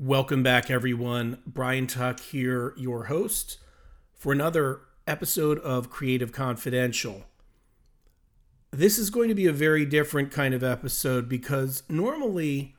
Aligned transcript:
Welcome 0.00 0.44
back, 0.44 0.70
everyone. 0.70 1.42
Brian 1.44 1.88
Tuck 1.88 2.20
here, 2.20 2.72
your 2.76 3.06
host, 3.06 3.58
for 4.14 4.32
another 4.32 4.82
episode 5.08 5.58
of 5.58 5.90
Creator 5.90 6.28
Confidential. 6.28 7.24
This 8.70 8.96
is 8.96 9.10
going 9.10 9.28
to 9.28 9.34
be 9.34 9.46
a 9.46 9.52
very 9.52 9.84
different 9.84 10.30
kind 10.30 10.54
of 10.54 10.62
episode 10.62 11.28
because 11.28 11.82
normally 11.88 12.76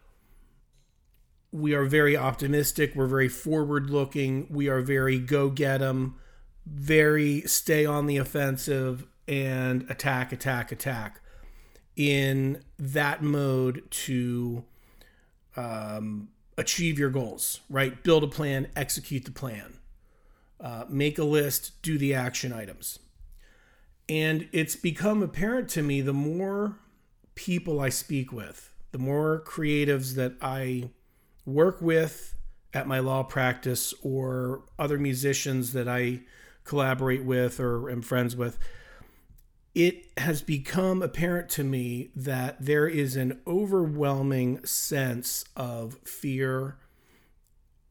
we 1.51 1.73
are 1.73 1.83
very 1.83 2.15
optimistic, 2.15 2.95
we're 2.95 3.05
very 3.05 3.27
forward 3.27 3.89
looking, 3.89 4.47
we 4.49 4.69
are 4.69 4.79
very 4.79 5.19
go 5.19 5.49
get 5.49 5.81
'em, 5.81 6.15
very 6.65 7.41
stay 7.41 7.85
on 7.85 8.05
the 8.05 8.15
offensive 8.15 9.05
and 9.27 9.85
attack, 9.91 10.31
attack, 10.31 10.71
attack 10.71 11.19
in 11.97 12.63
that 12.77 13.21
mode 13.21 13.83
to 13.91 14.63
um, 15.57 16.29
achieve 16.59 16.99
your 16.99 17.09
goals, 17.09 17.61
right? 17.69 18.03
Build 18.03 18.23
a 18.23 18.27
plan, 18.27 18.67
execute 18.75 19.23
the 19.23 19.31
plan, 19.31 19.79
uh, 20.59 20.83
make 20.89 21.17
a 21.17 21.23
list, 21.23 21.81
do 21.81 21.97
the 21.97 22.13
action 22.13 22.51
items. 22.51 22.99
And 24.09 24.49
it's 24.51 24.75
become 24.75 25.23
apparent 25.23 25.69
to 25.69 25.81
me 25.81 26.01
the 26.01 26.13
more 26.13 26.77
people 27.35 27.79
I 27.79 27.89
speak 27.89 28.33
with, 28.33 28.73
the 28.91 28.97
more 28.97 29.41
creatives 29.45 30.15
that 30.15 30.33
I 30.41 30.89
work 31.45 31.81
with 31.81 32.35
at 32.73 32.87
my 32.87 32.99
law 32.99 33.23
practice 33.23 33.93
or 34.03 34.63
other 34.77 34.97
musicians 34.97 35.73
that 35.73 35.87
I 35.87 36.21
collaborate 36.65 37.23
with 37.23 37.59
or 37.59 37.89
am 37.89 38.01
friends 38.01 38.35
with, 38.35 38.59
it 39.79 40.07
has 40.17 40.41
become 40.41 41.01
apparent 41.01 41.47
to 41.47 41.63
me 41.63 42.09
that 42.13 42.57
there 42.59 42.85
is 42.85 43.15
an 43.15 43.39
overwhelming 43.47 44.61
sense 44.65 45.45
of 45.55 45.97
fear 46.03 46.75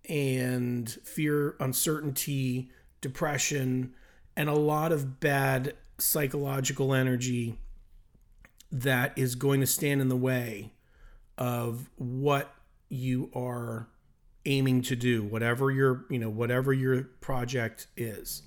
and 0.06 0.90
fear, 1.02 1.56
uncertainty, 1.58 2.70
depression, 3.00 3.94
and 4.36 4.50
a 4.50 4.54
lot 4.54 4.92
of 4.92 5.18
bad 5.18 5.72
psychological 5.96 6.92
energy 6.92 7.58
that 8.70 9.16
is 9.16 9.34
going 9.34 9.60
to 9.60 9.66
stand 9.66 10.02
in 10.02 10.10
the 10.10 10.16
way 10.16 10.74
of 11.38 11.88
what 11.96 12.54
you 12.90 13.30
are 13.34 13.88
aiming 14.44 14.82
to 14.82 14.94
do 14.94 15.22
whatever 15.22 15.70
your 15.70 16.04
you 16.10 16.18
know 16.18 16.28
whatever 16.28 16.70
your 16.70 17.04
project 17.20 17.86
is. 17.96 18.42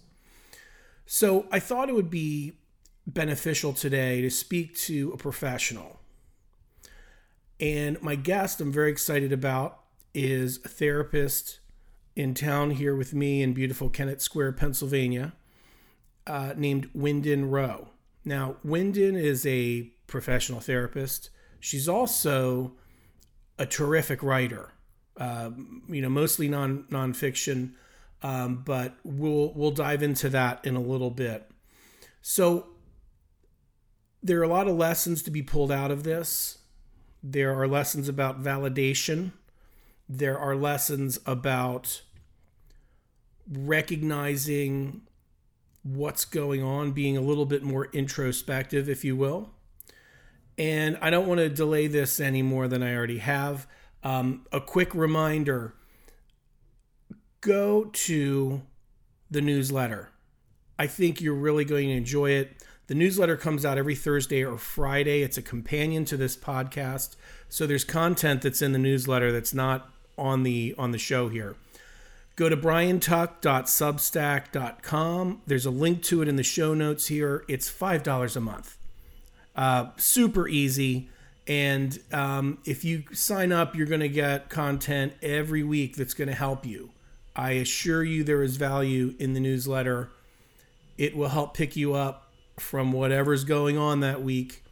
So 1.07 1.47
i 1.51 1.59
thought 1.59 1.89
it 1.89 1.95
would 1.95 2.11
be 2.11 2.60
beneficial 3.07 3.73
today 3.73 4.21
to 4.21 4.29
speak 4.29 4.75
to 4.75 5.11
a 5.13 5.17
professional 5.17 5.99
and 7.59 8.01
my 8.01 8.15
guest 8.15 8.61
i'm 8.61 8.71
very 8.71 8.91
excited 8.91 9.33
about 9.33 9.79
is 10.13 10.59
a 10.63 10.69
therapist 10.69 11.59
in 12.15 12.33
town 12.33 12.71
here 12.71 12.95
with 12.95 13.13
me 13.13 13.41
in 13.41 13.53
beautiful 13.53 13.89
kennett 13.89 14.21
square 14.21 14.51
pennsylvania 14.51 15.33
uh, 16.27 16.53
named 16.55 16.91
wyndon 16.93 17.49
rowe 17.49 17.89
now 18.23 18.55
wyndon 18.65 19.15
is 19.15 19.45
a 19.45 19.91
professional 20.07 20.59
therapist 20.59 21.29
she's 21.59 21.89
also 21.89 22.73
a 23.61 23.65
terrific 23.65 24.23
writer. 24.23 24.73
Uh, 25.15 25.51
you 25.87 26.01
know, 26.01 26.09
mostly 26.09 26.49
non 26.49 26.83
nonfiction, 26.89 27.73
um, 28.23 28.63
but 28.65 28.95
we'll 29.03 29.53
we'll 29.53 29.71
dive 29.71 30.01
into 30.01 30.29
that 30.29 30.65
in 30.65 30.75
a 30.75 30.81
little 30.81 31.11
bit. 31.11 31.49
So 32.21 32.67
there 34.23 34.39
are 34.39 34.43
a 34.43 34.47
lot 34.47 34.67
of 34.67 34.75
lessons 34.75 35.23
to 35.23 35.31
be 35.31 35.41
pulled 35.41 35.71
out 35.71 35.91
of 35.91 36.03
this. 36.03 36.59
There 37.23 37.53
are 37.59 37.67
lessons 37.67 38.07
about 38.07 38.43
validation. 38.43 39.31
There 40.07 40.37
are 40.37 40.55
lessons 40.55 41.19
about 41.25 42.01
recognizing 43.51 45.01
what's 45.83 46.25
going 46.25 46.61
on, 46.61 46.91
being 46.91 47.17
a 47.17 47.21
little 47.21 47.45
bit 47.45 47.63
more 47.63 47.85
introspective, 47.93 48.87
if 48.87 49.03
you 49.03 49.15
will. 49.15 49.49
And 50.57 50.97
I 51.01 51.09
don't 51.09 51.27
want 51.27 51.39
to 51.39 51.49
delay 51.49 51.87
this 51.87 52.19
any 52.19 52.41
more 52.41 52.67
than 52.67 52.83
I 52.83 52.95
already 52.95 53.17
have. 53.17 53.67
Um, 54.03 54.45
a 54.51 54.61
quick 54.61 54.93
reminder 54.93 55.73
go 57.41 57.85
to 57.85 58.61
the 59.31 59.41
newsletter. 59.41 60.09
I 60.77 60.87
think 60.87 61.21
you're 61.21 61.33
really 61.33 61.65
going 61.65 61.87
to 61.87 61.95
enjoy 61.95 62.31
it. 62.31 62.63
The 62.91 62.95
newsletter 62.95 63.37
comes 63.37 63.63
out 63.63 63.77
every 63.77 63.95
Thursday 63.95 64.43
or 64.43 64.57
Friday. 64.57 65.21
It's 65.21 65.37
a 65.37 65.41
companion 65.41 66.03
to 66.03 66.17
this 66.17 66.35
podcast. 66.35 67.15
So 67.47 67.65
there's 67.65 67.85
content 67.85 68.41
that's 68.41 68.61
in 68.61 68.73
the 68.73 68.79
newsletter 68.79 69.31
that's 69.31 69.53
not 69.53 69.89
on 70.17 70.43
the 70.43 70.75
on 70.77 70.91
the 70.91 70.97
show 70.97 71.29
here. 71.29 71.55
Go 72.35 72.49
to 72.49 72.57
briantuck.substack.com. 72.57 75.41
There's 75.47 75.65
a 75.65 75.71
link 75.71 76.03
to 76.03 76.21
it 76.21 76.27
in 76.27 76.35
the 76.35 76.43
show 76.43 76.73
notes 76.73 77.07
here. 77.07 77.45
It's 77.47 77.71
$5 77.71 78.35
a 78.35 78.41
month. 78.41 78.77
Uh, 79.55 79.91
super 79.95 80.49
easy. 80.49 81.07
And 81.47 81.97
um, 82.11 82.57
if 82.65 82.83
you 82.83 83.05
sign 83.13 83.53
up, 83.53 83.73
you're 83.73 83.87
going 83.87 84.01
to 84.01 84.09
get 84.09 84.49
content 84.49 85.13
every 85.21 85.63
week 85.63 85.95
that's 85.95 86.13
going 86.13 86.27
to 86.27 86.35
help 86.35 86.65
you. 86.65 86.89
I 87.37 87.51
assure 87.51 88.03
you 88.03 88.25
there 88.25 88.43
is 88.43 88.57
value 88.57 89.15
in 89.17 89.31
the 89.31 89.39
newsletter. 89.39 90.09
It 90.97 91.15
will 91.15 91.29
help 91.29 91.53
pick 91.53 91.77
you 91.77 91.93
up 91.93 92.27
from 92.61 92.91
whatever's 92.91 93.43
going 93.43 93.77
on 93.77 93.99
that 94.01 94.21
week 94.21 94.63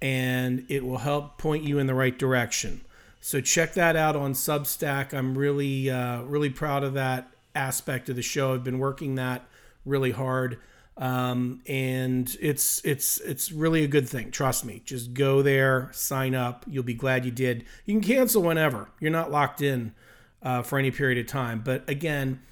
and 0.00 0.64
it 0.68 0.84
will 0.84 0.98
help 0.98 1.38
point 1.38 1.62
you 1.62 1.78
in 1.78 1.86
the 1.86 1.94
right 1.94 2.18
direction. 2.18 2.80
So 3.20 3.40
check 3.40 3.74
that 3.74 3.94
out 3.94 4.16
on 4.16 4.32
Substack. 4.32 5.12
I'm 5.12 5.38
really, 5.38 5.88
uh, 5.88 6.22
really 6.22 6.50
proud 6.50 6.82
of 6.82 6.94
that 6.94 7.30
aspect 7.54 8.08
of 8.08 8.16
the 8.16 8.22
show. 8.22 8.54
I've 8.54 8.64
been 8.64 8.78
working 8.78 9.14
that 9.14 9.44
really 9.84 10.10
hard 10.10 10.58
um, 10.96 11.62
and 11.66 12.36
it's 12.40 12.84
it's 12.84 13.18
it's 13.20 13.50
really 13.50 13.82
a 13.82 13.88
good 13.88 14.08
thing. 14.08 14.30
Trust 14.30 14.64
me. 14.64 14.82
Just 14.84 15.14
go 15.14 15.42
there, 15.42 15.88
sign 15.92 16.34
up. 16.34 16.64
You'll 16.68 16.82
be 16.82 16.94
glad 16.94 17.24
you 17.24 17.30
did. 17.30 17.64
You 17.86 17.94
can 17.94 18.02
cancel 18.02 18.42
whenever. 18.42 18.90
You're 19.00 19.10
not 19.10 19.30
locked 19.30 19.62
in 19.62 19.94
uh, 20.42 20.62
for 20.62 20.78
any 20.78 20.90
period 20.90 21.18
of 21.18 21.26
time. 21.26 21.62
But 21.64 21.88
again, 21.88 22.42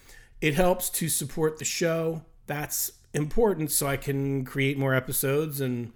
it 0.41 0.55
helps 0.55 0.89
to 0.91 1.09
support 1.09 1.59
the 1.59 1.65
show. 1.65 2.23
That's 2.47 2.93
important, 3.13 3.71
so 3.71 3.87
I 3.87 3.97
can 3.97 4.45
create 4.45 4.79
more 4.79 4.95
episodes 4.95 5.61
and 5.61 5.93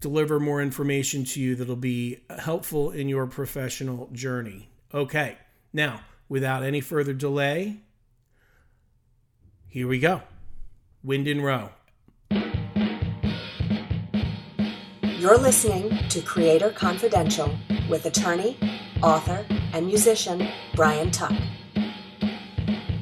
deliver 0.00 0.38
more 0.38 0.62
information 0.62 1.24
to 1.24 1.40
you 1.40 1.54
that'll 1.54 1.76
be 1.76 2.20
helpful 2.40 2.90
in 2.90 3.08
your 3.08 3.26
professional 3.26 4.08
journey. 4.12 4.70
Okay, 4.94 5.38
now 5.72 6.00
without 6.28 6.62
any 6.62 6.80
further 6.80 7.12
delay, 7.12 7.78
here 9.66 9.88
we 9.88 9.98
go. 9.98 10.22
Wyndon 11.04 11.42
Rowe. 11.42 11.70
You're 15.18 15.38
listening 15.38 16.08
to 16.10 16.20
Creator 16.22 16.70
Confidential 16.70 17.52
with 17.90 18.06
attorney, 18.06 18.56
author, 19.02 19.44
and 19.72 19.86
musician 19.86 20.48
Brian 20.74 21.10
Tuck. 21.10 21.32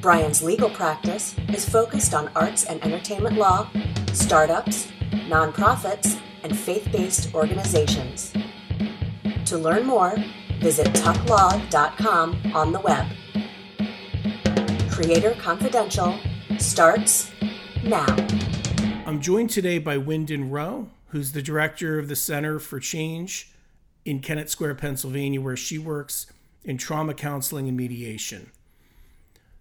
Brian's 0.01 0.43
legal 0.43 0.69
practice 0.69 1.35
is 1.49 1.67
focused 1.67 2.13
on 2.13 2.29
arts 2.35 2.65
and 2.65 2.83
entertainment 2.83 3.35
law, 3.35 3.69
startups, 4.13 4.87
nonprofits, 5.27 6.19
and 6.43 6.57
faith 6.57 6.87
based 6.91 7.33
organizations. 7.33 8.31
To 9.45 9.57
learn 9.57 9.85
more, 9.85 10.15
visit 10.59 10.87
tucklaw.com 10.87 12.51
on 12.53 12.71
the 12.71 12.79
web. 12.79 13.07
Creator 14.91 15.35
Confidential 15.39 16.19
starts 16.59 17.31
now. 17.83 18.05
I'm 19.05 19.19
joined 19.19 19.49
today 19.49 19.79
by 19.79 19.97
Wyndon 19.97 20.51
Rowe, 20.51 20.89
who's 21.07 21.31
the 21.31 21.41
director 21.41 21.97
of 21.97 22.07
the 22.07 22.15
Center 22.15 22.59
for 22.59 22.79
Change 22.79 23.51
in 24.05 24.19
Kennett 24.19 24.49
Square, 24.49 24.75
Pennsylvania, 24.75 25.41
where 25.41 25.57
she 25.57 25.77
works 25.77 26.27
in 26.63 26.77
trauma 26.77 27.13
counseling 27.13 27.67
and 27.67 27.77
mediation. 27.77 28.51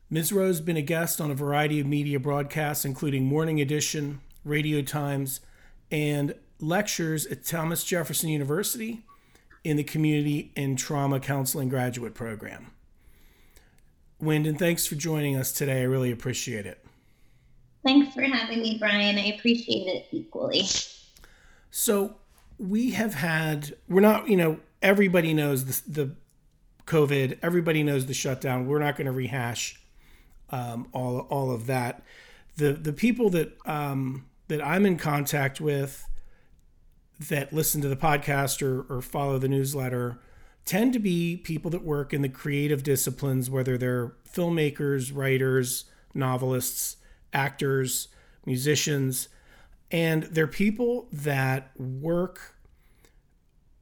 Ms. 0.09 0.33
Rowe 0.33 0.47
has 0.47 0.61
been 0.61 0.77
a 0.77 0.83
guest 0.83 1.21
on 1.21 1.33
a 1.33 1.35
variety 1.35 1.81
of 1.81 1.87
media 1.87 2.21
broadcasts, 2.21 2.85
including 2.85 3.25
Morning 3.25 3.61
Edition, 3.61 4.21
Radio 4.45 4.81
Times, 4.81 5.41
and 5.91 6.33
lectures 6.61 7.27
at 7.27 7.45
Thomas 7.45 7.83
Jefferson 7.83 8.29
University 8.29 9.03
in 9.65 9.77
the 9.77 9.83
Community 9.83 10.53
and 10.57 10.79
Trauma 10.79 11.19
Counseling 11.19 11.69
Graduate 11.69 12.15
Program. 12.15 12.71
Wyndon, 14.23 14.57
thanks 14.57 14.87
for 14.87 14.95
joining 14.95 15.35
us 15.35 15.51
today. 15.51 15.81
I 15.81 15.85
really 15.85 16.13
appreciate 16.13 16.67
it. 16.67 16.87
Thanks 17.85 18.15
for 18.15 18.23
having 18.23 18.63
me, 18.63 18.79
Brian. 18.79 19.19
I 19.19 19.35
appreciate 19.37 19.89
it 19.89 20.07
equally. 20.13 20.67
So, 21.73 22.15
we 22.59 22.93
have 22.93 23.15
had, 23.15 23.77
we're 23.89 24.01
not, 24.01 24.29
you 24.29 24.37
know, 24.37 24.61
everybody 24.81 25.35
knows 25.35 25.83
the, 25.83 26.05
the 26.05 26.11
COVID, 26.87 27.41
everybody 27.43 27.83
knows 27.83 28.07
the 28.07 28.15
shutdown. 28.15 28.69
We're 28.69 28.79
not 28.79 28.97
going 28.97 29.07
to 29.07 29.13
rehash 29.13 29.81
um, 30.51 30.89
all, 30.93 31.21
all 31.21 31.51
of 31.51 31.67
that. 31.67 32.03
The, 32.57 32.73
the 32.73 32.93
people 32.93 33.31
that, 33.31 33.57
um, 33.67 34.27
that 34.49 34.65
I'm 34.65 34.87
in 34.87 34.97
contact 34.97 35.61
with 35.61 36.09
that 37.29 37.53
listen 37.53 37.81
to 37.83 37.89
the 37.89 37.97
podcast 37.97 38.63
or, 38.63 38.83
or 38.93 39.01
follow 39.01 39.39
the 39.39 39.49
newsletter, 39.49 40.19
tend 40.65 40.93
to 40.93 40.99
be 40.99 41.37
people 41.37 41.71
that 41.71 41.85
work 41.85 42.13
in 42.13 42.23
the 42.23 42.29
creative 42.29 42.83
disciplines, 42.83 43.49
whether 43.49 43.79
they're 43.79 44.15
filmmakers, 44.31 45.15
writers, 45.15 45.85
novelists, 46.13 46.97
actors, 47.33 48.09
musicians, 48.45 49.29
and 49.91 50.25
they're 50.25 50.47
people 50.47 51.09
that 51.13 51.71
work 51.79 52.57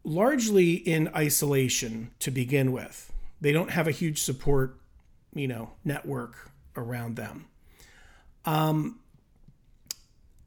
largely 0.04 0.74
in 0.74 1.08
isolation 1.16 2.10
to 2.18 2.30
begin 2.30 2.70
with. 2.72 3.10
They 3.40 3.52
don't 3.52 3.70
have 3.70 3.88
a 3.88 3.92
huge 3.92 4.20
support, 4.20 4.78
you 5.34 5.48
know, 5.48 5.72
network 5.84 6.50
around 6.76 7.16
them. 7.16 7.46
Um, 8.44 9.00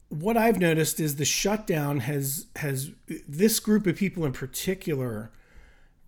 what 0.08 0.36
I've 0.36 0.58
noticed 0.58 1.00
is 1.00 1.16
the 1.16 1.24
shutdown 1.24 2.00
has 2.00 2.46
has 2.56 2.92
this 3.28 3.60
group 3.60 3.86
of 3.86 3.96
people 3.96 4.24
in 4.24 4.32
particular 4.32 5.30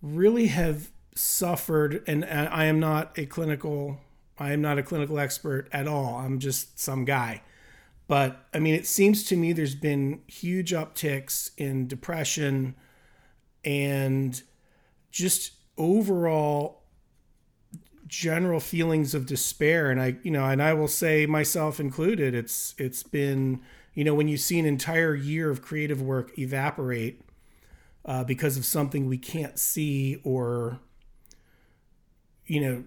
really 0.01 0.47
have 0.47 0.89
suffered 1.13 2.03
and 2.07 2.25
I 2.25 2.65
am 2.65 2.79
not 2.79 3.17
a 3.17 3.25
clinical 3.25 3.99
I 4.39 4.53
am 4.53 4.61
not 4.61 4.79
a 4.79 4.83
clinical 4.83 5.19
expert 5.19 5.67
at 5.71 5.87
all. 5.87 6.15
I'm 6.15 6.39
just 6.39 6.79
some 6.79 7.05
guy. 7.05 7.43
But 8.07 8.43
I 8.53 8.59
mean 8.59 8.73
it 8.73 8.87
seems 8.87 9.23
to 9.25 9.35
me 9.35 9.53
there's 9.53 9.75
been 9.75 10.21
huge 10.27 10.71
upticks 10.71 11.51
in 11.57 11.87
depression 11.87 12.75
and 13.63 14.41
just 15.11 15.51
overall 15.77 16.80
general 18.11 18.59
feelings 18.59 19.15
of 19.15 19.25
despair 19.25 19.89
and 19.89 20.01
I 20.01 20.17
you 20.21 20.31
know 20.31 20.45
and 20.45 20.61
I 20.61 20.73
will 20.73 20.89
say 20.89 21.25
myself 21.25 21.79
included 21.79 22.35
it's 22.35 22.75
it's 22.77 23.03
been 23.03 23.61
you 23.93 24.03
know, 24.03 24.13
when 24.13 24.27
you 24.27 24.37
see 24.37 24.57
an 24.59 24.65
entire 24.65 25.15
year 25.15 25.49
of 25.49 25.61
creative 25.61 26.01
work 26.01 26.37
evaporate 26.39 27.21
uh, 28.05 28.23
because 28.23 28.57
of 28.57 28.65
something 28.65 29.05
we 29.07 29.17
can't 29.17 29.59
see 29.59 30.19
or, 30.23 30.79
you 32.45 32.61
know, 32.61 32.83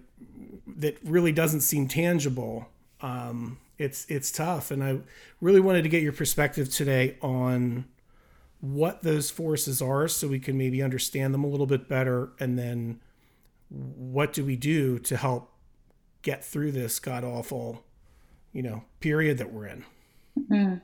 that 0.67 0.97
really 1.03 1.31
doesn't 1.31 1.61
seem 1.61 1.87
tangible, 1.87 2.67
um, 3.01 3.57
it's 3.77 4.05
it's 4.09 4.31
tough. 4.31 4.71
And 4.71 4.83
I 4.83 4.99
really 5.41 5.59
wanted 5.59 5.83
to 5.83 5.89
get 5.89 6.01
your 6.01 6.13
perspective 6.13 6.69
today 6.69 7.17
on 7.21 7.85
what 8.61 9.03
those 9.03 9.29
forces 9.29 9.81
are, 9.81 10.07
so 10.07 10.27
we 10.27 10.39
can 10.39 10.57
maybe 10.57 10.81
understand 10.81 11.33
them 11.33 11.43
a 11.43 11.47
little 11.47 11.67
bit 11.67 11.87
better, 11.87 12.29
and 12.39 12.57
then 12.57 12.99
what 13.69 14.33
do 14.33 14.45
we 14.45 14.55
do 14.55 14.99
to 14.99 15.17
help 15.17 15.51
get 16.21 16.43
through 16.43 16.71
this 16.71 16.99
god 16.99 17.23
awful, 17.23 17.83
you 18.51 18.61
know, 18.61 18.83
period 18.99 19.37
that 19.37 19.51
we're 19.51 19.67
in. 19.67 19.85
Mm-hmm 20.39 20.75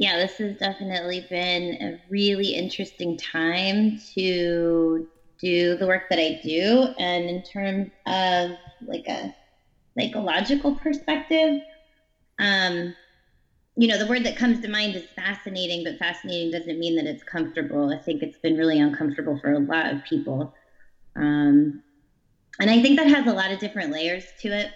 yeah, 0.00 0.16
this 0.16 0.38
has 0.38 0.56
definitely 0.56 1.26
been 1.28 1.74
a 1.82 2.00
really 2.08 2.54
interesting 2.54 3.18
time 3.18 4.00
to 4.14 5.06
do 5.38 5.76
the 5.76 5.86
work 5.86 6.08
that 6.08 6.18
I 6.18 6.40
do. 6.42 6.86
And 6.98 7.28
in 7.28 7.42
terms 7.42 7.90
of 8.06 8.52
like 8.86 9.06
a 9.08 9.36
psychological 9.98 10.74
perspective, 10.76 11.60
um, 12.38 12.94
you 13.76 13.88
know, 13.88 13.98
the 13.98 14.06
word 14.06 14.24
that 14.24 14.36
comes 14.36 14.60
to 14.60 14.68
mind 14.68 14.96
is 14.96 15.04
fascinating, 15.14 15.84
but 15.84 15.98
fascinating 15.98 16.50
doesn't 16.50 16.78
mean 16.78 16.96
that 16.96 17.04
it's 17.04 17.22
comfortable. 17.22 17.92
I 17.92 17.98
think 17.98 18.22
it's 18.22 18.38
been 18.38 18.56
really 18.56 18.80
uncomfortable 18.80 19.38
for 19.38 19.52
a 19.52 19.58
lot 19.58 19.92
of 19.92 20.02
people. 20.04 20.54
Um, 21.16 21.82
and 22.60 22.70
I 22.70 22.80
think 22.82 22.98
that 22.98 23.08
has 23.08 23.26
a 23.26 23.32
lot 23.32 23.50
of 23.50 23.58
different 23.58 23.92
layers 23.92 24.24
to 24.40 24.48
it. 24.48 24.66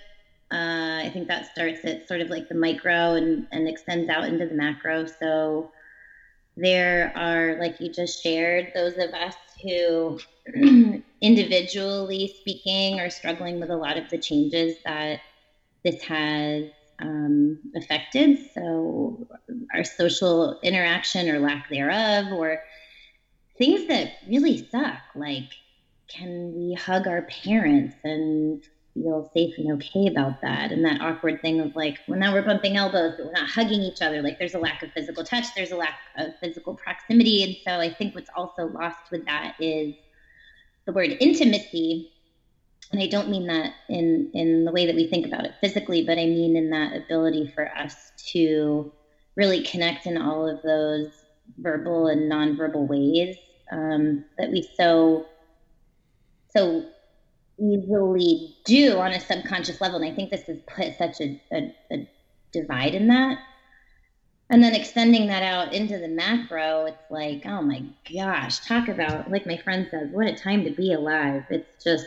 Uh, 0.52 1.02
I 1.04 1.10
think 1.12 1.28
that 1.28 1.50
starts 1.52 1.84
at 1.84 2.06
sort 2.06 2.20
of 2.20 2.28
like 2.28 2.48
the 2.48 2.54
micro 2.54 3.14
and, 3.14 3.46
and 3.52 3.69
extends 3.69 4.08
out 4.08 4.25
into 4.25 4.46
the 4.46 4.54
macro. 4.54 5.06
So 5.06 5.70
there 6.56 7.12
are, 7.16 7.58
like 7.58 7.81
you 7.81 7.90
just 7.92 8.22
shared, 8.22 8.72
those 8.75 8.96
of 8.96 9.10
us 9.12 9.34
who 9.62 10.19
individually 11.20 12.34
speaking 12.40 13.00
are 13.00 13.10
struggling 13.10 13.60
with 13.60 13.70
a 13.70 13.76
lot 13.76 13.96
of 13.96 14.08
the 14.10 14.19
changes 14.19 14.76
that 14.84 15.20
this 15.84 16.02
has 16.02 16.64
um, 17.00 17.58
affected. 17.76 18.38
So 18.54 19.26
our 19.75 19.84
social 19.84 20.58
interaction 20.62 21.28
or 21.28 21.40
lack 21.40 21.69
thereof, 21.69 22.32
or 22.32 22.62
things 23.58 23.88
that 23.88 24.12
really 24.28 24.69
suck, 24.69 25.00
like 25.14 25.50
can 26.08 26.52
we 26.54 26.74
hug 26.74 27.06
our 27.06 27.22
parents 27.22 27.96
and 28.04 28.62
feel 28.94 29.28
safe 29.34 29.54
and 29.58 29.72
okay 29.72 30.06
about 30.06 30.40
that. 30.40 30.72
And 30.72 30.84
that 30.84 31.00
awkward 31.00 31.42
thing 31.42 31.60
of 31.60 31.74
like, 31.74 31.98
well, 32.06 32.18
now 32.18 32.32
we're 32.32 32.44
bumping 32.44 32.76
elbows, 32.76 33.14
but 33.16 33.26
we're 33.26 33.32
not 33.32 33.50
hugging 33.50 33.82
each 33.82 34.00
other. 34.00 34.22
Like 34.22 34.38
there's 34.38 34.54
a 34.54 34.58
lack 34.58 34.82
of 34.82 34.92
physical 34.92 35.24
touch, 35.24 35.46
there's 35.56 35.72
a 35.72 35.76
lack 35.76 35.98
of 36.16 36.28
physical 36.40 36.74
proximity. 36.74 37.42
And 37.42 37.56
so 37.66 37.80
I 37.80 37.92
think 37.92 38.14
what's 38.14 38.30
also 38.36 38.66
lost 38.66 39.10
with 39.10 39.26
that 39.26 39.56
is 39.58 39.94
the 40.86 40.92
word 40.92 41.16
intimacy. 41.20 42.12
And 42.92 43.02
I 43.02 43.08
don't 43.08 43.28
mean 43.28 43.46
that 43.48 43.72
in, 43.88 44.30
in 44.34 44.64
the 44.64 44.72
way 44.72 44.86
that 44.86 44.94
we 44.94 45.08
think 45.08 45.26
about 45.26 45.44
it 45.44 45.54
physically, 45.60 46.04
but 46.04 46.18
I 46.18 46.26
mean 46.26 46.56
in 46.56 46.70
that 46.70 46.96
ability 46.96 47.50
for 47.54 47.68
us 47.76 48.12
to 48.32 48.92
really 49.36 49.62
connect 49.62 50.06
in 50.06 50.16
all 50.16 50.48
of 50.48 50.62
those 50.62 51.08
verbal 51.58 52.06
and 52.06 52.30
nonverbal 52.30 52.86
ways 52.86 53.36
um, 53.72 54.24
that 54.38 54.50
we 54.50 54.62
so 54.76 55.26
so 56.56 56.84
easily 57.58 58.56
do 58.64 58.98
on 58.98 59.12
a 59.12 59.20
subconscious 59.20 59.80
level. 59.80 60.00
And 60.00 60.10
I 60.10 60.14
think 60.14 60.30
this 60.30 60.42
has 60.42 60.58
put 60.66 60.96
such 60.98 61.20
a, 61.20 61.40
a, 61.52 61.74
a 61.92 62.08
divide 62.52 62.94
in 62.94 63.08
that. 63.08 63.38
And 64.50 64.62
then 64.62 64.74
extending 64.74 65.26
that 65.28 65.42
out 65.42 65.72
into 65.72 65.98
the 65.98 66.08
macro, 66.08 66.86
it's 66.86 67.10
like, 67.10 67.42
oh 67.46 67.62
my 67.62 67.82
gosh, 68.12 68.60
talk 68.60 68.88
about, 68.88 69.30
like 69.30 69.46
my 69.46 69.56
friend 69.56 69.86
says, 69.90 70.08
what 70.12 70.26
a 70.26 70.34
time 70.34 70.64
to 70.64 70.70
be 70.70 70.92
alive. 70.92 71.44
It's 71.48 71.82
just 71.82 72.06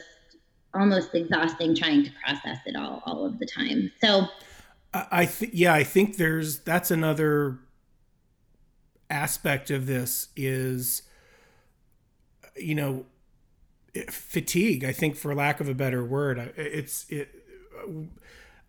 almost 0.73 1.15
exhausting 1.15 1.75
trying 1.75 2.03
to 2.03 2.11
process 2.23 2.59
it 2.65 2.75
all 2.75 3.01
all 3.05 3.25
of 3.25 3.39
the 3.39 3.45
time. 3.45 3.91
So 4.01 4.27
I 4.93 5.25
think 5.25 5.51
yeah, 5.55 5.73
I 5.73 5.83
think 5.83 6.17
there's 6.17 6.59
that's 6.59 6.91
another 6.91 7.59
aspect 9.09 9.71
of 9.71 9.85
this 9.85 10.29
is 10.35 11.03
you 12.55 12.75
know 12.75 13.05
fatigue 14.09 14.83
i 14.83 14.91
think 14.91 15.15
for 15.15 15.33
lack 15.33 15.59
of 15.59 15.69
a 15.69 15.73
better 15.73 16.03
word. 16.03 16.53
It's 16.55 17.05
it 17.09 17.29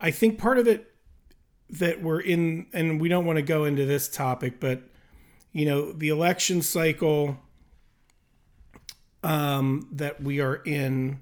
i 0.00 0.10
think 0.10 0.38
part 0.38 0.58
of 0.58 0.68
it 0.68 0.92
that 1.70 2.02
we're 2.02 2.20
in 2.20 2.66
and 2.72 3.00
we 3.00 3.08
don't 3.08 3.24
want 3.24 3.36
to 3.36 3.42
go 3.42 3.64
into 3.64 3.84
this 3.84 4.08
topic 4.08 4.60
but 4.60 4.82
you 5.52 5.64
know 5.64 5.92
the 5.92 6.08
election 6.08 6.62
cycle 6.62 7.38
um, 9.22 9.88
that 9.92 10.22
we 10.22 10.40
are 10.40 10.56
in 10.56 11.20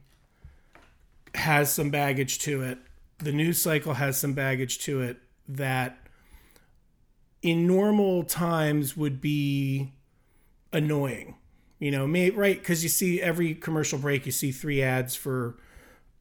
has 1.34 1.72
some 1.72 1.90
baggage 1.90 2.38
to 2.40 2.62
it. 2.62 2.78
The 3.18 3.32
news 3.32 3.60
cycle 3.60 3.94
has 3.94 4.18
some 4.18 4.32
baggage 4.32 4.78
to 4.80 5.02
it 5.02 5.18
that 5.48 5.98
in 7.42 7.66
normal 7.66 8.24
times 8.24 8.96
would 8.96 9.20
be 9.20 9.92
annoying 10.72 11.36
you 11.78 11.90
know, 11.90 12.06
may, 12.06 12.30
right? 12.30 12.58
Because 12.58 12.82
you 12.82 12.88
see 12.88 13.20
every 13.20 13.54
commercial 13.54 13.98
break, 13.98 14.26
you 14.26 14.32
see 14.32 14.52
three 14.52 14.82
ads 14.82 15.14
for, 15.14 15.56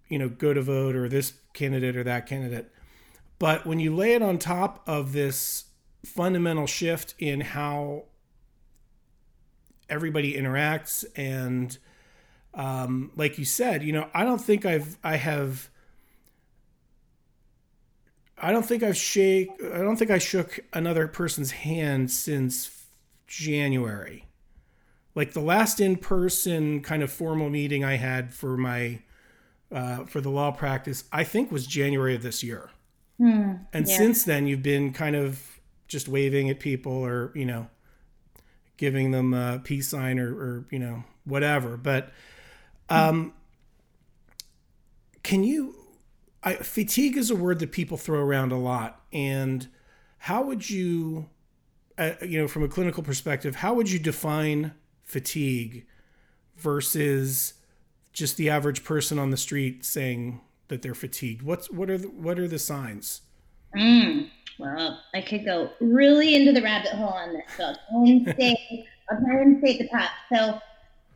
you 0.09 0.19
know, 0.19 0.29
go 0.29 0.53
to 0.53 0.61
vote 0.61 0.95
or 0.95 1.07
this 1.07 1.33
candidate 1.53 1.95
or 1.95 2.03
that 2.03 2.25
candidate. 2.25 2.71
But 3.39 3.65
when 3.65 3.79
you 3.79 3.95
lay 3.95 4.13
it 4.13 4.21
on 4.21 4.37
top 4.37 4.83
of 4.87 5.13
this 5.13 5.65
fundamental 6.05 6.67
shift 6.67 7.15
in 7.19 7.41
how 7.41 8.03
everybody 9.89 10.33
interacts 10.33 11.05
and 11.15 11.77
um, 12.53 13.11
like 13.15 13.37
you 13.37 13.45
said, 13.45 13.83
you 13.83 13.91
know, 13.91 14.07
I 14.13 14.23
don't 14.23 14.39
think 14.39 14.65
I've 14.65 14.97
I 15.03 15.17
have 15.17 15.69
I 18.37 18.51
don't 18.51 18.65
think 18.65 18.81
I've 18.81 18.95
shake 18.95 19.49
I 19.73 19.79
don't 19.79 19.97
think 19.97 20.11
I 20.11 20.17
shook 20.17 20.59
another 20.73 21.07
person's 21.07 21.51
hand 21.51 22.11
since 22.11 22.85
January 23.27 24.25
like 25.15 25.31
the 25.31 25.41
last 25.41 25.79
in-person 25.79 26.81
kind 26.81 27.01
of 27.01 27.11
formal 27.11 27.49
meeting 27.49 27.83
I 27.83 27.95
had 27.95 28.33
for 28.33 28.57
my 28.57 28.99
uh, 29.71 30.05
for 30.05 30.21
the 30.21 30.29
law 30.29 30.51
practice, 30.51 31.05
I 31.11 31.23
think 31.23 31.51
was 31.51 31.65
January 31.65 32.15
of 32.15 32.21
this 32.21 32.43
year. 32.43 32.69
Hmm, 33.17 33.53
and 33.73 33.87
yeah. 33.87 33.97
since 33.97 34.23
then, 34.23 34.45
you've 34.45 34.61
been 34.61 34.93
kind 34.93 35.15
of 35.15 35.59
just 35.87 36.07
waving 36.07 36.49
at 36.49 36.59
people 36.59 36.93
or 36.93 37.31
you 37.33 37.45
know 37.45 37.67
giving 38.77 39.11
them 39.11 39.33
a 39.33 39.61
peace 39.63 39.87
sign 39.87 40.19
or, 40.19 40.33
or 40.33 40.65
you 40.69 40.79
know 40.79 41.03
whatever. 41.23 41.77
But 41.77 42.11
um, 42.89 43.33
can 45.23 45.43
you? 45.43 45.75
I, 46.43 46.55
fatigue 46.55 47.17
is 47.17 47.31
a 47.31 47.35
word 47.35 47.59
that 47.59 47.71
people 47.71 47.97
throw 47.97 48.19
around 48.19 48.51
a 48.51 48.59
lot, 48.59 49.01
and 49.11 49.67
how 50.19 50.43
would 50.43 50.69
you, 50.69 51.29
uh, 51.97 52.11
you 52.21 52.39
know, 52.39 52.47
from 52.47 52.63
a 52.63 52.67
clinical 52.67 53.01
perspective, 53.01 53.55
how 53.55 53.73
would 53.73 53.89
you 53.89 53.97
define 53.97 54.73
fatigue 55.05 55.85
versus 56.57 57.53
just 58.13 58.37
the 58.37 58.49
average 58.49 58.83
person 58.83 59.19
on 59.19 59.29
the 59.29 59.37
street 59.37 59.85
saying 59.85 60.41
that 60.67 60.81
they're 60.81 60.95
fatigued? 60.95 61.41
What's 61.41 61.71
what 61.71 61.89
are 61.89 61.97
the, 61.97 62.07
what 62.09 62.39
are 62.39 62.47
the 62.47 62.59
signs? 62.59 63.21
Mm, 63.75 64.29
well, 64.59 65.01
I 65.13 65.21
could 65.21 65.45
go 65.45 65.69
really 65.79 66.35
into 66.35 66.51
the 66.51 66.61
rabbit 66.61 66.91
hole 66.91 67.09
on 67.09 67.33
this, 67.33 67.43
so 67.57 67.65
I'll 67.65 67.75
try 67.75 68.09
and 68.09 68.33
stay, 68.35 68.87
I'll 69.09 69.19
try 69.19 69.41
and 69.41 69.59
stay 69.59 69.73
at 69.73 69.79
the 69.79 69.89
top. 69.89 70.11
So, 70.33 70.59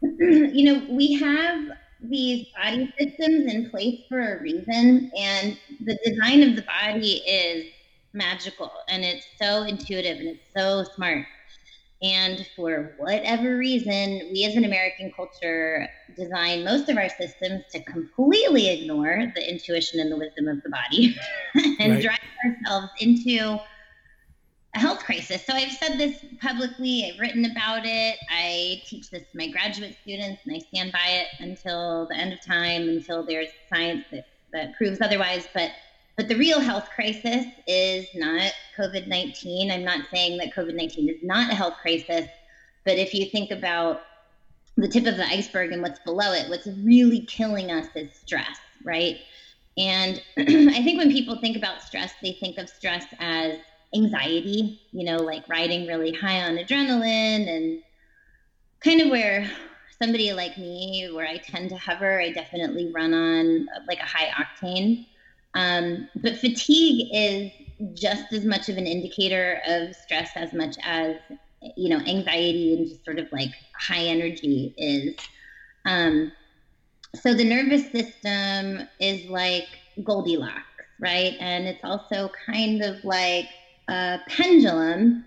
you 0.54 0.66
know, 0.66 0.86
we 0.90 1.14
have 1.14 1.78
these 2.02 2.48
body 2.56 2.94
systems 3.00 3.54
in 3.54 3.70
place 3.70 4.02
for 4.10 4.38
a 4.38 4.42
reason, 4.42 5.12
and 5.18 5.58
the 5.86 5.98
design 6.06 6.44
of 6.44 6.56
the 6.56 6.64
body 6.64 7.22
is 7.26 7.66
magical 8.14 8.72
and 8.88 9.04
it's 9.04 9.26
so 9.42 9.64
intuitive 9.64 10.18
and 10.18 10.30
it's 10.30 10.46
so 10.56 10.84
smart. 10.96 11.26
And 12.02 12.48
for 12.56 12.94
whatever 12.98 13.58
reason, 13.58 14.30
we 14.32 14.46
as 14.46 14.56
an 14.56 14.64
American 14.64 15.12
culture 15.12 15.90
design 16.16 16.64
most 16.64 16.88
of 16.88 16.98
our 16.98 17.10
systems 17.10 17.66
to 17.72 17.84
completely 17.84 18.70
ignore 18.70 19.32
the 19.36 19.50
intuition 19.50 20.00
and 20.00 20.10
the 20.10 20.16
wisdom 20.16 20.48
of 20.48 20.64
the 20.64 20.70
body 20.70 21.16
and 21.80 21.96
right. 21.96 22.02
drive 22.02 22.20
ourselves 22.46 22.92
into 23.02 23.60
a 24.76 24.80
health 24.80 25.00
crisis. 25.00 25.46
So 25.46 25.54
I've 25.54 25.72
said 25.72 25.98
this 25.98 26.24
publicly, 26.42 27.12
I've 27.12 27.20
written 27.20 27.46
about 27.46 27.82
it, 27.86 28.18
I 28.30 28.82
teach 28.86 29.10
this 29.10 29.24
to 29.32 29.38
my 29.38 29.48
graduate 29.48 29.98
students, 30.02 30.42
and 30.46 30.56
I 30.56 30.60
stand 30.60 30.92
by 30.92 31.06
it 31.06 31.28
until 31.40 32.08
the 32.08 32.16
end 32.16 32.32
of 32.32 32.42
time, 32.42 32.88
until 32.88 33.26
there's 33.26 33.50
science 33.68 34.06
that, 34.12 34.28
that 34.54 34.76
proves 34.76 35.02
otherwise. 35.02 35.48
But 35.54 35.72
but 36.20 36.28
the 36.28 36.36
real 36.36 36.60
health 36.60 36.90
crisis 36.94 37.46
is 37.66 38.06
not 38.14 38.52
COVID 38.78 39.08
19. 39.08 39.72
I'm 39.72 39.86
not 39.86 40.02
saying 40.14 40.38
that 40.40 40.54
COVID 40.54 40.76
19 40.76 41.08
is 41.08 41.24
not 41.24 41.50
a 41.50 41.56
health 41.56 41.76
crisis, 41.82 42.28
but 42.84 42.98
if 42.98 43.14
you 43.14 43.28
think 43.28 43.52
about 43.52 44.02
the 44.76 44.90
tip 44.90 45.06
of 45.06 45.16
the 45.16 45.26
iceberg 45.26 45.72
and 45.72 45.82
what's 45.82 46.02
below 46.02 46.34
it, 46.34 46.50
what's 46.50 46.68
really 46.84 47.22
killing 47.22 47.72
us 47.72 47.88
is 47.96 48.14
stress, 48.14 48.58
right? 48.84 49.16
And 49.78 50.22
I 50.38 50.84
think 50.84 50.98
when 50.98 51.10
people 51.10 51.40
think 51.40 51.56
about 51.56 51.84
stress, 51.84 52.12
they 52.22 52.34
think 52.34 52.58
of 52.58 52.68
stress 52.68 53.06
as 53.20 53.54
anxiety, 53.96 54.82
you 54.92 55.06
know, 55.06 55.20
like 55.20 55.48
riding 55.48 55.88
really 55.88 56.12
high 56.12 56.42
on 56.42 56.58
adrenaline 56.58 57.48
and 57.48 57.82
kind 58.82 59.00
of 59.00 59.10
where 59.10 59.50
somebody 60.02 60.34
like 60.34 60.58
me, 60.58 61.10
where 61.14 61.26
I 61.26 61.38
tend 61.38 61.70
to 61.70 61.78
hover, 61.78 62.20
I 62.20 62.34
definitely 62.34 62.92
run 62.92 63.14
on 63.14 63.70
like 63.88 64.00
a 64.00 64.06
high 64.06 64.28
octane. 64.32 65.06
Um, 65.56 66.08
but 66.16 66.38
fatigue 66.38 67.08
is 67.12 67.52
just 67.94 68.32
as 68.34 68.46
much 68.46 68.70
of 68.70 68.78
an 68.78 68.86
indicator 68.86 69.62
of 69.68 69.96
stress 69.96 70.32
as 70.36 70.54
much 70.54 70.76
as, 70.84 71.16
you 71.76 71.90
know, 71.90 72.00
anxiety 72.06 72.76
and 72.76 72.88
just 72.88 73.04
sort 73.04 73.20
of 73.20 73.28
like 73.32 73.52
high 73.80 74.04
energy 74.04 74.74
is. 74.78 75.16
Um, 75.86 76.32
so 77.16 77.34
the 77.34 77.44
nervous 77.44 77.92
system 77.92 78.88
is 79.00 79.30
like 79.30 79.68
Goldilocks, 80.04 80.62
right? 81.00 81.36
And 81.40 81.68
it's 81.68 81.84
also 81.84 82.30
kind 82.46 82.84
of 82.84 83.04
like 83.04 83.48
a 83.88 84.20
pendulum 84.28 85.26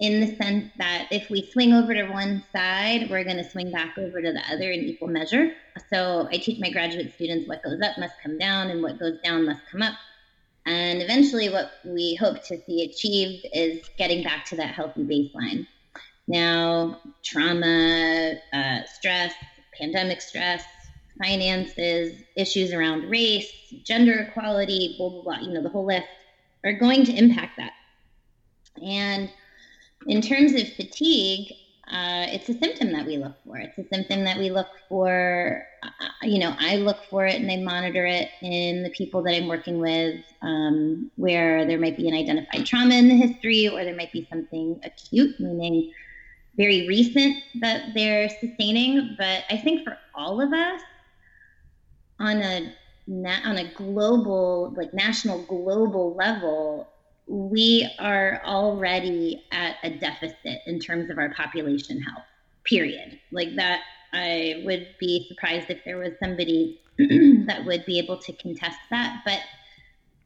in 0.00 0.20
the 0.20 0.36
sense 0.36 0.70
that 0.78 1.08
if 1.10 1.28
we 1.28 1.50
swing 1.50 1.72
over 1.72 1.92
to 1.92 2.04
one 2.04 2.44
side, 2.52 3.10
we're 3.10 3.24
going 3.24 3.36
to 3.36 3.50
swing 3.50 3.72
back 3.72 3.98
over 3.98 4.22
to 4.22 4.32
the 4.32 4.42
other 4.52 4.70
in 4.70 4.80
equal 4.80 5.08
measure. 5.08 5.52
So 5.90 6.28
I 6.30 6.36
teach 6.36 6.60
my 6.60 6.70
graduate 6.70 7.12
students 7.14 7.48
what 7.48 7.62
goes 7.62 7.80
up 7.82 7.98
must 7.98 8.14
come 8.22 8.38
down 8.38 8.70
and 8.70 8.82
what 8.82 8.98
goes 8.98 9.18
down 9.24 9.46
must 9.46 9.60
come 9.70 9.82
up. 9.82 9.94
And 10.66 11.02
eventually, 11.02 11.48
what 11.48 11.70
we 11.84 12.14
hope 12.14 12.44
to 12.44 12.60
see 12.64 12.84
achieved 12.84 13.46
is 13.52 13.88
getting 13.96 14.22
back 14.22 14.44
to 14.46 14.56
that 14.56 14.74
healthy 14.74 15.02
baseline. 15.02 15.66
Now, 16.28 17.00
trauma, 17.24 18.34
uh, 18.52 18.80
stress, 18.84 19.32
pandemic 19.78 20.20
stress, 20.20 20.62
finances, 21.18 22.22
issues 22.36 22.72
around 22.72 23.08
race, 23.10 23.50
gender 23.82 24.28
equality, 24.28 24.94
blah, 24.98 25.08
blah, 25.08 25.22
blah, 25.22 25.38
you 25.38 25.54
know, 25.54 25.62
the 25.62 25.70
whole 25.70 25.86
list 25.86 26.06
are 26.64 26.74
going 26.74 27.04
to 27.04 27.12
impact 27.12 27.56
that. 27.56 27.72
And 28.82 29.30
in 30.06 30.22
terms 30.22 30.52
of 30.52 30.68
fatigue, 30.74 31.52
uh, 31.90 32.26
it's 32.28 32.48
a 32.50 32.54
symptom 32.54 32.92
that 32.92 33.06
we 33.06 33.16
look 33.16 33.34
for. 33.44 33.56
It's 33.56 33.78
a 33.78 33.84
symptom 33.88 34.24
that 34.24 34.36
we 34.36 34.50
look 34.50 34.68
for. 34.88 35.64
Uh, 35.82 35.88
you 36.22 36.38
know, 36.38 36.54
I 36.58 36.76
look 36.76 36.98
for 37.08 37.24
it 37.24 37.40
and 37.40 37.50
I 37.50 37.56
monitor 37.56 38.04
it 38.04 38.28
in 38.42 38.82
the 38.82 38.90
people 38.90 39.22
that 39.22 39.34
I'm 39.34 39.48
working 39.48 39.78
with, 39.78 40.22
um, 40.42 41.10
where 41.16 41.64
there 41.64 41.78
might 41.78 41.96
be 41.96 42.06
an 42.08 42.14
identified 42.14 42.66
trauma 42.66 42.94
in 42.94 43.08
the 43.08 43.16
history, 43.16 43.68
or 43.68 43.84
there 43.84 43.96
might 43.96 44.12
be 44.12 44.26
something 44.30 44.78
acute, 44.84 45.40
meaning 45.40 45.90
very 46.56 46.86
recent 46.88 47.42
that 47.60 47.94
they're 47.94 48.28
sustaining. 48.28 49.14
But 49.16 49.44
I 49.48 49.56
think 49.56 49.84
for 49.84 49.96
all 50.14 50.42
of 50.42 50.52
us, 50.52 50.82
on 52.20 52.42
a 52.42 52.74
on 53.08 53.56
a 53.56 53.72
global, 53.72 54.74
like 54.76 54.92
national 54.92 55.42
global 55.44 56.14
level, 56.14 56.88
we 57.28 57.88
are 57.98 58.40
already 58.44 59.44
at 59.52 59.76
a 59.82 59.90
deficit 59.90 60.62
in 60.66 60.80
terms 60.80 61.10
of 61.10 61.18
our 61.18 61.32
population 61.34 62.00
health, 62.00 62.24
period. 62.64 63.18
Like 63.30 63.54
that, 63.56 63.82
I 64.12 64.62
would 64.64 64.88
be 64.98 65.26
surprised 65.28 65.68
if 65.68 65.84
there 65.84 65.98
was 65.98 66.12
somebody 66.20 66.80
that 66.98 67.64
would 67.66 67.84
be 67.84 67.98
able 67.98 68.16
to 68.18 68.32
contest 68.32 68.78
that. 68.90 69.20
But 69.24 69.40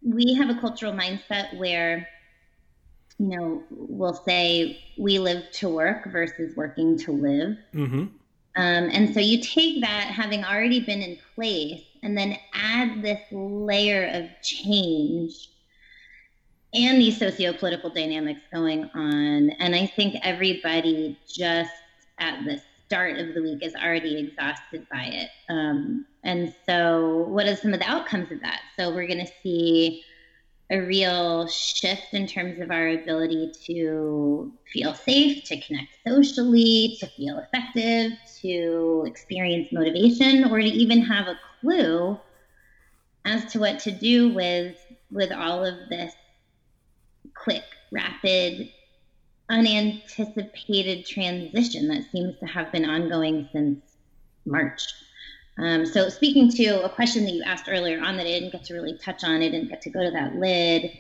we 0.03 0.35
have 0.35 0.49
a 0.49 0.61
cultural 0.61 0.93
mindset 0.93 1.57
where, 1.59 2.09
you 3.19 3.37
know, 3.37 3.63
we'll 3.71 4.15
say 4.15 4.81
we 4.97 5.19
live 5.19 5.51
to 5.53 5.69
work 5.69 6.11
versus 6.11 6.57
working 6.57 6.97
to 6.99 7.13
live. 7.13 7.57
Mm-hmm. 7.75 8.07
Um, 8.55 8.91
and 8.93 9.13
so 9.15 9.19
you 9.19 9.41
take 9.43 9.81
that 9.81 10.05
having 10.05 10.45
already 10.45 10.81
been 10.81 11.03
in 11.03 11.19
place 11.35 11.83
and 12.03 12.17
then 12.17 12.37
add 12.53 13.03
this 13.03 13.21
layer 13.33 14.09
of 14.13 14.29
change 14.43 15.49
and 16.75 17.01
these 17.01 17.19
socio-political 17.19 17.91
dynamics 17.91 18.41
going 18.53 18.91
on. 18.95 19.51
And 19.51 19.75
I 19.75 19.87
think 19.87 20.17
everybody 20.23 21.19
just 21.29 21.71
at 22.19 22.45
the 22.45 22.61
start 22.87 23.19
of 23.19 23.35
the 23.35 23.43
week 23.43 23.63
is 23.63 23.75
already 23.75 24.19
exhausted 24.19 24.87
by 24.91 25.05
it. 25.05 25.31
Um, 25.49 26.07
and 26.25 26.55
so, 26.67 27.25
what 27.29 27.47
are 27.47 27.57
some 27.57 27.75
of 27.75 27.81
the 27.81 27.91
outcomes 27.91 28.31
of 28.31 28.41
that? 28.41 28.61
So, 28.79 28.95
we're 28.95 29.07
going 29.07 29.25
to 29.25 29.33
see 29.43 30.05
a 30.71 30.79
real 30.79 31.47
shift 31.49 32.15
in 32.15 32.27
terms 32.27 32.59
of 32.61 32.71
our 32.71 32.89
ability 32.89 33.53
to 33.67 34.53
feel 34.73 34.95
safe, 34.95 35.45
to 35.45 35.61
connect 35.61 35.89
socially, 36.07 36.97
to 37.01 37.07
feel 37.09 37.39
effective, 37.39 38.13
to 38.41 39.05
experience 39.07 39.69
motivation, 39.73 40.51
or 40.51 40.61
to 40.61 40.67
even 40.67 41.03
have 41.03 41.29
a 41.29 41.39
clue 41.61 42.19
as 43.27 43.53
to 43.53 43.61
what 43.61 43.79
to 43.81 43.91
do 43.91 44.33
with 44.33 44.77
with 45.11 45.31
all 45.31 45.63
of 45.63 45.75
this 45.91 46.15
quick, 47.35 47.65
rapid, 47.91 48.71
unanticipated 49.49 51.07
transition 51.07 51.89
that 51.89 52.05
seems 52.11 52.39
to 52.39 52.47
have 52.47 52.73
been 52.73 52.85
ongoing 52.85 53.49
since 53.53 53.81
March. 54.47 54.83
Um, 55.59 55.85
so, 55.85 56.09
speaking 56.09 56.51
to 56.53 56.83
a 56.85 56.89
question 56.89 57.25
that 57.25 57.33
you 57.33 57.43
asked 57.43 57.69
earlier 57.69 58.03
on 58.03 58.17
that 58.17 58.27
I 58.27 58.31
didn't 58.31 58.53
get 58.53 58.65
to 58.65 58.75
really 58.75 58.97
touch 58.97 59.23
on, 59.23 59.43
I 59.43 59.51
didn't 59.51 59.69
get 59.69 59.83
to 59.83 59.91
go 59.91 60.03
to 60.03 60.11
that 60.11 60.37
lid, 60.37 60.91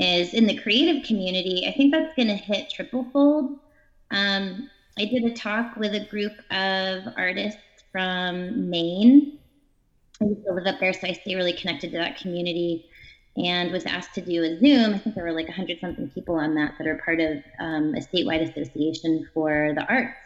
is 0.00 0.34
in 0.34 0.46
the 0.46 0.58
creative 0.58 1.04
community, 1.04 1.66
I 1.68 1.76
think 1.76 1.92
that's 1.92 2.14
going 2.16 2.28
to 2.28 2.34
hit 2.34 2.70
triple 2.70 3.06
fold. 3.12 3.58
Um, 4.10 4.68
I 4.98 5.04
did 5.04 5.24
a 5.24 5.34
talk 5.34 5.76
with 5.76 5.94
a 5.94 6.04
group 6.06 6.32
of 6.50 7.12
artists 7.16 7.60
from 7.92 8.68
Maine. 8.68 9.38
I 10.20 10.24
used 10.24 10.44
to 10.44 10.52
live 10.52 10.66
up 10.66 10.80
there, 10.80 10.92
so 10.92 11.06
I 11.06 11.12
stay 11.12 11.36
really 11.36 11.52
connected 11.52 11.92
to 11.92 11.98
that 11.98 12.18
community 12.18 12.89
and 13.36 13.70
was 13.70 13.86
asked 13.86 14.14
to 14.14 14.20
do 14.20 14.42
a 14.42 14.58
Zoom. 14.58 14.94
I 14.94 14.98
think 14.98 15.14
there 15.14 15.24
were 15.24 15.32
like 15.32 15.48
100 15.48 15.78
something 15.80 16.10
people 16.10 16.34
on 16.34 16.54
that 16.56 16.74
that 16.78 16.86
are 16.86 17.00
part 17.04 17.20
of 17.20 17.38
um, 17.60 17.94
a 17.94 18.00
statewide 18.00 18.50
association 18.50 19.28
for 19.32 19.72
the 19.74 19.84
arts. 19.86 20.16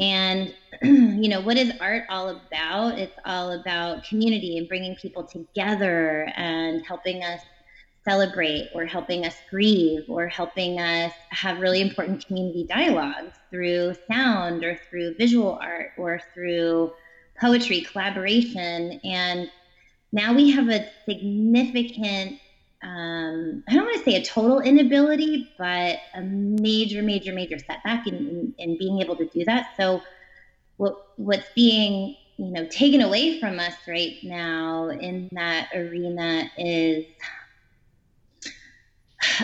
And, 0.00 0.54
you 0.82 1.28
know, 1.28 1.40
what 1.40 1.56
is 1.56 1.72
art 1.80 2.04
all 2.08 2.28
about? 2.28 2.98
It's 2.98 3.18
all 3.24 3.52
about 3.60 4.04
community 4.04 4.58
and 4.58 4.68
bringing 4.68 4.96
people 4.96 5.24
together 5.24 6.30
and 6.36 6.84
helping 6.86 7.22
us 7.22 7.40
celebrate 8.08 8.70
or 8.74 8.86
helping 8.86 9.24
us 9.26 9.34
grieve 9.50 10.02
or 10.08 10.28
helping 10.28 10.78
us 10.78 11.12
have 11.30 11.60
really 11.60 11.80
important 11.80 12.24
community 12.26 12.64
dialogues 12.68 13.34
through 13.50 13.94
sound 14.10 14.64
or 14.64 14.78
through 14.88 15.14
visual 15.18 15.58
art 15.60 15.90
or 15.98 16.20
through 16.32 16.90
poetry 17.40 17.82
collaboration 17.82 18.98
and 19.04 19.50
now 20.12 20.32
we 20.34 20.50
have 20.50 20.68
a 20.68 20.88
significant 21.04 22.38
um, 22.82 23.64
I 23.68 23.74
don't 23.74 23.86
want 23.86 23.98
to 23.98 24.04
say 24.04 24.16
a 24.16 24.24
total 24.24 24.60
inability, 24.60 25.50
but 25.58 25.98
a 26.14 26.20
major, 26.20 27.02
major, 27.02 27.32
major 27.32 27.58
setback 27.58 28.06
in, 28.06 28.14
in, 28.14 28.54
in, 28.56 28.78
being 28.78 29.00
able 29.00 29.16
to 29.16 29.26
do 29.26 29.44
that. 29.46 29.74
So, 29.76 30.00
what 30.76 31.08
what's 31.16 31.48
being 31.56 32.16
you 32.36 32.52
know 32.52 32.66
taken 32.66 33.00
away 33.00 33.40
from 33.40 33.58
us 33.58 33.74
right 33.88 34.16
now 34.22 34.90
in 34.90 35.28
that 35.32 35.70
arena 35.74 36.48
is 36.56 37.04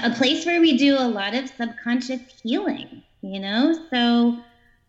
a 0.04 0.10
place 0.10 0.46
where 0.46 0.60
we 0.60 0.78
do 0.78 0.96
a 0.96 1.08
lot 1.08 1.34
of 1.34 1.48
subconscious 1.48 2.20
healing. 2.40 3.02
You 3.20 3.40
know, 3.40 3.86
so 3.90 4.38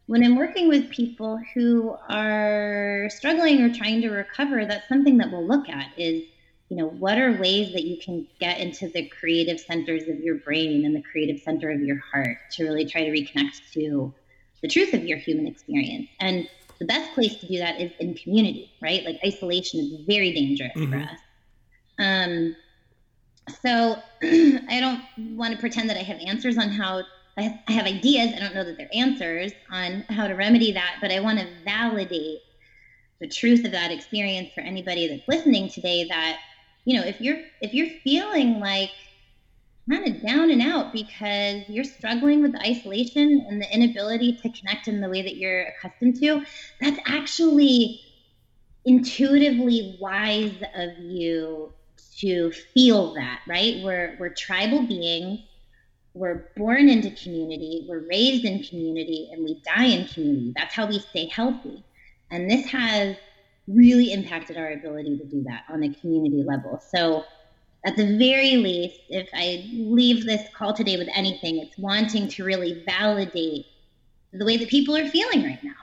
when 0.08 0.24
I'm 0.24 0.36
working 0.36 0.68
with 0.68 0.90
people 0.92 1.40
who 1.54 1.96
are 2.10 3.10
struggling 3.10 3.62
or 3.62 3.74
trying 3.74 4.02
to 4.02 4.10
recover, 4.10 4.66
that's 4.66 4.88
something 4.88 5.18
that 5.18 5.32
we'll 5.32 5.46
look 5.46 5.68
at 5.68 5.88
is, 5.98 6.24
you 6.70 6.78
know, 6.78 6.88
what 6.88 7.18
are 7.18 7.32
ways 7.40 7.74
that 7.74 7.84
you 7.84 7.98
can 7.98 8.28
get 8.40 8.60
into 8.60 8.88
the 8.90 9.08
creative 9.08 9.60
centers 9.60 10.04
of 10.08 10.20
your 10.20 10.36
brain 10.36 10.86
and 10.86 10.96
the 10.96 11.02
creative 11.02 11.42
center 11.42 11.72
of 11.72 11.82
your 11.82 11.98
heart 11.98 12.38
to 12.52 12.64
really 12.64 12.86
try 12.86 13.04
to 13.04 13.12
reconnect 13.12 13.72
to 13.74 14.14
the 14.62 14.68
truth 14.68 14.94
of 14.94 15.06
your 15.06 15.18
human 15.18 15.48
experience. 15.48 16.08
And 16.20 16.48
the 16.80 16.86
best 16.86 17.14
place 17.14 17.36
to 17.38 17.48
do 17.48 17.58
that 17.58 17.80
is 17.82 17.92
in 18.00 18.14
community, 18.14 18.72
right? 18.82 19.04
Like 19.04 19.20
isolation 19.26 19.80
is 19.80 20.06
very 20.06 20.34
dangerous 20.34 20.74
mm-hmm. 20.76 20.92
for 20.92 21.00
us. 21.00 21.20
Um, 21.98 22.56
so 23.62 23.96
I 24.24 24.80
don't 24.80 25.36
want 25.36 25.54
to 25.54 25.60
pretend 25.60 25.90
that 25.90 25.98
I 25.98 26.04
have 26.04 26.20
answers 26.20 26.58
on 26.58 26.70
how 26.70 27.04
I 27.38 27.44
have, 27.44 27.60
I 27.68 27.72
have 27.74 27.86
ideas. 27.86 28.34
I 28.34 28.39
don't 28.39 28.54
know 28.56 28.63
that 28.63 28.77
they're 28.77 28.89
answers 28.94 29.51
on 29.72 30.06
how 30.10 30.27
to 30.27 30.34
remedy 30.36 30.72
that, 30.74 30.98
but 31.01 31.12
I 31.12 31.20
want 31.20 31.39
to 31.39 31.48
validate 31.65 32.39
the 33.20 33.27
truth 33.27 33.65
of 33.65 33.72
that 33.72 33.92
experience 33.92 34.51
for 34.54 34.62
anybody 34.62 35.08
that's 35.08 35.27
listening 35.27 35.70
today 35.70 36.06
that 36.10 36.38
you 36.86 36.98
know 36.98 37.06
if 37.06 37.22
you're 37.22 37.38
if 37.62 37.74
you're 37.74 37.88
feeling 38.04 38.60
like 38.60 38.92
kind 39.89 40.08
of 40.08 40.22
down 40.22 40.50
and 40.51 40.62
out 40.62 40.92
because 40.94 41.63
you're 41.68 41.84
struggling 41.84 42.42
with 42.42 42.56
isolation 42.65 43.46
and 43.48 43.62
the 43.62 43.74
inability 43.74 44.34
to 44.42 44.50
connect 44.51 44.88
in 44.88 45.01
the 45.01 45.10
way 45.10 45.22
that 45.22 45.38
you're 45.38 45.63
accustomed 45.68 46.15
to, 46.15 46.44
that's 46.82 47.00
actually 47.08 48.01
intuitively 48.86 49.98
wise 50.00 50.56
of 50.75 50.92
you 51.00 51.74
to 52.20 52.51
feel 52.74 53.13
that, 53.15 53.42
right? 53.48 53.82
We're 53.84 54.18
we're 54.20 54.34
tribal 54.34 54.88
beings. 54.88 55.39
We're 56.15 56.50
born 56.55 56.89
into 56.89 57.12
community, 57.12 57.86
we're 57.88 58.07
raised 58.07 58.45
in 58.45 58.63
community, 58.63 59.29
and 59.31 59.43
we 59.43 59.62
die 59.65 59.86
in 59.86 60.07
community. 60.07 60.53
That's 60.55 60.74
how 60.74 60.88
we 60.88 61.00
stay 61.00 61.27
healthy. 61.27 61.84
And 62.31 62.50
this 62.50 62.65
has 62.67 63.17
really 63.67 64.13
impacted 64.13 64.57
our 64.57 64.72
ability 64.72 65.17
to 65.17 65.25
do 65.25 65.43
that 65.43 65.65
on 65.69 65.84
a 65.84 65.93
community 65.93 66.41
level. 66.43 66.81
So 66.91 67.25
at 67.86 67.95
the 67.98 68.17
very 68.17 68.55
least, 68.55 69.00
if 69.10 69.27
I 69.34 69.69
leave 69.74 70.25
this 70.25 70.41
call 70.53 70.74
today 70.74 70.98
with 70.98 71.10
anything, 71.13 71.57
it's 71.57 71.77
wanting 71.77 72.29
to 72.29 72.43
really 72.43 72.84
validate 72.86 73.65
the 74.34 74.45
way 74.45 74.57
that 74.57 74.69
people 74.69 74.95
are 74.95 75.07
feeling 75.10 75.43
right 75.43 75.63
now. 75.63 75.74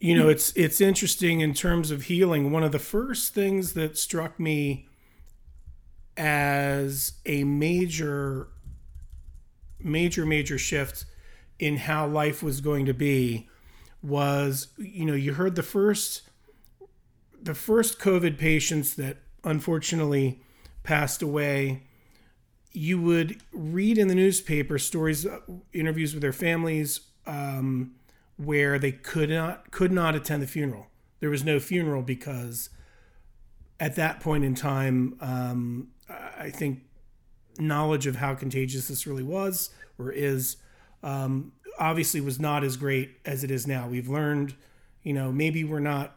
You 0.00 0.16
know, 0.16 0.28
it's 0.28 0.52
it's 0.56 0.80
interesting 0.80 1.40
in 1.40 1.54
terms 1.54 1.90
of 1.90 2.02
healing. 2.02 2.52
One 2.52 2.62
of 2.62 2.70
the 2.72 2.78
first 2.78 3.34
things 3.34 3.72
that 3.72 3.98
struck 3.98 4.38
me 4.38 4.88
as 6.16 7.14
a 7.26 7.44
major 7.44 8.48
major 9.80 10.26
major 10.26 10.58
shift 10.58 11.04
in 11.58 11.76
how 11.76 12.06
life 12.06 12.42
was 12.42 12.60
going 12.60 12.86
to 12.86 12.94
be 12.94 13.48
was 14.02 14.68
you 14.78 15.04
know, 15.04 15.14
you 15.14 15.34
heard 15.34 15.56
the 15.56 15.62
first 15.62 16.22
the 17.40 17.54
first 17.54 17.98
COVID 17.98 18.38
patients 18.38 18.94
that 18.96 19.18
unfortunately 19.44 20.40
passed 20.82 21.22
away, 21.22 21.82
you 22.72 23.00
would 23.00 23.40
read 23.52 23.98
in 23.98 24.08
the 24.08 24.14
newspaper 24.14 24.78
stories, 24.78 25.26
uh, 25.26 25.40
interviews 25.72 26.14
with 26.14 26.22
their 26.22 26.32
families, 26.32 27.00
um, 27.26 27.92
where 28.36 28.78
they 28.78 28.92
could 28.92 29.30
not 29.30 29.70
could 29.70 29.92
not 29.92 30.14
attend 30.14 30.42
the 30.42 30.46
funeral. 30.46 30.86
There 31.20 31.30
was 31.30 31.44
no 31.44 31.58
funeral 31.58 32.02
because 32.02 32.70
at 33.80 33.96
that 33.96 34.20
point 34.20 34.44
in 34.44 34.54
time, 34.54 35.16
um, 35.20 35.88
I 36.08 36.50
think 36.50 36.82
knowledge 37.58 38.06
of 38.06 38.16
how 38.16 38.34
contagious 38.34 38.88
this 38.88 39.06
really 39.06 39.22
was 39.22 39.70
or 39.98 40.10
is 40.12 40.56
um, 41.02 41.52
obviously 41.78 42.20
was 42.20 42.40
not 42.40 42.64
as 42.64 42.76
great 42.76 43.16
as 43.24 43.44
it 43.44 43.50
is 43.50 43.66
now. 43.66 43.88
We've 43.88 44.08
learned, 44.08 44.54
you 45.02 45.12
know, 45.12 45.32
maybe 45.32 45.64
we're 45.64 45.80
not 45.80 46.16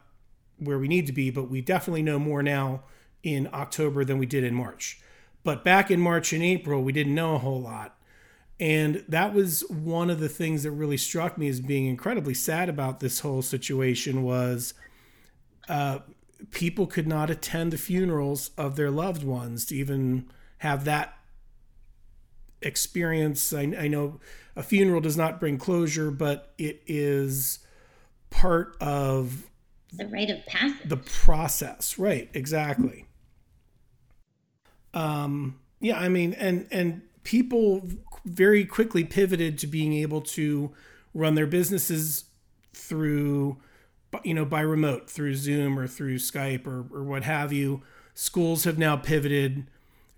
where 0.58 0.78
we 0.78 0.88
need 0.88 1.06
to 1.06 1.12
be, 1.12 1.30
but 1.30 1.50
we 1.50 1.60
definitely 1.60 2.02
know 2.02 2.18
more 2.18 2.42
now 2.42 2.82
in 3.22 3.48
October 3.52 4.04
than 4.04 4.18
we 4.18 4.26
did 4.26 4.44
in 4.44 4.54
March. 4.54 5.00
But 5.44 5.64
back 5.64 5.90
in 5.90 6.00
March 6.00 6.32
and 6.32 6.42
April, 6.42 6.82
we 6.82 6.92
didn't 6.92 7.14
know 7.14 7.34
a 7.34 7.38
whole 7.38 7.60
lot. 7.60 7.96
And 8.60 9.04
that 9.08 9.34
was 9.34 9.68
one 9.68 10.08
of 10.08 10.20
the 10.20 10.28
things 10.28 10.62
that 10.62 10.70
really 10.70 10.96
struck 10.96 11.36
me 11.36 11.48
as 11.48 11.60
being 11.60 11.86
incredibly 11.86 12.34
sad 12.34 12.68
about 12.68 13.00
this 13.00 13.20
whole 13.20 13.42
situation 13.42 14.22
was 14.22 14.74
uh, 15.68 16.00
people 16.52 16.86
could 16.86 17.08
not 17.08 17.30
attend 17.30 17.72
the 17.72 17.78
funerals 17.78 18.50
of 18.56 18.76
their 18.76 18.90
loved 18.90 19.24
ones 19.24 19.64
to 19.66 19.76
even 19.76 20.30
have 20.58 20.84
that 20.84 21.16
experience. 22.64 23.52
I, 23.52 23.62
I 23.78 23.88
know 23.88 24.20
a 24.56 24.62
funeral 24.62 25.00
does 25.00 25.16
not 25.16 25.40
bring 25.40 25.58
closure, 25.58 26.10
but 26.10 26.52
it 26.58 26.82
is 26.86 27.60
part 28.30 28.76
of 28.80 29.48
the 29.92 30.06
rite 30.06 30.30
of 30.30 30.44
passage. 30.46 30.88
The 30.88 30.96
process, 30.96 31.98
right? 31.98 32.30
Exactly. 32.32 33.06
Um, 34.94 35.58
yeah, 35.80 35.98
I 35.98 36.08
mean, 36.08 36.34
and 36.34 36.66
and 36.70 37.02
people 37.24 37.88
very 38.24 38.64
quickly 38.64 39.04
pivoted 39.04 39.58
to 39.58 39.66
being 39.66 39.92
able 39.94 40.20
to 40.20 40.72
run 41.14 41.34
their 41.34 41.46
businesses 41.46 42.24
through, 42.72 43.58
you 44.22 44.34
know, 44.34 44.44
by 44.44 44.60
remote 44.60 45.10
through 45.10 45.34
Zoom 45.34 45.78
or 45.78 45.86
through 45.86 46.16
Skype 46.16 46.66
or 46.66 46.86
or 46.92 47.02
what 47.02 47.24
have 47.24 47.52
you. 47.52 47.82
Schools 48.14 48.64
have 48.64 48.78
now 48.78 48.96
pivoted 48.96 49.66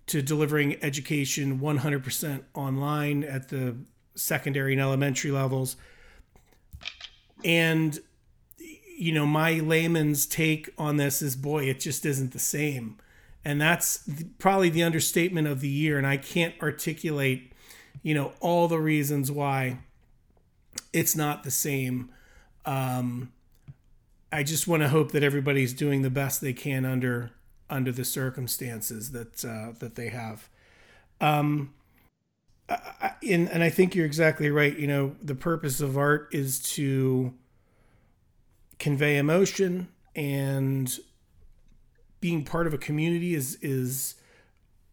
to 0.07 0.23
delivering 0.23 0.77
education 0.83 1.59
100% 1.61 2.43
online 2.55 3.25
at 3.25 3.49
the 3.49 3.77
secondary 4.15 4.73
and 4.73 4.81
elementary 4.81 5.31
levels. 5.31 5.77
And 7.45 7.99
you 8.97 9.13
know, 9.13 9.27
my 9.27 9.55
layman's 9.55 10.25
take 10.25 10.71
on 10.79 10.99
this 10.99 11.21
is 11.21 11.35
boy, 11.35 11.65
it 11.65 11.81
just 11.81 12.07
isn't 12.07 12.33
the 12.33 12.39
same 12.39 12.97
and 13.45 13.61
that's 13.61 14.09
probably 14.39 14.71
the 14.71 14.83
understatement 14.83 15.47
of 15.47 15.61
the 15.61 15.69
year 15.69 15.99
and 15.99 16.07
i 16.07 16.17
can't 16.17 16.55
articulate 16.63 17.53
you 18.03 18.15
know 18.15 18.33
all 18.41 18.67
the 18.69 18.79
reasons 18.79 19.31
why 19.31 19.79
it's 20.93 21.15
not 21.15 21.43
the 21.45 21.51
same 21.51 22.11
um, 22.65 23.33
i 24.33 24.43
just 24.43 24.67
want 24.67 24.83
to 24.83 24.89
hope 24.89 25.13
that 25.13 25.23
everybody's 25.23 25.73
doing 25.73 26.03
the 26.03 26.11
best 26.11 26.41
they 26.41 26.53
can 26.53 26.85
under 26.85 27.31
under 27.71 27.93
the 27.93 28.05
circumstances 28.05 29.13
that 29.13 29.45
uh, 29.45 29.73
that 29.79 29.95
they 29.95 30.09
have 30.09 30.49
um, 31.21 31.73
I, 32.69 33.13
and, 33.29 33.49
and 33.49 33.63
i 33.63 33.71
think 33.71 33.95
you're 33.95 34.07
exactly 34.07 34.51
right 34.51 34.77
you 34.77 34.87
know 34.87 35.17
the 35.23 35.35
purpose 35.35 35.81
of 35.81 35.97
art 35.97 36.29
is 36.33 36.61
to 36.75 37.35
convey 38.79 39.17
emotion 39.17 39.89
and 40.15 40.99
being 42.21 42.45
part 42.45 42.67
of 42.67 42.73
a 42.73 42.79
community 42.79 43.35
is 43.35 43.59
is 43.61 44.15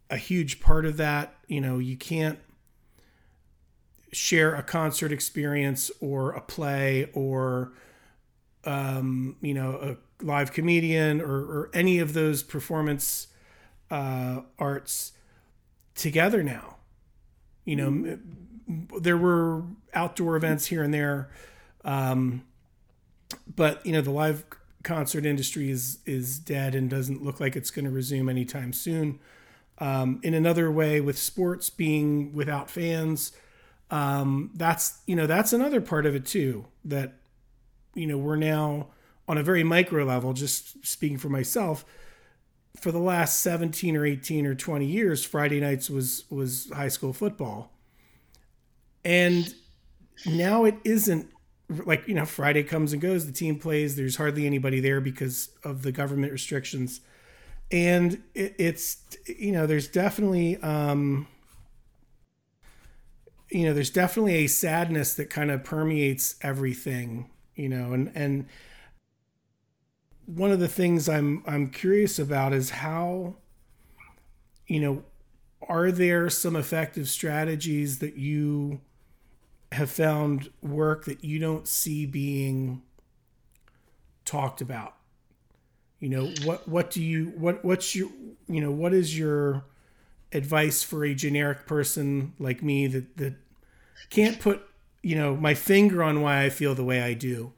a 0.09 0.17
huge 0.17 0.59
part 0.59 0.85
of 0.85 0.97
that. 0.97 1.33
You 1.47 1.61
know, 1.61 1.79
you 1.79 1.95
can't 1.95 2.39
share 4.11 4.53
a 4.53 4.61
concert 4.61 5.11
experience 5.11 5.89
or 6.01 6.31
a 6.31 6.41
play 6.41 7.09
or 7.13 7.71
um, 8.65 9.35
you 9.41 9.53
know 9.53 9.97
a 10.21 10.25
live 10.25 10.51
comedian 10.51 11.21
or, 11.21 11.35
or 11.35 11.69
any 11.73 11.99
of 11.99 12.13
those 12.13 12.43
performance 12.43 13.27
uh, 13.89 14.41
arts 14.59 15.13
together 15.95 16.43
now. 16.43 16.77
You 17.65 17.75
know, 17.75 17.89
mm-hmm. 17.89 18.97
there 18.99 19.17
were 19.17 19.63
outdoor 19.93 20.35
events 20.35 20.67
here 20.67 20.83
and 20.83 20.93
there, 20.93 21.29
um, 21.83 22.43
but 23.55 23.85
you 23.85 23.91
know 23.91 24.01
the 24.01 24.11
live 24.11 24.45
concert 24.83 25.25
industry 25.25 25.69
is 25.69 25.99
is 26.05 26.39
dead 26.39 26.73
and 26.73 26.89
doesn't 26.89 27.23
look 27.23 27.39
like 27.39 27.55
it's 27.55 27.71
going 27.71 27.85
to 27.85 27.91
resume 27.91 28.29
anytime 28.29 28.73
soon. 28.73 29.19
Um, 29.77 30.19
in 30.23 30.33
another 30.33 30.71
way, 30.71 31.01
with 31.01 31.17
sports 31.17 31.69
being 31.69 32.33
without 32.33 32.69
fans, 32.69 33.31
um, 33.89 34.51
that's 34.55 35.01
you 35.05 35.15
know 35.15 35.27
that's 35.27 35.53
another 35.53 35.81
part 35.81 36.05
of 36.05 36.15
it 36.15 36.25
too. 36.25 36.65
That 36.85 37.13
you 37.93 38.07
know 38.07 38.17
we're 38.17 38.35
now 38.35 38.87
on 39.27 39.37
a 39.37 39.43
very 39.43 39.63
micro 39.63 40.03
level. 40.03 40.33
Just 40.33 40.85
speaking 40.85 41.17
for 41.17 41.29
myself, 41.29 41.85
for 42.79 42.91
the 42.91 42.99
last 42.99 43.39
seventeen 43.39 43.95
or 43.95 44.05
eighteen 44.05 44.45
or 44.45 44.55
twenty 44.55 44.85
years, 44.85 45.23
Friday 45.23 45.59
nights 45.59 45.89
was 45.89 46.25
was 46.29 46.69
high 46.73 46.87
school 46.87 47.13
football, 47.13 47.71
and 49.03 49.53
now 50.25 50.65
it 50.65 50.75
isn't 50.83 51.29
like 51.85 52.07
you 52.07 52.13
know 52.13 52.25
friday 52.25 52.63
comes 52.63 52.91
and 52.93 53.01
goes 53.01 53.25
the 53.25 53.31
team 53.31 53.57
plays 53.57 53.95
there's 53.95 54.17
hardly 54.17 54.45
anybody 54.45 54.79
there 54.79 54.99
because 54.99 55.49
of 55.63 55.83
the 55.83 55.91
government 55.91 56.31
restrictions 56.31 56.99
and 57.71 58.21
it, 58.35 58.53
it's 58.57 58.97
you 59.25 59.51
know 59.51 59.65
there's 59.65 59.87
definitely 59.87 60.57
um 60.57 61.27
you 63.49 63.65
know 63.65 63.73
there's 63.73 63.89
definitely 63.89 64.35
a 64.35 64.47
sadness 64.47 65.13
that 65.13 65.29
kind 65.29 65.51
of 65.51 65.63
permeates 65.63 66.35
everything 66.41 67.29
you 67.55 67.69
know 67.69 67.93
and 67.93 68.11
and 68.15 68.45
one 70.25 70.51
of 70.51 70.59
the 70.59 70.67
things 70.67 71.09
i'm 71.09 71.43
i'm 71.45 71.69
curious 71.69 72.17
about 72.19 72.53
is 72.53 72.69
how 72.69 73.35
you 74.67 74.79
know 74.79 75.03
are 75.67 75.91
there 75.91 76.29
some 76.29 76.55
effective 76.55 77.07
strategies 77.07 77.99
that 77.99 78.17
you 78.17 78.81
have 79.71 79.89
found 79.89 80.49
work 80.61 81.05
that 81.05 81.23
you 81.23 81.39
don't 81.39 81.67
see 81.67 82.05
being 82.05 82.81
talked 84.25 84.61
about? 84.61 84.95
You 85.99 86.09
know 86.09 86.33
what 86.43 86.67
what 86.67 86.89
do 86.89 87.01
you 87.01 87.31
what 87.35 87.63
what's 87.63 87.95
your 87.95 88.09
you 88.47 88.59
know 88.59 88.71
what 88.71 88.91
is 88.93 89.17
your 89.17 89.65
advice 90.33 90.81
for 90.81 91.05
a 91.05 91.13
generic 91.13 91.67
person 91.67 92.33
like 92.39 92.63
me 92.63 92.87
that 92.87 93.17
that 93.17 93.35
can't 94.09 94.39
put 94.39 94.63
you 95.01 95.15
know 95.15 95.35
my 95.35 95.53
finger 95.53 96.03
on 96.03 96.21
why 96.21 96.43
I 96.43 96.49
feel 96.49 96.75
the 96.75 96.83
way 96.83 97.01
I 97.01 97.13
do 97.13 97.53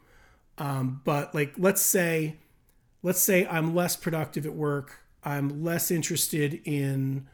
Um, 0.57 1.01
but 1.03 1.33
like, 1.35 1.53
let's 1.57 1.81
say, 1.81 2.37
let's 3.01 3.21
say 3.21 3.45
I'm 3.47 3.75
less 3.75 3.95
productive 3.95 4.45
at 4.45 4.53
work. 4.53 4.99
I'm 5.23 5.63
less 5.63 5.91
interested 5.91 6.61
in 6.65 7.27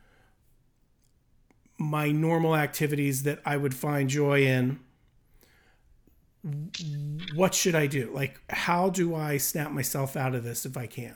my 1.77 2.11
normal 2.11 2.55
activities 2.55 3.23
that 3.23 3.39
I 3.45 3.57
would 3.57 3.73
find 3.73 4.09
joy 4.09 4.45
in. 4.45 4.79
What 7.35 7.53
should 7.53 7.75
I 7.75 7.87
do? 7.87 8.11
Like, 8.13 8.39
how 8.49 8.89
do 8.89 9.13
I 9.15 9.37
snap 9.37 9.71
myself 9.71 10.15
out 10.15 10.35
of 10.35 10.43
this 10.43 10.65
if 10.65 10.77
I 10.77 10.87
can? 10.87 11.15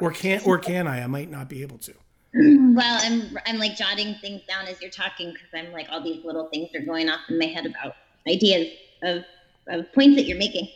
Or 0.00 0.10
can 0.10 0.40
or 0.44 0.58
can 0.58 0.86
I? 0.88 1.02
I 1.02 1.06
might 1.06 1.30
not 1.30 1.48
be 1.48 1.62
able 1.62 1.78
to. 1.78 1.94
Well, 2.74 2.98
I'm 3.02 3.36
I'm 3.46 3.58
like 3.58 3.76
jotting 3.76 4.16
things 4.20 4.42
down 4.48 4.66
as 4.66 4.80
you're 4.80 4.90
talking 4.90 5.32
because 5.32 5.48
I'm 5.54 5.72
like 5.72 5.86
all 5.90 6.02
these 6.02 6.24
little 6.24 6.48
things 6.52 6.70
are 6.74 6.84
going 6.84 7.08
off 7.08 7.20
in 7.28 7.38
my 7.38 7.46
head 7.46 7.66
about 7.66 7.94
ideas 8.28 8.68
of 9.04 9.24
of 9.68 9.92
points 9.92 10.16
that 10.16 10.26
you're 10.26 10.38
making. 10.38 10.68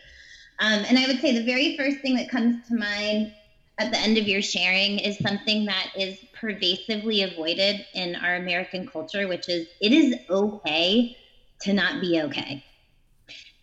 Um, 0.60 0.84
and 0.88 0.98
I 0.98 1.06
would 1.08 1.20
say 1.20 1.32
the 1.36 1.44
very 1.44 1.76
first 1.76 1.98
thing 2.00 2.16
that 2.16 2.30
comes 2.30 2.68
to 2.68 2.76
mind 2.76 3.32
at 3.78 3.92
the 3.92 3.98
end 3.98 4.18
of 4.18 4.28
your 4.28 4.42
sharing 4.42 4.98
is 5.00 5.18
something 5.18 5.66
that 5.66 5.92
is 5.96 6.18
pervasively 6.32 7.22
avoided 7.22 7.84
in 7.94 8.16
our 8.16 8.36
American 8.36 8.86
culture, 8.86 9.28
which 9.28 9.48
is 9.48 9.66
it 9.80 9.92
is 9.92 10.16
okay 10.30 11.16
to 11.62 11.72
not 11.72 12.00
be 12.00 12.20
okay. 12.22 12.64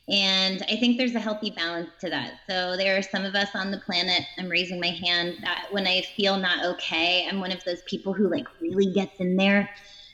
And 0.07 0.61
I 0.69 0.75
think 0.75 0.97
there's 0.97 1.15
a 1.15 1.19
healthy 1.19 1.49
balance 1.49 1.89
to 2.01 2.09
that. 2.11 2.39
So 2.47 2.77
there 2.77 2.95
are 2.97 3.01
some 3.01 3.25
of 3.25 3.33
us 3.33 3.49
on 3.55 3.71
the 3.71 3.79
planet, 3.79 4.21
I'm 4.37 4.49
raising 4.49 4.79
my 4.79 4.89
hand, 4.89 5.37
that 5.41 5.67
when 5.71 5.87
I 5.87 6.01
feel 6.01 6.37
not 6.37 6.63
okay, 6.63 7.27
I'm 7.27 7.39
one 7.39 7.51
of 7.51 7.63
those 7.63 7.81
people 7.83 8.13
who 8.13 8.29
like 8.29 8.47
really 8.61 8.93
gets 8.93 9.19
in 9.19 9.35
there. 9.35 9.67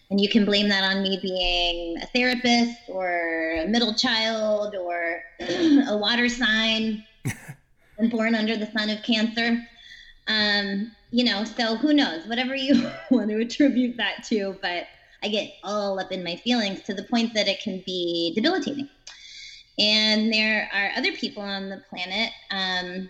And 0.09 0.19
you 0.19 0.29
can 0.29 0.45
blame 0.45 0.69
that 0.69 0.83
on 0.83 1.03
me 1.03 1.19
being 1.21 1.97
a 2.01 2.05
therapist 2.07 2.77
or 2.87 3.57
a 3.63 3.67
middle 3.67 3.93
child 3.93 4.75
or 4.75 5.21
a 5.39 5.97
water 5.97 6.29
sign 6.29 7.05
and 7.97 8.11
born 8.11 8.33
under 8.33 8.55
the 8.55 8.71
sun 8.71 8.89
of 8.89 9.03
cancer. 9.03 9.61
Um, 10.27 10.91
you 11.11 11.25
know, 11.25 11.43
so 11.43 11.75
who 11.75 11.93
knows, 11.93 12.25
whatever 12.27 12.55
you 12.55 12.89
want 13.11 13.29
to 13.29 13.41
attribute 13.41 13.97
that 13.97 14.23
to, 14.25 14.57
but 14.61 14.85
I 15.23 15.27
get 15.27 15.51
all 15.63 15.99
up 15.99 16.11
in 16.11 16.23
my 16.23 16.37
feelings 16.37 16.81
to 16.83 16.93
the 16.93 17.03
point 17.03 17.33
that 17.33 17.47
it 17.47 17.61
can 17.61 17.83
be 17.85 18.33
debilitating. 18.35 18.89
And 19.79 20.31
there 20.31 20.69
are 20.73 20.91
other 20.97 21.11
people 21.13 21.43
on 21.43 21.69
the 21.69 21.81
planet. 21.89 22.31
Um, 22.51 23.09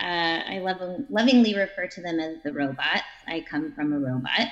uh, 0.00 0.42
I 0.48 0.58
love 0.60 0.80
lovingly 1.10 1.54
refer 1.54 1.86
to 1.86 2.00
them 2.00 2.18
as 2.20 2.42
the 2.42 2.52
robots. 2.52 3.02
I 3.28 3.44
come 3.48 3.72
from 3.72 3.92
a 3.92 3.98
robot, 3.98 4.48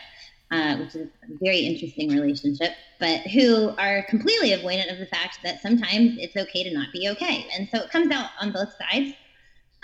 uh, 0.51 0.77
which 0.77 0.95
is 0.95 1.09
a 1.23 1.39
very 1.41 1.61
interesting 1.61 2.11
relationship, 2.11 2.73
but 3.01 3.21
who 3.23 3.71
are 3.79 4.05
completely 4.09 4.51
avoidant 4.51 4.93
of 4.93 4.99
the 4.99 5.07
fact 5.07 5.39
that 5.45 5.63
sometimes 5.63 6.17
it's 6.19 6.37
okay 6.37 6.65
to 6.65 6.75
not 6.75 6.93
be 6.93 7.09
okay. 7.09 7.47
And 7.57 7.69
so 7.73 7.79
it 7.79 7.91
comes 7.91 8.13
out 8.13 8.29
on 8.41 8.53
both 8.53 8.75
sides. 8.79 9.15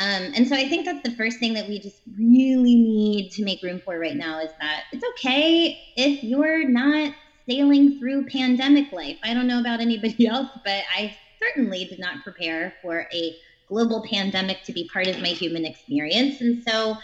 Um, 0.00 0.32
and 0.34 0.46
so 0.46 0.56
I 0.56 0.68
think 0.68 0.84
that's 0.84 1.02
the 1.08 1.14
first 1.16 1.38
thing 1.38 1.54
that 1.54 1.68
we 1.68 1.78
just 1.78 2.00
really 2.18 2.74
need 2.74 3.30
to 3.32 3.44
make 3.44 3.62
room 3.62 3.80
for 3.80 3.98
right 3.98 4.16
now 4.16 4.40
is 4.40 4.50
that 4.60 4.84
it's 4.92 5.04
okay 5.14 5.80
if 5.96 6.22
you're 6.22 6.68
not 6.68 7.14
sailing 7.48 7.98
through 7.98 8.26
pandemic 8.26 8.90
life. 8.92 9.18
I 9.22 9.34
don't 9.34 9.46
know 9.46 9.60
about 9.60 9.80
anybody 9.80 10.26
else, 10.28 10.48
but 10.64 10.82
I 10.94 11.16
certainly 11.44 11.84
did 11.84 11.98
not 11.98 12.22
prepare 12.22 12.74
for 12.82 13.06
a 13.12 13.36
global 13.68 14.04
pandemic 14.10 14.62
to 14.64 14.72
be 14.72 14.88
part 14.92 15.06
of 15.06 15.20
my 15.20 15.28
human 15.28 15.64
experience. 15.64 16.40
And 16.40 16.62
so 16.66 16.96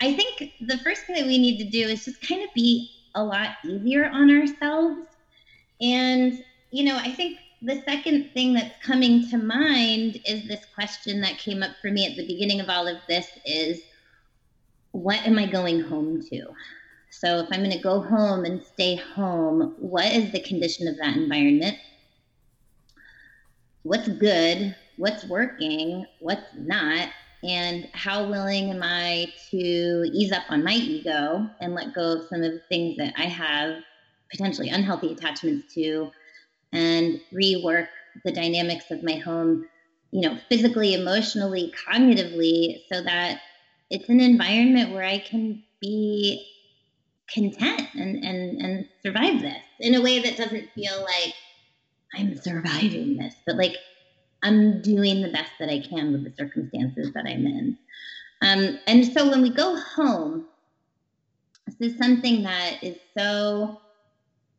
I 0.00 0.14
think 0.14 0.52
the 0.60 0.78
first 0.78 1.04
thing 1.04 1.16
that 1.16 1.26
we 1.26 1.38
need 1.38 1.58
to 1.58 1.70
do 1.70 1.88
is 1.88 2.04
just 2.04 2.26
kind 2.26 2.42
of 2.42 2.52
be 2.54 2.90
a 3.14 3.22
lot 3.22 3.56
easier 3.64 4.08
on 4.08 4.30
ourselves. 4.30 5.06
And, 5.80 6.42
you 6.70 6.84
know, 6.84 6.96
I 6.96 7.12
think 7.12 7.38
the 7.62 7.82
second 7.82 8.30
thing 8.32 8.54
that's 8.54 8.74
coming 8.84 9.28
to 9.30 9.38
mind 9.38 10.20
is 10.26 10.46
this 10.46 10.64
question 10.74 11.20
that 11.22 11.38
came 11.38 11.62
up 11.62 11.72
for 11.80 11.90
me 11.90 12.06
at 12.06 12.16
the 12.16 12.26
beginning 12.26 12.60
of 12.60 12.68
all 12.68 12.86
of 12.86 12.98
this 13.08 13.26
is 13.44 13.80
what 14.92 15.26
am 15.26 15.38
I 15.38 15.46
going 15.46 15.80
home 15.80 16.22
to? 16.30 16.46
So 17.10 17.38
if 17.38 17.48
I'm 17.50 17.60
going 17.60 17.70
to 17.70 17.82
go 17.82 18.00
home 18.00 18.44
and 18.44 18.62
stay 18.62 18.96
home, 18.96 19.74
what 19.78 20.06
is 20.06 20.32
the 20.32 20.40
condition 20.40 20.86
of 20.86 20.98
that 20.98 21.16
environment? 21.16 21.78
What's 23.86 24.08
good, 24.08 24.74
what's 24.96 25.24
working, 25.26 26.04
what's 26.18 26.46
not, 26.58 27.08
and 27.44 27.88
how 27.92 28.28
willing 28.28 28.70
am 28.70 28.82
I 28.82 29.32
to 29.50 30.10
ease 30.12 30.32
up 30.32 30.42
on 30.48 30.64
my 30.64 30.72
ego 30.72 31.48
and 31.60 31.74
let 31.74 31.94
go 31.94 32.18
of 32.18 32.28
some 32.28 32.42
of 32.42 32.52
the 32.52 32.62
things 32.68 32.96
that 32.96 33.14
I 33.16 33.24
have 33.24 33.76
potentially 34.30 34.70
unhealthy 34.70 35.12
attachments 35.12 35.72
to 35.74 36.10
and 36.72 37.20
rework 37.32 37.86
the 38.24 38.32
dynamics 38.32 38.90
of 38.90 39.04
my 39.04 39.16
home, 39.16 39.68
you 40.10 40.22
know, 40.22 40.36
physically, 40.48 40.94
emotionally, 40.94 41.72
cognitively, 41.88 42.80
so 42.92 43.02
that 43.02 43.40
it's 43.90 44.08
an 44.08 44.18
environment 44.18 44.92
where 44.92 45.04
I 45.04 45.18
can 45.18 45.62
be 45.80 46.44
content 47.28 47.82
and, 47.94 48.24
and, 48.24 48.60
and 48.60 48.88
survive 49.04 49.40
this 49.42 49.62
in 49.78 49.94
a 49.94 50.02
way 50.02 50.20
that 50.22 50.36
doesn't 50.36 50.70
feel 50.74 51.02
like 51.02 51.34
I'm 52.14 52.36
surviving 52.36 53.16
this, 53.16 53.34
but 53.46 53.56
like 53.56 53.76
I'm 54.42 54.80
doing 54.82 55.22
the 55.22 55.32
best 55.32 55.52
that 55.58 55.68
I 55.68 55.80
can 55.80 56.12
with 56.12 56.24
the 56.24 56.32
circumstances 56.36 57.12
that 57.14 57.26
I'm 57.26 57.46
in. 57.46 57.78
Um, 58.42 58.78
and 58.86 59.04
so 59.04 59.28
when 59.28 59.42
we 59.42 59.50
go 59.50 59.76
home, 59.76 60.46
this 61.66 61.92
is 61.92 61.98
something 61.98 62.42
that 62.42 62.82
is 62.82 62.96
so 63.18 63.80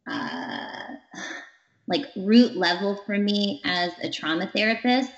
uh, 0.08 0.88
like 1.88 2.06
root 2.16 2.58
level 2.58 3.02
for 3.06 3.18
me 3.18 3.62
as 3.64 3.92
a 4.02 4.10
trauma 4.10 4.48
therapist 4.48 5.12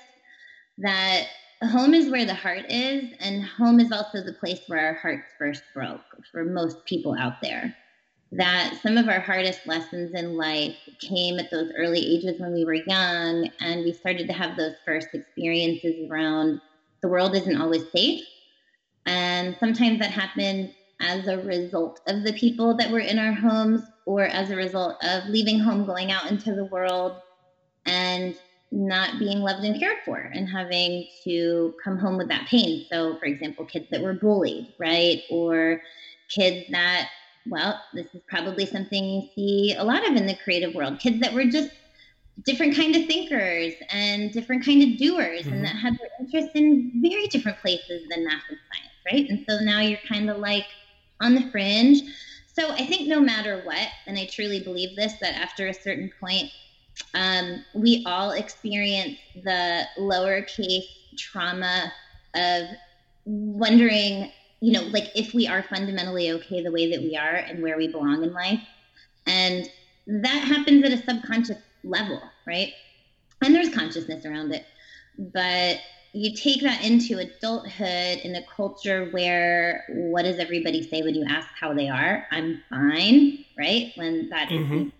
that 0.78 1.26
home 1.64 1.94
is 1.94 2.10
where 2.10 2.24
the 2.24 2.34
heart 2.34 2.64
is, 2.70 3.10
and 3.20 3.44
home 3.44 3.80
is 3.80 3.92
also 3.92 4.22
the 4.22 4.32
place 4.32 4.60
where 4.66 4.86
our 4.86 4.94
hearts 4.94 5.26
first 5.38 5.62
broke 5.74 6.00
for 6.32 6.44
most 6.44 6.84
people 6.86 7.14
out 7.18 7.34
there 7.42 7.74
that 8.32 8.78
some 8.82 8.96
of 8.96 9.08
our 9.08 9.20
hardest 9.20 9.66
lessons 9.66 10.12
in 10.14 10.36
life 10.36 10.76
came 11.00 11.38
at 11.38 11.50
those 11.50 11.70
early 11.76 12.00
ages 12.00 12.38
when 12.38 12.52
we 12.52 12.64
were 12.64 12.74
young 12.86 13.48
and 13.60 13.84
we 13.84 13.92
started 13.92 14.26
to 14.28 14.32
have 14.32 14.56
those 14.56 14.74
first 14.86 15.08
experiences 15.12 15.94
around 16.08 16.60
the 17.02 17.08
world 17.08 17.34
isn't 17.34 17.60
always 17.60 17.90
safe. 17.94 18.20
And 19.06 19.56
sometimes 19.58 19.98
that 19.98 20.10
happened 20.10 20.70
as 21.00 21.26
a 21.26 21.38
result 21.42 22.00
of 22.06 22.24
the 22.24 22.32
people 22.34 22.76
that 22.76 22.90
were 22.90 23.00
in 23.00 23.18
our 23.18 23.32
homes 23.32 23.90
or 24.06 24.24
as 24.24 24.50
a 24.50 24.56
result 24.56 24.96
of 25.02 25.24
leaving 25.28 25.58
home 25.58 25.84
going 25.86 26.12
out 26.12 26.30
into 26.30 26.54
the 26.54 26.66
world 26.66 27.20
and 27.86 28.34
not 28.70 29.18
being 29.18 29.40
loved 29.40 29.64
and 29.64 29.78
cared 29.80 29.98
for 30.04 30.30
and 30.32 30.48
having 30.48 31.06
to 31.24 31.74
come 31.82 31.98
home 31.98 32.16
with 32.16 32.28
that 32.28 32.46
pain. 32.48 32.86
So 32.92 33.16
for 33.18 33.26
example 33.26 33.64
kids 33.64 33.86
that 33.90 34.02
were 34.02 34.14
bullied 34.14 34.68
right? 34.78 35.22
Or 35.30 35.80
kids 36.28 36.66
that 36.70 37.08
well, 37.50 37.80
this 37.92 38.06
is 38.14 38.22
probably 38.28 38.64
something 38.64 39.04
you 39.04 39.28
see 39.34 39.74
a 39.76 39.84
lot 39.84 40.08
of 40.08 40.14
in 40.14 40.26
the 40.26 40.36
creative 40.44 40.74
world. 40.74 41.00
Kids 41.00 41.20
that 41.20 41.34
were 41.34 41.44
just 41.44 41.70
different 42.46 42.74
kind 42.74 42.94
of 42.96 43.04
thinkers 43.06 43.74
and 43.90 44.32
different 44.32 44.64
kind 44.64 44.82
of 44.82 44.98
doers 44.98 45.42
mm-hmm. 45.42 45.52
and 45.52 45.64
that 45.64 45.76
had 45.76 45.98
their 45.98 46.08
interests 46.18 46.52
in 46.54 46.92
very 47.02 47.26
different 47.26 47.58
places 47.58 48.08
than 48.08 48.24
math 48.24 48.42
and 48.48 48.58
science, 48.72 48.94
right? 49.12 49.28
And 49.28 49.44
so 49.48 49.62
now 49.64 49.80
you're 49.80 49.98
kind 50.08 50.30
of 50.30 50.38
like 50.38 50.64
on 51.20 51.34
the 51.34 51.42
fringe. 51.50 52.02
So 52.46 52.70
I 52.70 52.86
think 52.86 53.08
no 53.08 53.20
matter 53.20 53.60
what, 53.64 53.88
and 54.06 54.16
I 54.16 54.26
truly 54.26 54.60
believe 54.60 54.96
this, 54.96 55.14
that 55.20 55.34
after 55.34 55.66
a 55.66 55.74
certain 55.74 56.10
point, 56.20 56.50
um, 57.14 57.64
we 57.74 58.04
all 58.06 58.30
experience 58.30 59.18
the 59.42 59.82
lowercase 59.98 60.84
trauma 61.16 61.92
of 62.34 62.68
wondering 63.24 64.30
you 64.60 64.72
know, 64.72 64.82
like 64.88 65.10
if 65.14 65.32
we 65.34 65.46
are 65.46 65.62
fundamentally 65.62 66.30
okay 66.32 66.62
the 66.62 66.70
way 66.70 66.90
that 66.90 67.00
we 67.00 67.16
are 67.16 67.34
and 67.34 67.62
where 67.62 67.76
we 67.76 67.88
belong 67.88 68.22
in 68.22 68.32
life. 68.32 68.60
And 69.26 69.68
that 70.06 70.44
happens 70.44 70.84
at 70.84 70.92
a 70.92 71.02
subconscious 71.02 71.58
level, 71.84 72.20
right? 72.46 72.72
And 73.42 73.54
there's 73.54 73.74
consciousness 73.74 74.26
around 74.26 74.52
it. 74.52 74.66
But 75.18 75.78
you 76.12 76.34
take 76.34 76.62
that 76.62 76.84
into 76.84 77.18
adulthood 77.18 78.18
in 78.18 78.34
a 78.34 78.42
culture 78.54 79.08
where 79.12 79.84
what 79.88 80.22
does 80.22 80.38
everybody 80.38 80.86
say 80.88 81.02
when 81.02 81.14
you 81.14 81.24
ask 81.28 81.48
how 81.58 81.72
they 81.72 81.88
are? 81.88 82.26
I'm 82.30 82.62
fine, 82.68 83.44
right? 83.56 83.92
When 83.94 84.28
that 84.30 84.48
mm-hmm. 84.48 84.88
is 84.88 84.92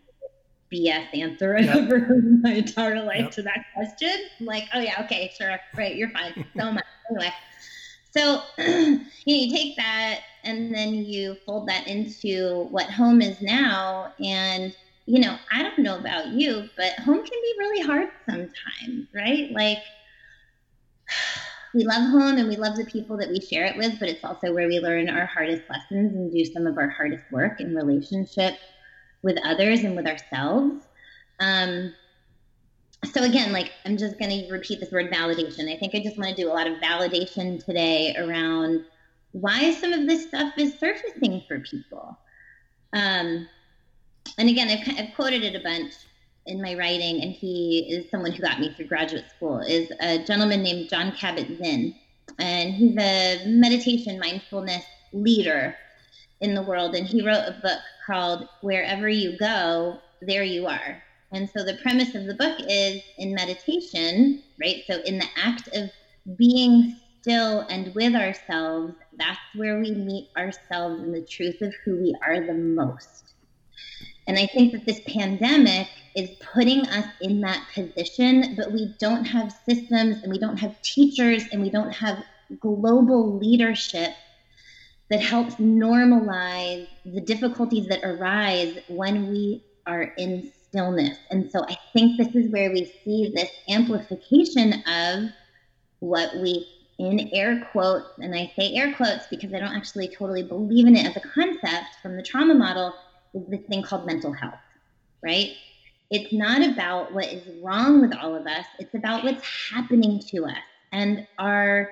BS 0.73 1.19
answer 1.19 1.57
I've 1.57 1.65
yep. 1.65 1.77
ever 1.77 1.99
heard 1.99 2.25
in 2.25 2.43
my 2.43 2.53
entire 2.53 3.03
life 3.03 3.23
yep. 3.23 3.31
to 3.33 3.43
that 3.43 3.65
question. 3.75 4.17
I'm 4.39 4.47
like, 4.47 4.65
oh 4.73 4.79
yeah, 4.79 5.03
okay, 5.05 5.33
sure, 5.37 5.59
right, 5.77 5.97
you're 5.97 6.11
fine. 6.11 6.47
So 6.57 6.73
much. 6.73 6.85
Anyway, 7.11 7.33
so 8.11 8.43
you 8.59 9.51
take 9.51 9.77
that 9.77 10.21
and 10.45 10.75
then 10.75 10.95
you 10.95 11.37
fold 11.47 11.69
that 11.69 11.87
into 11.87 12.67
what 12.71 12.91
home 12.91 13.23
is 13.23 13.41
now. 13.41 14.13
And, 14.23 14.75
you 15.07 15.21
know, 15.21 15.37
I 15.53 15.63
don't 15.63 15.79
know 15.79 15.99
about 15.99 16.29
you, 16.29 16.69
but 16.77 16.93
home 16.95 17.19
can 17.19 17.29
be 17.43 17.55
really 17.59 17.83
hard 17.83 18.09
sometimes, 18.29 19.09
right? 19.15 19.51
Like, 19.53 19.79
we 21.75 21.85
love 21.85 22.11
home 22.11 22.39
and 22.39 22.49
we 22.49 22.57
love 22.57 22.77
the 22.77 22.85
people 22.85 23.17
that 23.19 23.29
we 23.29 23.41
share 23.41 23.65
it 23.67 23.77
with, 23.77 24.01
but 24.01 24.09
it's 24.09 24.25
also 24.25 24.53
where 24.53 24.67
we 24.67 24.81
learn 24.81 25.09
our 25.09 25.27
hardest 25.27 25.63
lessons 25.71 26.15
and 26.15 26.33
do 26.33 26.45
some 26.45 26.67
of 26.67 26.79
our 26.79 26.89
hardest 26.89 27.25
work 27.31 27.61
in 27.61 27.77
relationship 27.77 28.55
with 29.23 29.37
others 29.45 29.81
and 29.85 29.95
with 29.95 30.07
ourselves. 30.07 30.85
Um, 31.39 31.95
so 33.05 33.23
again, 33.23 33.53
like 33.53 33.73
I'm 33.85 33.97
just 33.97 34.19
going 34.19 34.31
to 34.31 34.53
repeat 34.53 34.81
this 34.81 34.93
word 34.93 35.11
validation. 35.11 35.73
I 35.73 35.79
think 35.79 35.95
I 35.95 36.01
just 36.01 36.19
want 36.19 36.35
to 36.37 36.43
do 36.43 36.51
a 36.51 36.53
lot 36.53 36.67
of 36.67 36.79
validation 36.79 37.65
today 37.65 38.15
around 38.17 38.85
why 39.33 39.73
some 39.73 39.93
of 39.93 40.07
this 40.07 40.27
stuff 40.27 40.53
is 40.57 40.79
surfacing 40.79 41.43
for 41.47 41.61
people. 41.61 42.19
Um, 42.93 43.49
and 44.39 44.49
again, 44.49 44.69
I've, 44.69 44.99
I've 44.99 45.15
quoted 45.15 45.43
it 45.45 45.55
a 45.55 45.61
bunch 45.61 45.93
in 46.47 46.61
my 46.61 46.75
writing, 46.75 47.23
and 47.23 47.33
he 47.33 47.87
is 47.91 48.11
someone 48.11 48.33
who 48.33 48.43
got 48.43 48.61
me 48.61 48.73
through 48.75 48.87
graduate 48.87 49.27
school. 49.35 49.61
Is 49.61 49.91
a 50.01 50.25
gentleman 50.25 50.63
named 50.63 50.91
John 50.91 51.13
Kabat-Zinn, 51.13 51.95
and 52.39 52.75
he's 52.75 52.97
a 52.99 53.45
meditation 53.47 54.19
mindfulness 54.19 54.85
leader 55.13 55.77
in 56.41 56.55
the 56.55 56.63
world. 56.63 56.95
And 56.95 57.07
he 57.07 57.25
wrote 57.25 57.45
a 57.47 57.59
book 57.63 57.79
called 58.07 58.49
"Wherever 58.63 59.09
You 59.09 59.39
Go, 59.39 59.99
There 60.23 60.45
You 60.45 60.67
Are." 60.67 61.03
And 61.33 61.49
so 61.49 61.65
the 61.65 61.79
premise 61.83 62.15
of 62.15 62.27
the 62.27 62.35
book 62.35 62.59
is 62.69 63.03
in 63.19 63.35
meditation, 63.35 64.43
right? 64.61 64.83
So 64.87 65.01
in 65.03 65.19
the 65.19 65.29
act 65.37 65.69
of 65.75 65.91
being 66.37 66.97
still 67.21 67.61
and 67.71 67.95
with 67.95 68.15
ourselves, 68.15 68.95
that's 69.17 69.39
where 69.55 69.79
we 69.79 69.93
meet 69.93 70.29
ourselves 70.37 71.03
and 71.03 71.15
the 71.15 71.25
truth 71.25 71.61
of 71.63 71.73
who 71.85 71.97
we 72.01 72.17
are 72.27 72.45
the 72.45 72.55
most. 72.55 73.35
And 74.27 74.39
I 74.39 74.47
think 74.47 74.73
that 74.73 74.87
this 74.87 75.01
pandemic 75.07 75.89
is 76.15 76.31
putting 76.53 76.87
us 76.87 77.07
in 77.21 77.41
that 77.41 77.67
position, 77.75 78.55
but 78.57 78.73
we 78.73 78.95
don't 78.99 79.25
have 79.25 79.53
systems 79.69 80.23
and 80.23 80.31
we 80.31 80.39
don't 80.39 80.59
have 80.59 80.81
teachers 80.83 81.45
and 81.53 81.63
we 81.63 81.71
don't 81.71 81.93
have 81.93 82.23
global 82.61 83.39
leadership 83.39 84.13
that 85.09 85.21
helps 85.21 85.57
normalize 85.57 86.87
the 87.05 87.21
difficulties 87.21 87.89
that 87.89 88.05
arise 88.05 88.79
when 88.89 89.29
we 89.29 89.65
are 89.87 90.03
in 90.17 90.53
stillness. 90.71 91.19
And 91.31 91.51
so 91.51 91.65
I 91.69 91.77
think 91.93 92.17
this 92.17 92.35
is 92.35 92.51
where 92.51 92.71
we 92.71 92.93
see 93.05 93.33
this 93.35 93.51
amplification 93.69 94.83
of 94.87 95.31
what 95.99 96.35
we, 96.37 96.67
in 96.99 97.29
air 97.33 97.69
quotes, 97.73 98.19
and 98.19 98.35
I 98.35 98.53
say 98.57 98.75
air 98.75 98.95
quotes 98.95 99.27
because 99.29 99.53
I 99.53 99.59
don't 99.59 99.75
actually 99.75 100.09
totally 100.09 100.43
believe 100.43 100.87
in 100.87 100.97
it 100.97 101.07
as 101.07 101.17
a 101.17 101.29
concept 101.29 101.97
from 102.03 102.17
the 102.17 102.23
trauma 102.23 102.55
model, 102.55 102.95
is 103.35 103.47
this 103.49 103.61
thing 103.69 103.83
called 103.83 104.07
mental 104.07 104.33
health, 104.33 104.55
right? 105.23 105.51
It's 106.11 106.33
not 106.33 106.67
about 106.67 107.13
what 107.13 107.27
is 107.27 107.47
wrong 107.63 108.01
with 108.01 108.17
all 108.17 108.35
of 108.35 108.47
us, 108.47 108.65
it's 108.79 108.95
about 108.95 109.25
what's 109.25 109.45
happening 109.71 110.21
to 110.31 110.47
us. 110.47 110.59
And 110.93 111.27
our 111.39 111.91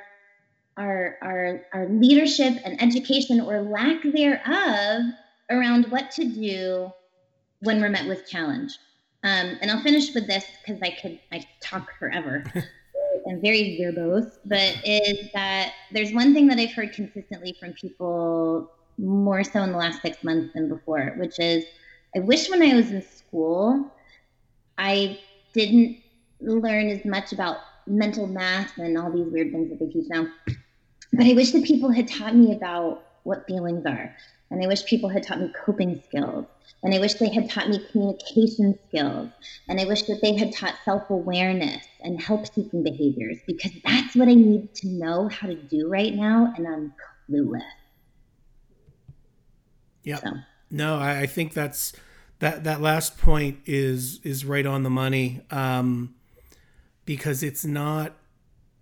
our, 0.77 1.19
our, 1.23 1.61
our 1.73 1.89
leadership 1.89 2.55
and 2.65 2.81
education 2.81 3.41
or 3.41 3.63
lack 3.63 4.01
thereof 4.05 5.03
around 5.51 5.91
what 5.91 6.13
to 6.13 6.25
do 6.25 6.93
when 7.61 7.81
we're 7.81 7.89
met 7.89 8.07
with 8.07 8.29
challenge. 8.29 8.79
Um, 9.25 9.59
and 9.61 9.71
I'll 9.71 9.83
finish 9.83 10.15
with 10.15 10.27
this 10.27 10.45
because 10.65 10.81
I 10.83 10.91
could 10.91 11.19
I 11.33 11.47
talk 11.61 11.89
forever. 11.99 12.45
I'm 13.29 13.41
very 13.41 13.79
verbose, 13.81 14.39
but 14.45 14.77
is 14.85 15.31
that 15.35 15.73
there's 15.93 16.13
one 16.13 16.35
thing 16.35 16.47
that 16.49 16.59
I've 16.59 16.73
heard 16.73 16.93
consistently 16.93 17.57
from 17.59 17.73
people 17.73 18.71
more 18.97 19.45
so 19.45 19.63
in 19.63 19.73
the 19.73 19.79
last 19.79 20.03
six 20.03 20.23
months 20.23 20.55
than 20.55 20.69
before, 20.69 21.15
which 21.19 21.39
is 21.39 21.65
I 22.15 22.21
wish 22.21 22.49
when 22.49 22.63
I 22.63 22.75
was 22.75 22.91
in 22.91 23.03
school 23.03 23.93
I 24.79 25.19
didn't 25.53 25.99
learn 26.41 26.89
as 26.89 27.05
much 27.05 27.33
about 27.33 27.59
mental 27.87 28.27
math 28.27 28.79
and 28.79 28.97
all 28.97 29.11
these 29.11 29.31
weird 29.31 29.51
things 29.51 29.71
that 29.71 29.81
they 29.81 29.93
teach 29.93 30.07
now. 30.09 30.29
But 31.13 31.27
I 31.27 31.33
wish 31.33 31.51
that 31.53 31.65
people 31.65 31.91
had 31.91 32.07
taught 32.07 32.37
me 32.37 32.55
about 32.55 33.03
what 33.25 33.47
feelings 33.47 33.85
are. 33.85 34.15
And 34.51 34.63
I 34.63 34.67
wish 34.67 34.85
people 34.87 35.09
had 35.09 35.23
taught 35.23 35.41
me 35.41 35.53
coping 35.65 36.03
skills 36.07 36.47
and 36.83 36.95
I 36.95 37.01
wish 37.01 37.15
they 37.15 37.29
had 37.29 37.51
taught 37.51 37.69
me 37.69 37.85
communication 37.91 38.79
skills. 38.89 39.31
And 39.69 39.81
I 39.81 39.85
wish 39.85 40.03
that 40.03 40.21
they 40.23 40.37
had 40.37 40.53
taught 40.53 40.75
self 40.85 41.11
awareness 41.11 41.85
and 42.03 42.21
help 42.21 42.47
seeking 42.47 42.85
behaviors 42.85 43.39
because 43.47 43.73
that's 43.85 44.15
what 44.15 44.29
I 44.29 44.35
need 44.35 44.75
to 44.77 44.89
know 44.89 45.29
how 45.29 45.49
to 45.49 45.57
do 45.57 45.89
right 45.89 46.15
now. 46.15 46.53
And 46.57 46.69
I'm 46.69 46.95
clueless. 47.29 47.63
Yeah. 50.05 50.19
So. 50.19 50.31
No, 50.71 50.99
I, 50.99 51.21
I, 51.21 51.27
think 51.27 51.53
that's 51.53 51.93
that 52.39 52.65
that 52.65 52.81
last 52.81 53.19
point 53.19 53.59
is 53.67 54.21
is 54.23 54.45
right 54.45 54.65
on 54.67 54.85
the 54.85 54.91
money. 54.91 55.41
Um, 55.51 56.15
because 57.05 57.43
it's 57.43 57.65
not 57.65 58.15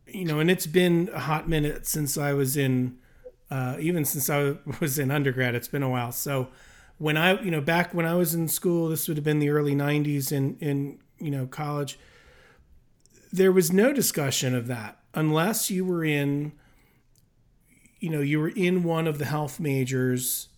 you 0.07 0.25
know, 0.25 0.39
and 0.39 0.51
it's 0.51 0.67
been 0.67 1.11
a 1.13 1.21
hot 1.21 1.49
minute 1.49 1.87
since 1.87 2.19
I 2.19 2.33
was 2.33 2.57
in 2.57 2.99
uh, 3.51 3.77
even 3.79 4.05
since 4.05 4.29
I 4.31 4.57
was 4.81 4.99
in 4.99 5.11
undergrad, 5.11 5.55
it's 5.55 5.69
been 5.69 5.83
a 5.83 5.91
while. 5.91 6.13
So 6.13 6.49
when 6.99 7.17
I, 7.17 7.41
you 7.43 7.51
know, 7.51 7.61
back 7.61 7.93
when 7.95 8.07
I 8.07 8.15
was 8.15 8.35
in 8.35 8.49
school, 8.49 8.89
this 8.89 9.09
would 9.09 9.17
have 9.17 9.25
been 9.25 9.39
the 9.39 9.51
early 9.51 9.75
90s 9.75 10.33
in, 10.33 10.57
in, 10.61 10.99
you 11.19 11.31
know, 11.31 11.47
college, 11.47 11.99
there 13.33 13.53
was 13.53 13.73
no 13.73 13.93
discussion 13.93 14.55
of 14.55 14.67
that 14.69 14.99
unless 15.15 15.71
you 15.71 15.85
were 15.85 16.05
in, 16.05 16.53
you 18.01 18.11
know, 18.11 18.21
you 18.21 18.39
were 18.39 18.49
in 18.49 18.83
one 18.83 19.07
of 19.07 19.19
the 19.19 19.25
health 19.25 19.61
majors 19.61 20.49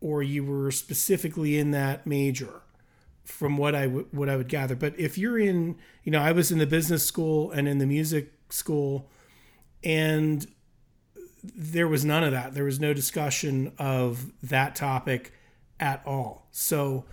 or 0.00 0.22
you 0.22 0.44
were 0.44 0.70
specifically 0.70 1.58
in 1.58 1.70
that 1.72 2.06
major 2.06 2.62
from 3.24 3.56
what 3.56 3.74
I 3.74 3.84
w- 3.84 4.06
what 4.10 4.28
I 4.28 4.36
would 4.36 4.48
gather. 4.48 4.74
But 4.74 4.98
if 4.98 5.18
you're 5.18 5.38
in, 5.38 5.76
you 6.04 6.12
know, 6.12 6.20
I 6.20 6.32
was 6.32 6.50
in 6.50 6.58
the 6.58 6.66
business 6.66 7.04
school 7.04 7.50
and 7.50 7.68
in 7.68 7.78
the 7.78 7.86
music 7.86 8.32
school 8.50 9.10
and 9.84 10.46
there 11.42 11.88
was 11.88 12.04
none 12.04 12.24
of 12.24 12.32
that. 12.32 12.54
There 12.54 12.64
was 12.64 12.80
no 12.80 12.92
discussion 12.92 13.72
of 13.78 14.32
that 14.42 14.74
topic 14.74 15.32
at 15.80 16.02
all. 16.06 16.46
So 16.50 17.04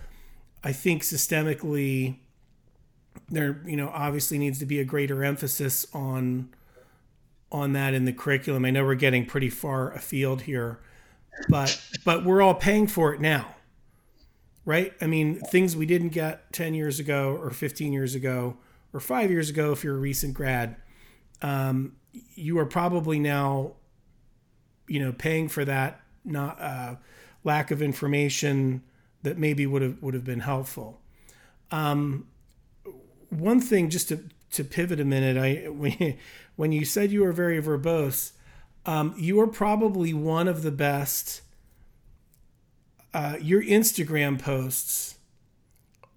I 0.64 0.72
think 0.72 1.02
systemically 1.02 2.16
there 3.28 3.60
you 3.64 3.76
know 3.76 3.88
obviously 3.88 4.38
needs 4.38 4.58
to 4.58 4.66
be 4.66 4.78
a 4.78 4.84
greater 4.84 5.24
emphasis 5.24 5.86
on 5.92 6.48
on 7.52 7.72
that 7.72 7.94
in 7.94 8.04
the 8.04 8.12
curriculum. 8.12 8.64
I 8.64 8.70
know 8.70 8.84
we're 8.84 8.94
getting 8.96 9.24
pretty 9.24 9.50
far 9.50 9.92
afield 9.92 10.42
here, 10.42 10.80
but 11.48 11.80
but 12.04 12.24
we're 12.24 12.42
all 12.42 12.54
paying 12.54 12.86
for 12.86 13.14
it 13.14 13.20
now. 13.20 13.54
Right? 14.64 14.94
I 15.00 15.06
mean, 15.06 15.38
things 15.38 15.76
we 15.76 15.86
didn't 15.86 16.08
get 16.08 16.52
10 16.52 16.74
years 16.74 16.98
ago 16.98 17.38
or 17.40 17.52
15 17.52 17.92
years 17.92 18.16
ago 18.16 18.56
or 18.92 18.98
5 18.98 19.30
years 19.30 19.48
ago 19.48 19.70
if 19.70 19.84
you're 19.84 19.94
a 19.94 20.00
recent 20.00 20.34
grad, 20.34 20.74
um, 21.40 21.92
you 22.34 22.58
are 22.58 22.66
probably 22.66 23.20
now 23.20 23.74
you 24.88 25.00
know 25.00 25.12
paying 25.12 25.48
for 25.48 25.64
that 25.64 26.00
not 26.26 26.60
uh, 26.60 26.96
lack 27.44 27.70
of 27.70 27.80
information 27.80 28.82
that 29.22 29.38
maybe 29.38 29.66
would 29.66 29.82
have 29.82 30.02
would 30.02 30.14
have 30.14 30.24
been 30.24 30.40
helpful. 30.40 31.00
Um, 31.70 32.26
one 33.30 33.60
thing, 33.60 33.88
just 33.88 34.08
to 34.08 34.24
to 34.52 34.64
pivot 34.64 35.00
a 35.00 35.04
minute, 35.04 35.36
I 35.36 35.68
when, 35.70 36.18
when 36.56 36.72
you 36.72 36.84
said 36.84 37.10
you 37.10 37.22
were 37.22 37.32
very 37.32 37.62
verbose, 37.62 38.32
um, 38.84 39.14
you 39.16 39.40
are 39.40 39.46
probably 39.46 40.12
one 40.12 40.48
of 40.48 40.62
the 40.62 40.72
best. 40.72 41.42
Uh, 43.14 43.36
your 43.40 43.62
Instagram 43.62 44.38
posts 44.38 45.14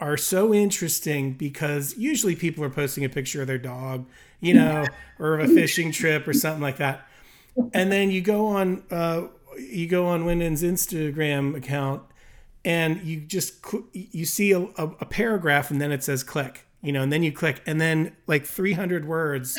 are 0.02 0.18
so 0.18 0.54
interesting 0.54 1.34
because 1.34 1.98
usually 1.98 2.36
people 2.36 2.64
are 2.64 2.70
posting 2.70 3.06
a 3.06 3.10
picture 3.10 3.42
of 3.42 3.48
their 3.48 3.58
dog, 3.58 4.06
you 4.42 4.54
know, 4.54 4.86
or 5.18 5.40
of 5.40 5.50
a 5.50 5.54
fishing 5.54 5.92
trip 5.94 6.28
or 6.28 6.34
something 6.34 6.62
like 6.62 6.78
that. 6.78 7.09
And 7.74 7.92
then 7.92 8.12
you 8.12 8.22
go 8.22 8.48
on 8.48 8.84
uh, 8.92 9.28
you 9.58 9.88
go 9.88 10.08
on 10.08 10.26
Wyndon's 10.26 10.64
Instagram 10.64 11.56
account 11.56 12.04
and 12.66 13.02
you 13.04 13.22
just 13.22 13.66
you 13.94 14.26
see 14.26 14.52
a, 14.52 14.62
a, 14.62 14.88
a, 15.00 15.06
paragraph 15.06 15.72
and 15.72 15.82
then 15.82 15.92
it 15.92 16.04
says 16.04 16.24
click, 16.24 16.66
you 16.82 16.92
know, 16.92 17.02
and 17.02 17.12
then 17.12 17.24
you 17.24 17.32
click 17.32 17.62
and 17.66 17.80
then 17.80 18.16
like 18.28 18.46
300 18.46 19.06
words 19.06 19.56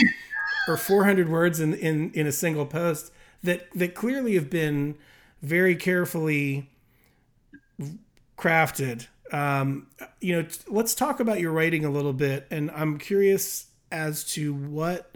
or 0.68 0.76
400 0.76 1.28
words 1.28 1.60
in, 1.60 1.74
in, 1.74 2.10
in 2.12 2.26
a 2.26 2.32
single 2.32 2.66
post 2.66 3.12
that, 3.42 3.68
that 3.74 3.94
clearly 3.94 4.34
have 4.34 4.50
been 4.50 4.96
very 5.42 5.74
carefully 5.74 6.70
crafted. 8.36 9.06
Um, 9.32 9.86
you 10.20 10.36
know, 10.36 10.48
let's 10.68 10.94
talk 10.94 11.20
about 11.20 11.40
your 11.40 11.52
writing 11.52 11.84
a 11.84 11.90
little 11.90 12.12
bit. 12.12 12.46
And 12.50 12.70
I'm 12.72 12.98
curious 12.98 13.66
as 13.90 14.24
to 14.32 14.52
what 14.52 15.10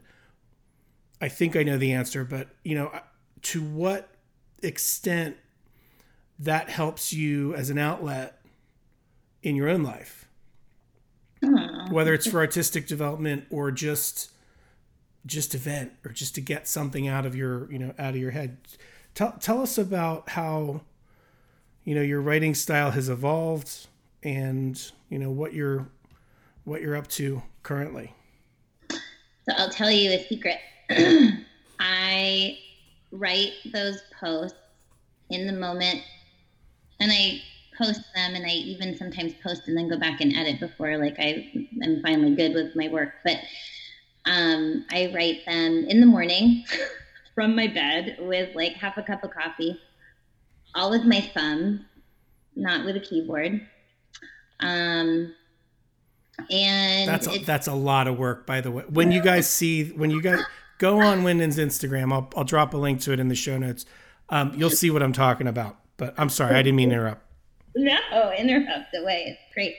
I 1.24 1.28
think 1.28 1.56
I 1.56 1.62
know 1.62 1.78
the 1.78 1.94
answer, 1.94 2.22
but 2.22 2.48
you 2.64 2.74
know, 2.74 2.92
to 3.44 3.62
what 3.62 4.10
extent 4.62 5.38
that 6.38 6.68
helps 6.68 7.14
you 7.14 7.54
as 7.54 7.70
an 7.70 7.78
outlet 7.78 8.42
in 9.42 9.56
your 9.56 9.70
own 9.70 9.82
life? 9.82 10.28
Hmm. 11.42 11.90
Whether 11.90 12.12
it's 12.12 12.26
for 12.26 12.40
artistic 12.40 12.86
development 12.86 13.46
or 13.48 13.70
just 13.70 14.32
just 15.24 15.54
event 15.54 15.92
or 16.04 16.10
just 16.10 16.34
to 16.34 16.42
get 16.42 16.68
something 16.68 17.08
out 17.08 17.24
of 17.24 17.34
your 17.34 17.72
you 17.72 17.78
know 17.78 17.94
out 17.98 18.10
of 18.10 18.20
your 18.20 18.32
head. 18.32 18.58
Tell, 19.14 19.32
tell 19.40 19.62
us 19.62 19.78
about 19.78 20.28
how 20.28 20.82
you 21.84 21.94
know 21.94 22.02
your 22.02 22.20
writing 22.20 22.54
style 22.54 22.90
has 22.90 23.08
evolved 23.08 23.86
and 24.22 24.78
you 25.08 25.18
know 25.18 25.30
what 25.30 25.54
you're 25.54 25.88
what 26.64 26.82
you're 26.82 26.96
up 26.96 27.08
to 27.12 27.42
currently. 27.62 28.12
So 28.90 29.54
i'll 29.56 29.70
tell 29.70 29.90
you 29.90 30.10
a 30.10 30.22
secret 30.28 30.58
i 31.80 32.58
write 33.12 33.52
those 33.72 34.02
posts 34.20 34.58
in 35.30 35.46
the 35.46 35.52
moment 35.52 36.02
and 37.00 37.10
I 37.12 37.42
post 37.76 38.02
them 38.14 38.34
and 38.34 38.46
I 38.46 38.50
even 38.50 38.96
sometimes 38.96 39.34
post 39.42 39.62
and 39.66 39.76
then 39.76 39.88
go 39.88 39.98
back 39.98 40.20
and 40.20 40.34
edit 40.34 40.60
before 40.60 40.96
like 40.98 41.16
I 41.18 41.50
am 41.82 42.02
finally 42.02 42.34
good 42.34 42.54
with 42.54 42.76
my 42.76 42.88
work. 42.88 43.14
But 43.24 43.38
um, 44.26 44.86
I 44.90 45.12
write 45.14 45.44
them 45.46 45.84
in 45.88 46.00
the 46.00 46.06
morning 46.06 46.64
from 47.34 47.56
my 47.56 47.66
bed 47.66 48.16
with 48.20 48.54
like 48.54 48.72
half 48.74 48.96
a 48.96 49.02
cup 49.02 49.24
of 49.24 49.30
coffee, 49.32 49.78
all 50.74 50.90
with 50.90 51.04
my 51.04 51.20
thumb, 51.20 51.84
not 52.54 52.84
with 52.84 52.96
a 52.96 53.00
keyboard. 53.00 53.60
Um, 54.60 55.34
and 56.50 57.08
that's 57.08 57.26
a, 57.28 57.38
that's 57.44 57.66
a 57.66 57.74
lot 57.74 58.08
of 58.08 58.18
work, 58.18 58.46
by 58.46 58.60
the 58.60 58.70
way. 58.70 58.84
When 58.88 59.12
you 59.12 59.20
guys 59.22 59.48
see 59.48 59.90
when 59.90 60.10
you 60.10 60.22
guys 60.22 60.40
go 60.78 61.00
on 61.00 61.24
Wyndon's 61.24 61.58
Instagram, 61.58 62.12
I'll 62.12 62.30
I'll 62.36 62.44
drop 62.44 62.74
a 62.74 62.76
link 62.76 63.00
to 63.02 63.12
it 63.12 63.20
in 63.20 63.28
the 63.28 63.34
show 63.34 63.58
notes. 63.58 63.86
Um, 64.28 64.52
you'll 64.56 64.70
see 64.70 64.90
what 64.90 65.02
I'm 65.02 65.12
talking 65.12 65.46
about. 65.46 65.78
But 65.96 66.14
I'm 66.18 66.28
sorry, 66.28 66.56
I 66.56 66.62
didn't 66.62 66.76
mean 66.76 66.88
to 66.88 66.96
interrupt. 66.96 67.22
No, 67.76 68.32
interrupt 68.36 68.94
away. 68.96 69.24
It's 69.26 69.54
great. 69.54 69.76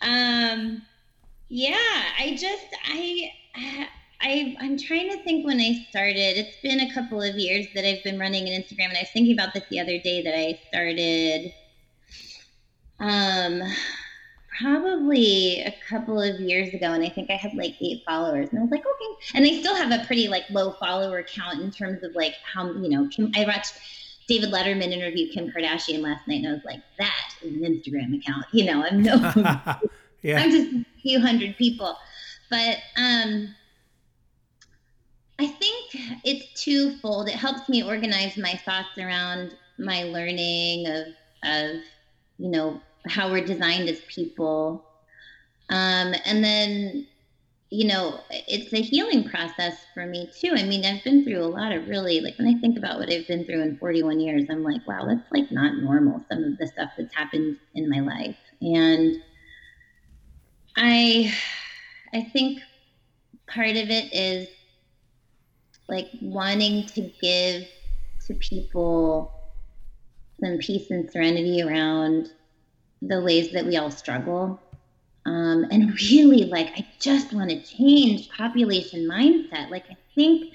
Um, 0.00 0.82
yeah, 1.48 1.76
I 2.18 2.36
just 2.38 2.66
I 2.86 3.30
I 4.20 4.56
I'm 4.60 4.78
trying 4.78 5.10
to 5.10 5.22
think 5.22 5.44
when 5.44 5.60
I 5.60 5.86
started. 5.90 6.38
It's 6.38 6.56
been 6.62 6.80
a 6.80 6.92
couple 6.94 7.20
of 7.20 7.36
years 7.36 7.66
that 7.74 7.86
I've 7.86 8.02
been 8.02 8.18
running 8.18 8.48
an 8.48 8.62
Instagram, 8.62 8.88
and 8.88 8.96
I 8.96 9.02
was 9.02 9.10
thinking 9.12 9.34
about 9.34 9.52
this 9.52 9.64
the 9.68 9.80
other 9.80 9.98
day 9.98 10.22
that 10.22 10.34
I 10.34 10.58
started. 10.68 11.52
Um, 12.98 13.62
probably 14.58 15.60
a 15.60 15.74
couple 15.88 16.20
of 16.20 16.38
years 16.40 16.74
ago 16.74 16.92
and 16.92 17.02
i 17.02 17.08
think 17.08 17.30
i 17.30 17.36
had 17.36 17.54
like 17.54 17.74
eight 17.80 18.02
followers 18.06 18.48
and 18.50 18.58
i 18.58 18.62
was 18.62 18.70
like 18.70 18.80
okay. 18.80 19.34
And 19.34 19.46
i 19.46 19.58
still 19.60 19.74
have 19.74 19.90
a 19.90 20.04
pretty 20.04 20.28
like 20.28 20.44
low 20.50 20.72
follower 20.72 21.22
count 21.22 21.60
in 21.60 21.70
terms 21.70 22.02
of 22.02 22.14
like 22.14 22.34
how 22.44 22.70
you 22.70 22.88
know 22.88 23.08
Kim, 23.08 23.32
i 23.34 23.44
watched 23.44 23.74
david 24.28 24.52
letterman 24.52 24.92
interview 24.92 25.32
kim 25.32 25.50
kardashian 25.50 26.00
last 26.00 26.28
night 26.28 26.44
and 26.44 26.48
i 26.48 26.52
was 26.52 26.64
like 26.64 26.82
that 26.98 27.34
is 27.42 27.54
an 27.54 27.62
instagram 27.62 28.18
account 28.18 28.44
you 28.52 28.64
know 28.64 28.84
i'm 28.84 29.02
no 29.02 29.14
yeah. 30.22 30.40
i'm 30.40 30.50
just 30.50 30.72
a 30.72 30.84
few 31.02 31.20
hundred 31.20 31.56
people. 31.56 31.96
But 32.50 32.78
um 32.96 33.54
i 35.38 35.46
think 35.46 35.96
it's 36.24 36.62
twofold. 36.62 37.28
It 37.28 37.34
helps 37.34 37.68
me 37.68 37.82
organize 37.82 38.36
my 38.36 38.60
thoughts 38.64 38.96
around 38.98 39.56
my 39.78 40.04
learning 40.04 40.86
of 40.86 41.06
of 41.44 41.80
you 42.38 42.50
know 42.50 42.80
how 43.06 43.30
we're 43.30 43.44
designed 43.44 43.88
as 43.88 44.00
people. 44.02 44.84
Um, 45.70 46.14
and 46.24 46.44
then, 46.44 47.06
you 47.70 47.86
know, 47.86 48.20
it's 48.30 48.72
a 48.72 48.82
healing 48.82 49.24
process 49.24 49.84
for 49.94 50.06
me 50.06 50.30
too. 50.38 50.52
I 50.54 50.62
mean, 50.62 50.84
I've 50.84 51.02
been 51.04 51.24
through 51.24 51.42
a 51.42 51.46
lot 51.46 51.72
of 51.72 51.88
really, 51.88 52.20
like 52.20 52.36
when 52.38 52.48
I 52.48 52.60
think 52.60 52.76
about 52.76 52.98
what 52.98 53.12
I've 53.12 53.26
been 53.26 53.44
through 53.44 53.62
in 53.62 53.78
41 53.78 54.20
years, 54.20 54.44
I'm 54.50 54.62
like, 54.62 54.86
wow, 54.86 55.06
that's 55.06 55.30
like 55.32 55.50
not 55.50 55.76
normal, 55.76 56.24
some 56.28 56.44
of 56.44 56.58
the 56.58 56.66
stuff 56.66 56.90
that's 56.96 57.14
happened 57.14 57.56
in 57.74 57.88
my 57.88 58.00
life. 58.00 58.36
And 58.60 59.16
I, 60.76 61.32
I 62.12 62.22
think 62.32 62.60
part 63.46 63.70
of 63.70 63.90
it 63.90 64.12
is 64.12 64.48
like 65.88 66.08
wanting 66.20 66.86
to 66.88 67.10
give 67.20 67.64
to 68.26 68.34
people 68.34 69.32
some 70.40 70.58
peace 70.58 70.90
and 70.90 71.10
serenity 71.10 71.62
around 71.62 72.30
the 73.02 73.20
ways 73.20 73.52
that 73.52 73.66
we 73.66 73.76
all 73.76 73.90
struggle. 73.90 74.60
Um, 75.26 75.66
and 75.70 75.92
really, 76.10 76.44
like, 76.44 76.68
I 76.76 76.86
just 77.00 77.32
want 77.32 77.50
to 77.50 77.60
change 77.62 78.30
population 78.30 79.08
mindset. 79.08 79.70
Like, 79.70 79.84
I 79.90 79.96
think 80.14 80.54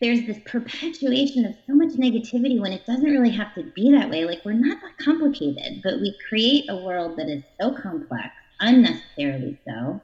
there's 0.00 0.26
this 0.26 0.38
perpetuation 0.46 1.44
of 1.44 1.54
so 1.66 1.74
much 1.74 1.90
negativity 1.90 2.60
when 2.60 2.72
it 2.72 2.86
doesn't 2.86 3.04
really 3.04 3.30
have 3.30 3.54
to 3.54 3.62
be 3.74 3.92
that 3.92 4.10
way. 4.10 4.24
Like, 4.24 4.44
we're 4.44 4.52
not 4.52 4.78
that 4.82 4.98
complicated, 4.98 5.80
but 5.82 6.00
we 6.00 6.16
create 6.28 6.64
a 6.68 6.76
world 6.76 7.16
that 7.18 7.28
is 7.28 7.42
so 7.60 7.72
complex, 7.72 8.30
unnecessarily 8.60 9.58
so. 9.64 10.00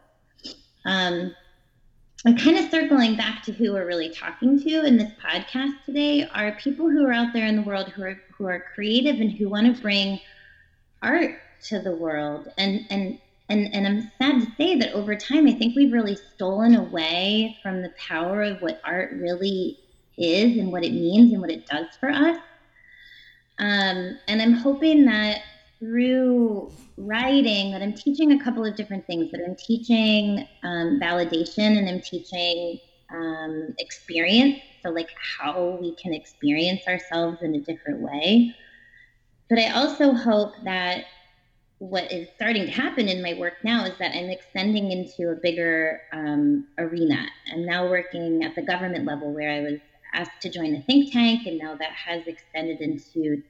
Um, 0.85 1.35
I'm 2.27 2.37
kind 2.37 2.59
of 2.59 2.71
circling 2.71 3.17
back 3.17 3.45
to 3.45 3.53
who 3.53 3.73
we're 3.73 3.87
really 3.87 4.11
talking 4.11 4.61
to 4.61 4.85
in 4.85 4.97
this 4.97 5.13
podcast 5.25 5.85
today 5.87 6.29
are 6.35 6.53
people 6.53 6.91
who 6.91 7.07
are 7.07 7.13
out 7.13 7.33
there 7.33 7.47
in 7.47 7.55
the 7.55 7.63
world 7.63 7.91
who 7.91 8.03
are 8.03 8.21
who 8.37 8.47
are 8.47 8.65
creative 8.75 9.21
and 9.21 9.31
who 9.31 9.49
want 9.49 9.75
to 9.75 9.81
bring 9.81 10.19
art 11.03 11.37
to 11.69 11.81
the 11.81 11.95
world 11.95 12.49
and 12.57 12.87
and 12.91 13.19
and 13.49 13.69
and 13.75 13.87
I'm 13.87 14.13
sad 14.19 14.41
to 14.41 14.53
say 14.57 14.77
that 14.77 14.93
over 14.93 15.17
time 15.17 15.47
I 15.47 15.53
think 15.53 15.75
we've 15.75 15.93
really 15.93 16.17
stolen 16.35 16.75
away 16.75 17.57
from 17.63 17.83
the 17.83 17.93
power 18.09 18.43
of 18.43 18.61
what 18.61 18.81
art 18.85 19.13
really 19.13 19.79
is 20.19 20.59
and 20.59 20.71
what 20.71 20.85
it 20.85 20.93
means 20.93 21.33
and 21.33 21.41
what 21.41 21.51
it 21.51 21.67
does 21.67 21.87
for 22.01 22.11
us. 22.11 22.37
Um, 23.59 24.19
and 24.29 24.43
I'm 24.43 24.53
hoping 24.53 25.05
that 25.07 25.41
through 25.79 26.73
writing 26.97 27.71
that 27.71 27.83
I'm 27.83 27.95
teaching 27.95 28.33
a 28.33 28.43
couple 28.43 28.65
of 28.65 28.77
different 28.77 29.07
things 29.07 29.31
that 29.31 29.41
I'm 29.47 29.57
teaching 29.57 30.47
um, 30.65 30.99
validation 31.01 31.79
and 31.79 31.89
I'm 31.89 32.01
teaching 32.01 32.79
um, 33.13 33.75
experience. 33.79 34.59
So 34.83 34.91
like 34.91 35.09
how 35.39 35.79
we 35.81 35.95
can 36.03 36.13
experience 36.13 36.83
ourselves 36.87 37.39
in 37.43 37.55
a 37.55 37.61
different 37.61 38.01
way. 38.01 38.55
But 39.49 39.59
I 39.59 39.71
also 39.71 40.13
hope 40.13 40.53
that 40.65 41.05
what 41.79 42.11
is 42.13 42.29
starting 42.35 42.67
to 42.67 42.73
happen 42.73 43.09
in 43.09 43.23
my 43.23 43.35
work 43.35 43.55
now 43.63 43.85
is 43.85 43.97
that 43.99 44.15
I'm 44.15 44.31
extending 44.31 44.91
into 44.91 45.31
a 45.31 45.37
bigger 45.37 46.01
um, 46.13 46.67
arena. 46.77 47.27
I'm 47.53 47.65
now 47.65 47.89
working 47.89 48.43
at 48.43 48.55
the 48.55 48.63
government 48.63 49.05
level 49.05 49.33
where 49.33 49.51
I 49.51 49.61
was 49.61 49.81
asked 50.13 50.41
to 50.43 50.51
join 50.51 50.75
a 50.75 50.83
think 50.83 51.13
tank, 51.13 51.47
and 51.47 51.59
now 51.59 51.77
that 51.77 51.93
has 51.93 52.27
extended 52.27 52.81
into 52.81 53.43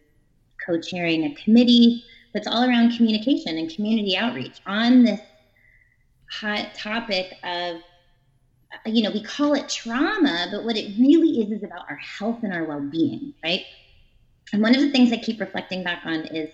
co 0.64 0.80
chairing 0.80 1.24
a 1.24 1.34
committee 1.42 2.04
that's 2.34 2.46
all 2.46 2.68
around 2.68 2.96
communication 2.96 3.56
and 3.56 3.74
community 3.74 4.16
outreach 4.16 4.60
on 4.66 5.04
this 5.04 5.20
hot 6.30 6.74
topic 6.74 7.32
of 7.42 7.76
you 8.84 9.02
know 9.02 9.10
we 9.10 9.22
call 9.22 9.54
it 9.54 9.66
trauma 9.68 10.46
but 10.50 10.62
what 10.62 10.76
it 10.76 10.92
really 10.98 11.40
is 11.40 11.50
is 11.50 11.62
about 11.62 11.88
our 11.88 11.96
health 11.96 12.42
and 12.42 12.52
our 12.52 12.64
well-being 12.64 13.32
right 13.42 13.62
and 14.52 14.62
one 14.62 14.74
of 14.74 14.80
the 14.80 14.90
things 14.90 15.12
I 15.12 15.16
keep 15.18 15.40
reflecting 15.40 15.84
back 15.84 16.02
on 16.04 16.26
is, 16.26 16.50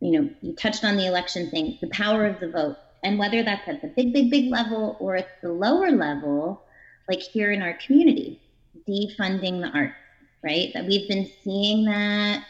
you 0.00 0.20
know, 0.20 0.30
you 0.42 0.54
touched 0.54 0.84
on 0.84 0.96
the 0.96 1.06
election 1.06 1.50
thing, 1.50 1.78
the 1.80 1.88
power 1.88 2.26
of 2.26 2.40
the 2.40 2.50
vote. 2.50 2.76
And 3.02 3.18
whether 3.18 3.42
that's 3.42 3.66
at 3.66 3.80
the 3.80 3.88
big, 3.88 4.12
big, 4.12 4.30
big 4.30 4.50
level 4.50 4.96
or 5.00 5.16
at 5.16 5.40
the 5.42 5.52
lower 5.52 5.90
level, 5.90 6.62
like 7.08 7.20
here 7.20 7.50
in 7.50 7.62
our 7.62 7.74
community, 7.74 8.40
defunding 8.88 9.60
the 9.60 9.70
arts, 9.74 9.94
right? 10.42 10.70
That 10.74 10.86
we've 10.86 11.08
been 11.08 11.30
seeing 11.42 11.86
that 11.86 12.44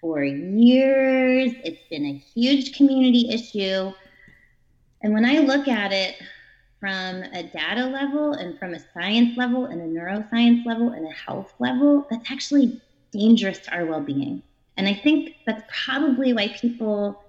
for 0.00 0.22
years. 0.22 1.52
It's 1.64 1.80
been 1.88 2.04
a 2.04 2.22
huge 2.34 2.76
community 2.76 3.30
issue. 3.30 3.92
And 5.02 5.14
when 5.14 5.24
I 5.24 5.38
look 5.38 5.68
at 5.68 5.92
it 5.92 6.16
from 6.80 7.22
a 7.22 7.42
data 7.42 7.86
level 7.86 8.32
and 8.34 8.58
from 8.58 8.74
a 8.74 8.80
science 8.92 9.38
level 9.38 9.64
and 9.66 9.80
a 9.80 9.86
neuroscience 9.86 10.66
level 10.66 10.90
and 10.90 11.06
a 11.06 11.12
health 11.12 11.54
level, 11.58 12.06
that's 12.10 12.30
actually 12.30 12.80
dangerous 13.14 13.58
to 13.60 13.74
our 13.74 13.86
well-being. 13.86 14.42
And 14.76 14.88
I 14.88 14.94
think 14.94 15.36
that's 15.46 15.62
probably 15.84 16.32
why 16.32 16.48
people 16.48 17.22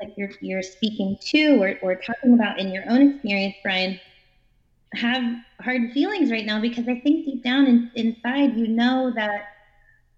like 0.00 0.14
you're 0.16 0.30
you're 0.40 0.62
speaking 0.62 1.18
to 1.20 1.60
or, 1.60 1.78
or 1.82 1.96
talking 1.96 2.34
about 2.34 2.60
in 2.60 2.70
your 2.70 2.84
own 2.88 3.14
experience, 3.14 3.56
Brian, 3.62 3.98
have 4.94 5.24
hard 5.60 5.92
feelings 5.92 6.30
right 6.30 6.46
now 6.46 6.60
because 6.60 6.88
I 6.88 7.00
think 7.00 7.26
deep 7.26 7.42
down 7.42 7.66
in, 7.66 7.90
inside 7.96 8.56
you 8.56 8.68
know 8.68 9.12
that 9.16 9.46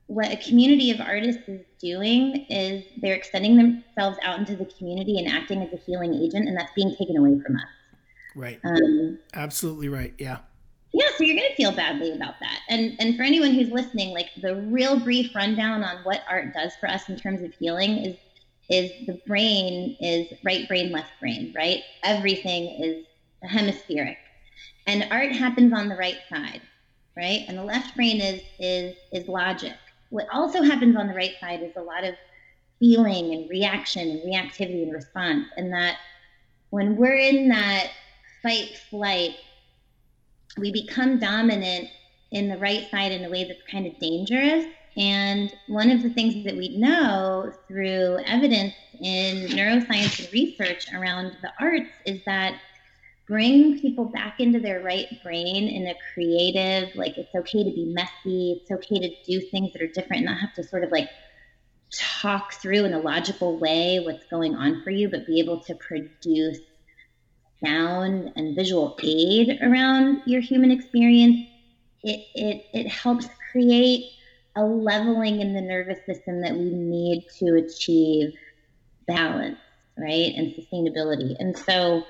what 0.06 0.30
a 0.30 0.36
community 0.36 0.90
of 0.90 1.00
artists 1.00 1.48
is 1.48 1.64
doing 1.80 2.44
is 2.50 2.84
they're 3.00 3.14
extending 3.14 3.56
themselves 3.56 4.18
out 4.22 4.38
into 4.38 4.56
the 4.56 4.66
community 4.66 5.18
and 5.18 5.28
acting 5.28 5.62
as 5.62 5.72
a 5.72 5.76
healing 5.76 6.14
agent, 6.14 6.46
and 6.46 6.58
that's 6.58 6.72
being 6.74 6.94
taken 6.96 7.16
away 7.16 7.40
from 7.40 7.56
us. 7.56 7.62
Right. 8.36 8.60
Um, 8.64 9.18
Absolutely 9.34 9.88
right. 9.88 10.12
Yeah 10.18 10.38
yeah 10.92 11.06
so 11.16 11.24
you're 11.24 11.36
going 11.36 11.48
to 11.48 11.54
feel 11.56 11.72
badly 11.72 12.12
about 12.12 12.34
that. 12.40 12.60
And 12.68 12.96
and 12.98 13.16
for 13.16 13.22
anyone 13.22 13.52
who's 13.52 13.70
listening 13.70 14.10
like 14.14 14.30
the 14.40 14.56
real 14.56 14.98
brief 14.98 15.34
rundown 15.34 15.82
on 15.82 15.98
what 16.04 16.22
art 16.28 16.52
does 16.54 16.72
for 16.80 16.88
us 16.88 17.08
in 17.08 17.16
terms 17.16 17.42
of 17.42 17.52
healing 17.54 17.98
is 17.98 18.16
is 18.68 19.06
the 19.06 19.20
brain 19.26 19.96
is 20.00 20.32
right 20.44 20.66
brain 20.68 20.92
left 20.92 21.10
brain 21.20 21.52
right? 21.56 21.82
Everything 22.02 22.82
is 22.82 23.06
hemispheric. 23.42 24.18
And 24.86 25.06
art 25.10 25.32
happens 25.32 25.72
on 25.72 25.88
the 25.88 25.96
right 25.96 26.18
side 26.28 26.62
right? 27.16 27.44
And 27.48 27.58
the 27.58 27.64
left 27.64 27.94
brain 27.94 28.20
is 28.20 28.42
is 28.58 28.96
is 29.12 29.28
logic. 29.28 29.74
What 30.10 30.26
also 30.32 30.62
happens 30.62 30.96
on 30.96 31.06
the 31.06 31.14
right 31.14 31.34
side 31.40 31.62
is 31.62 31.76
a 31.76 31.82
lot 31.82 32.04
of 32.04 32.14
feeling 32.78 33.34
and 33.34 33.48
reaction 33.48 34.08
and 34.08 34.20
reactivity 34.22 34.82
and 34.82 34.92
response. 34.92 35.46
And 35.56 35.72
that 35.72 35.98
when 36.70 36.96
we're 36.96 37.16
in 37.16 37.48
that 37.48 37.90
fight 38.42 38.76
flight 38.88 39.36
we 40.58 40.72
become 40.72 41.18
dominant 41.18 41.88
in 42.30 42.48
the 42.48 42.58
right 42.58 42.88
side 42.90 43.12
in 43.12 43.24
a 43.24 43.30
way 43.30 43.44
that's 43.44 43.62
kind 43.70 43.86
of 43.86 43.98
dangerous. 43.98 44.64
And 44.96 45.52
one 45.68 45.90
of 45.90 46.02
the 46.02 46.10
things 46.10 46.44
that 46.44 46.56
we 46.56 46.76
know 46.76 47.52
through 47.68 48.18
evidence 48.26 48.74
in 49.00 49.48
neuroscience 49.48 50.24
and 50.24 50.32
research 50.32 50.92
around 50.92 51.36
the 51.42 51.52
arts 51.60 51.90
is 52.06 52.20
that 52.26 52.60
bring 53.26 53.78
people 53.78 54.06
back 54.06 54.40
into 54.40 54.58
their 54.58 54.82
right 54.82 55.06
brain 55.22 55.68
in 55.68 55.86
a 55.86 55.94
creative, 56.12 56.94
like 56.96 57.16
it's 57.16 57.32
okay 57.34 57.62
to 57.62 57.70
be 57.70 57.84
messy, 57.94 58.60
it's 58.60 58.70
okay 58.72 58.98
to 58.98 59.14
do 59.24 59.40
things 59.40 59.72
that 59.72 59.80
are 59.80 59.86
different, 59.86 60.24
not 60.24 60.38
have 60.38 60.52
to 60.54 60.64
sort 60.64 60.82
of 60.82 60.90
like 60.90 61.08
talk 61.92 62.52
through 62.54 62.84
in 62.84 62.92
a 62.92 62.98
logical 62.98 63.58
way 63.58 64.00
what's 64.04 64.24
going 64.26 64.56
on 64.56 64.82
for 64.82 64.90
you, 64.90 65.08
but 65.08 65.26
be 65.26 65.38
able 65.38 65.60
to 65.60 65.74
produce 65.76 66.58
sound 67.64 68.32
and 68.36 68.56
visual 68.56 68.96
aid 69.02 69.58
around 69.62 70.22
your 70.26 70.40
human 70.40 70.70
experience, 70.70 71.46
it, 72.02 72.20
it, 72.34 72.64
it 72.72 72.88
helps 72.88 73.28
create 73.52 74.10
a 74.56 74.64
leveling 74.64 75.40
in 75.40 75.54
the 75.54 75.60
nervous 75.60 75.98
system 76.06 76.40
that 76.42 76.52
we 76.52 76.70
need 76.70 77.26
to 77.38 77.56
achieve 77.56 78.32
balance, 79.06 79.58
right? 79.96 80.32
And 80.36 80.54
sustainability. 80.54 81.36
And 81.38 81.56
so, 81.56 82.04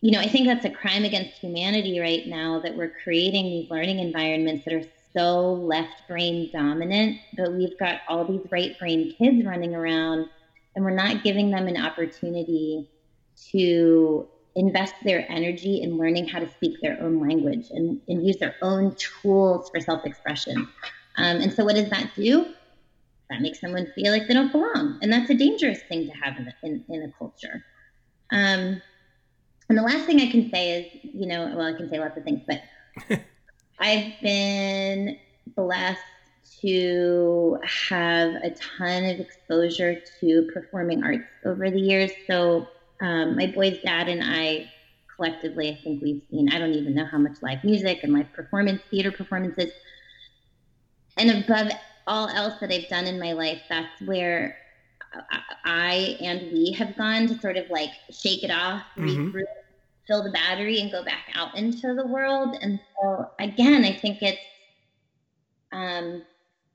you 0.00 0.10
know, 0.10 0.20
I 0.20 0.28
think 0.28 0.46
that's 0.46 0.64
a 0.64 0.70
crime 0.70 1.04
against 1.04 1.38
humanity 1.38 2.00
right 2.00 2.26
now 2.26 2.60
that 2.60 2.76
we're 2.76 2.92
creating 3.02 3.44
these 3.46 3.70
learning 3.70 3.98
environments 3.98 4.64
that 4.64 4.74
are 4.74 4.84
so 5.14 5.52
left 5.54 6.06
brain 6.08 6.50
dominant, 6.52 7.18
but 7.36 7.52
we've 7.52 7.78
got 7.78 8.00
all 8.08 8.24
these 8.24 8.46
right 8.50 8.78
brain 8.78 9.14
kids 9.16 9.44
running 9.44 9.74
around 9.74 10.28
and 10.74 10.84
we're 10.84 10.90
not 10.90 11.24
giving 11.24 11.50
them 11.50 11.66
an 11.66 11.76
opportunity 11.78 12.86
to 13.50 14.28
invest 14.56 14.94
their 15.04 15.30
energy 15.30 15.82
in 15.82 15.96
learning 15.96 16.26
how 16.26 16.40
to 16.40 16.50
speak 16.50 16.80
their 16.80 17.00
own 17.00 17.20
language 17.20 17.66
and, 17.70 18.00
and 18.08 18.26
use 18.26 18.38
their 18.38 18.56
own 18.62 18.96
tools 18.96 19.70
for 19.70 19.80
self 19.80 20.04
expression. 20.04 20.66
Um, 21.18 21.40
and 21.40 21.52
so, 21.52 21.64
what 21.64 21.76
does 21.76 21.90
that 21.90 22.10
do? 22.16 22.46
That 23.30 23.40
makes 23.40 23.60
someone 23.60 23.86
feel 23.94 24.12
like 24.12 24.26
they 24.28 24.34
don't 24.34 24.52
belong. 24.52 24.98
And 25.02 25.12
that's 25.12 25.30
a 25.30 25.34
dangerous 25.34 25.80
thing 25.88 26.06
to 26.06 26.12
have 26.12 26.38
in, 26.38 26.52
in, 26.62 26.84
in 26.88 27.02
a 27.02 27.12
culture. 27.18 27.64
Um, 28.32 28.80
and 29.68 29.76
the 29.76 29.82
last 29.82 30.06
thing 30.06 30.20
I 30.20 30.30
can 30.30 30.50
say 30.50 30.80
is, 30.80 31.00
you 31.02 31.26
know, 31.26 31.52
well, 31.56 31.66
I 31.66 31.76
can 31.76 31.90
say 31.90 31.98
lots 31.98 32.16
of 32.16 32.24
things, 32.24 32.42
but 32.46 32.62
I've 33.80 34.12
been 34.22 35.18
blessed 35.56 36.00
to 36.60 37.58
have 37.64 38.34
a 38.36 38.50
ton 38.78 39.04
of 39.04 39.20
exposure 39.20 40.00
to 40.20 40.48
performing 40.54 41.02
arts 41.02 41.24
over 41.44 41.70
the 41.70 41.80
years. 41.80 42.10
So 42.26 42.68
um, 43.00 43.36
my 43.36 43.46
boy's 43.46 43.80
dad 43.82 44.08
and 44.08 44.22
I 44.24 44.70
collectively, 45.14 45.70
I 45.70 45.82
think 45.82 46.02
we've 46.02 46.22
seen, 46.30 46.52
I 46.52 46.58
don't 46.58 46.74
even 46.74 46.94
know 46.94 47.06
how 47.06 47.18
much 47.18 47.42
live 47.42 47.64
music 47.64 48.00
and 48.02 48.12
live 48.12 48.32
performance, 48.32 48.82
theater 48.90 49.10
performances. 49.10 49.72
And 51.16 51.44
above 51.44 51.72
all 52.06 52.28
else 52.28 52.60
that 52.60 52.70
I've 52.70 52.88
done 52.88 53.06
in 53.06 53.18
my 53.18 53.32
life, 53.32 53.60
that's 53.68 54.00
where 54.02 54.56
I 55.64 56.16
and 56.20 56.52
we 56.52 56.72
have 56.72 56.96
gone 56.96 57.26
to 57.28 57.38
sort 57.40 57.56
of 57.56 57.68
like 57.70 57.90
shake 58.10 58.44
it 58.44 58.50
off, 58.50 58.82
mm-hmm. 58.96 59.28
regroup, 59.28 59.44
fill 60.06 60.22
the 60.22 60.30
battery, 60.30 60.80
and 60.80 60.90
go 60.90 61.04
back 61.04 61.30
out 61.34 61.56
into 61.56 61.94
the 61.94 62.06
world. 62.06 62.56
And 62.60 62.78
so, 63.00 63.30
again, 63.38 63.84
I 63.84 63.92
think 63.92 64.22
it's 64.22 64.38
um, 65.72 66.22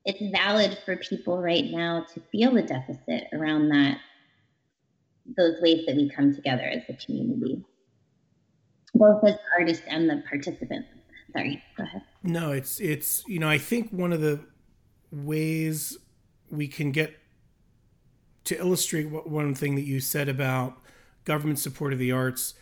it's 0.06 0.22
valid 0.36 0.78
for 0.86 0.96
people 0.98 1.42
right 1.42 1.66
now 1.66 2.06
to 2.14 2.22
feel 2.32 2.52
the 2.52 2.64
deficit 2.64 3.28
around 3.34 3.70
that 3.70 3.98
those 5.38 5.62
ways 5.62 5.86
that 5.86 5.96
we 5.96 6.10
come 6.10 6.34
together 6.34 6.64
as 6.64 6.82
a 6.90 6.94
community, 7.06 7.64
both 8.94 9.24
as 9.24 9.36
artists 9.58 9.84
and 9.88 10.10
the 10.10 10.24
participants. 10.28 10.88
Sorry, 11.34 11.62
go 11.78 11.84
ahead. 11.84 12.02
No, 12.24 12.52
it's 12.52 12.80
it's 12.80 13.24
you 13.28 13.40
know 13.40 13.50
I 13.50 13.58
think 13.58 13.92
one 13.92 14.12
of 14.14 14.22
the 14.22 14.42
ways 15.12 15.98
we 16.50 16.68
can 16.68 16.92
get 16.92 17.18
to 18.44 18.58
illustrate 18.58 19.10
what 19.10 19.30
one 19.30 19.56
thing 19.56 19.76
that 19.76 19.84
you 19.84 20.00
said 20.00 20.28
about 20.28 20.78
government 21.26 21.60
support 21.60 21.94
of 21.94 22.00
the 22.00 22.12
arts. 22.12 22.54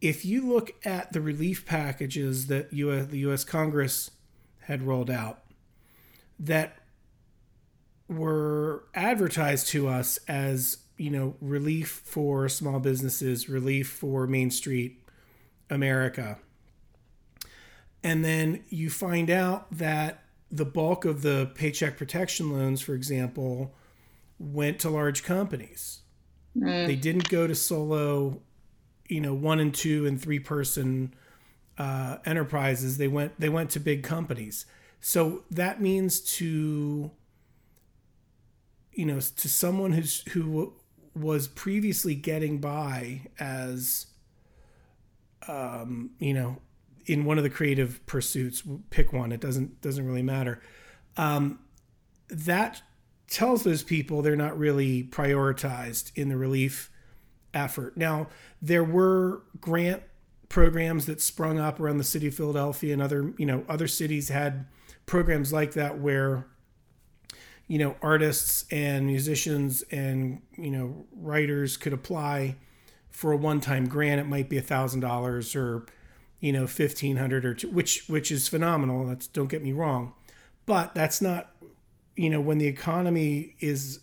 If 0.00 0.24
you 0.24 0.46
look 0.46 0.74
at 0.84 1.12
the 1.12 1.20
relief 1.20 1.64
packages 1.64 2.48
that 2.48 2.72
US, 2.72 3.06
the 3.06 3.18
U.S. 3.20 3.42
Congress 3.42 4.10
had 4.62 4.82
rolled 4.82 5.10
out, 5.10 5.40
that 6.38 6.76
were 8.08 8.84
advertised 8.94 9.68
to 9.68 9.88
us 9.88 10.18
as 10.28 10.78
you 10.96 11.10
know, 11.10 11.34
relief 11.40 12.02
for 12.04 12.48
small 12.48 12.78
businesses, 12.78 13.48
relief 13.48 13.88
for 13.88 14.26
Main 14.26 14.50
Street 14.50 15.02
America. 15.70 16.38
And 18.02 18.24
then 18.24 18.62
you 18.68 18.90
find 18.90 19.30
out 19.30 19.70
that 19.72 20.24
the 20.50 20.64
bulk 20.64 21.04
of 21.04 21.22
the 21.22 21.50
paycheck 21.54 21.96
protection 21.96 22.52
loans, 22.52 22.80
for 22.80 22.94
example, 22.94 23.74
went 24.38 24.78
to 24.80 24.90
large 24.90 25.24
companies. 25.24 26.02
Mm. 26.56 26.86
They 26.86 26.96
didn't 26.96 27.28
go 27.28 27.46
to 27.46 27.54
solo, 27.54 28.40
you 29.08 29.20
know, 29.20 29.34
one 29.34 29.58
and 29.58 29.74
two 29.74 30.06
and 30.06 30.20
three 30.20 30.38
person 30.38 31.14
uh, 31.78 32.18
enterprises. 32.24 32.98
They 32.98 33.08
went 33.08 33.38
they 33.40 33.48
went 33.48 33.70
to 33.70 33.80
big 33.80 34.02
companies. 34.02 34.66
So 35.00 35.42
that 35.50 35.80
means 35.80 36.20
to 36.36 37.10
you 38.92 39.06
know 39.06 39.18
to 39.20 39.48
someone 39.48 39.92
who's 39.92 40.20
who 40.32 40.74
was 41.14 41.48
previously 41.48 42.14
getting 42.14 42.58
by 42.58 43.22
as 43.38 44.06
um, 45.48 46.10
you 46.18 46.34
know 46.34 46.58
in 47.06 47.24
one 47.24 47.36
of 47.38 47.44
the 47.44 47.50
creative 47.50 48.04
pursuits 48.06 48.62
pick 48.90 49.12
one 49.12 49.30
it 49.30 49.40
doesn't 49.40 49.80
doesn't 49.80 50.06
really 50.06 50.22
matter. 50.22 50.60
Um, 51.16 51.60
that 52.28 52.82
tells 53.28 53.62
those 53.62 53.82
people 53.82 54.22
they're 54.22 54.36
not 54.36 54.58
really 54.58 55.04
prioritized 55.04 56.10
in 56.14 56.28
the 56.28 56.36
relief 56.36 56.90
effort. 57.52 57.96
Now 57.96 58.28
there 58.60 58.84
were 58.84 59.42
grant 59.60 60.02
programs 60.48 61.06
that 61.06 61.20
sprung 61.20 61.58
up 61.58 61.80
around 61.80 61.98
the 61.98 62.04
city 62.04 62.28
of 62.28 62.34
philadelphia 62.34 62.92
and 62.92 63.02
other 63.02 63.32
you 63.38 63.46
know 63.46 63.64
other 63.68 63.88
cities 63.88 64.28
had 64.28 64.66
programs 65.06 65.52
like 65.52 65.72
that 65.72 65.98
where 65.98 66.46
you 67.66 67.78
know 67.78 67.96
artists 68.02 68.64
and 68.70 69.06
musicians 69.06 69.82
and 69.90 70.42
you 70.56 70.70
know 70.70 71.06
writers 71.12 71.76
could 71.76 71.92
apply 71.92 72.56
for 73.10 73.32
a 73.32 73.36
one-time 73.36 73.88
grant. 73.88 74.20
It 74.20 74.24
might 74.26 74.48
be 74.48 74.58
a 74.58 74.62
thousand 74.62 75.00
dollars 75.00 75.54
or 75.54 75.86
you 76.40 76.52
know 76.52 76.62
1500 76.62 77.44
or 77.44 77.54
two, 77.54 77.70
which 77.70 78.08
which 78.08 78.30
is 78.30 78.48
phenomenal. 78.48 79.06
That's 79.06 79.26
don't 79.26 79.48
get 79.48 79.62
me 79.62 79.72
wrong. 79.72 80.14
But 80.66 80.94
that's 80.94 81.20
not 81.20 81.50
you 82.16 82.30
know 82.30 82.40
when 82.40 82.58
the 82.58 82.66
economy 82.66 83.56
is 83.60 84.00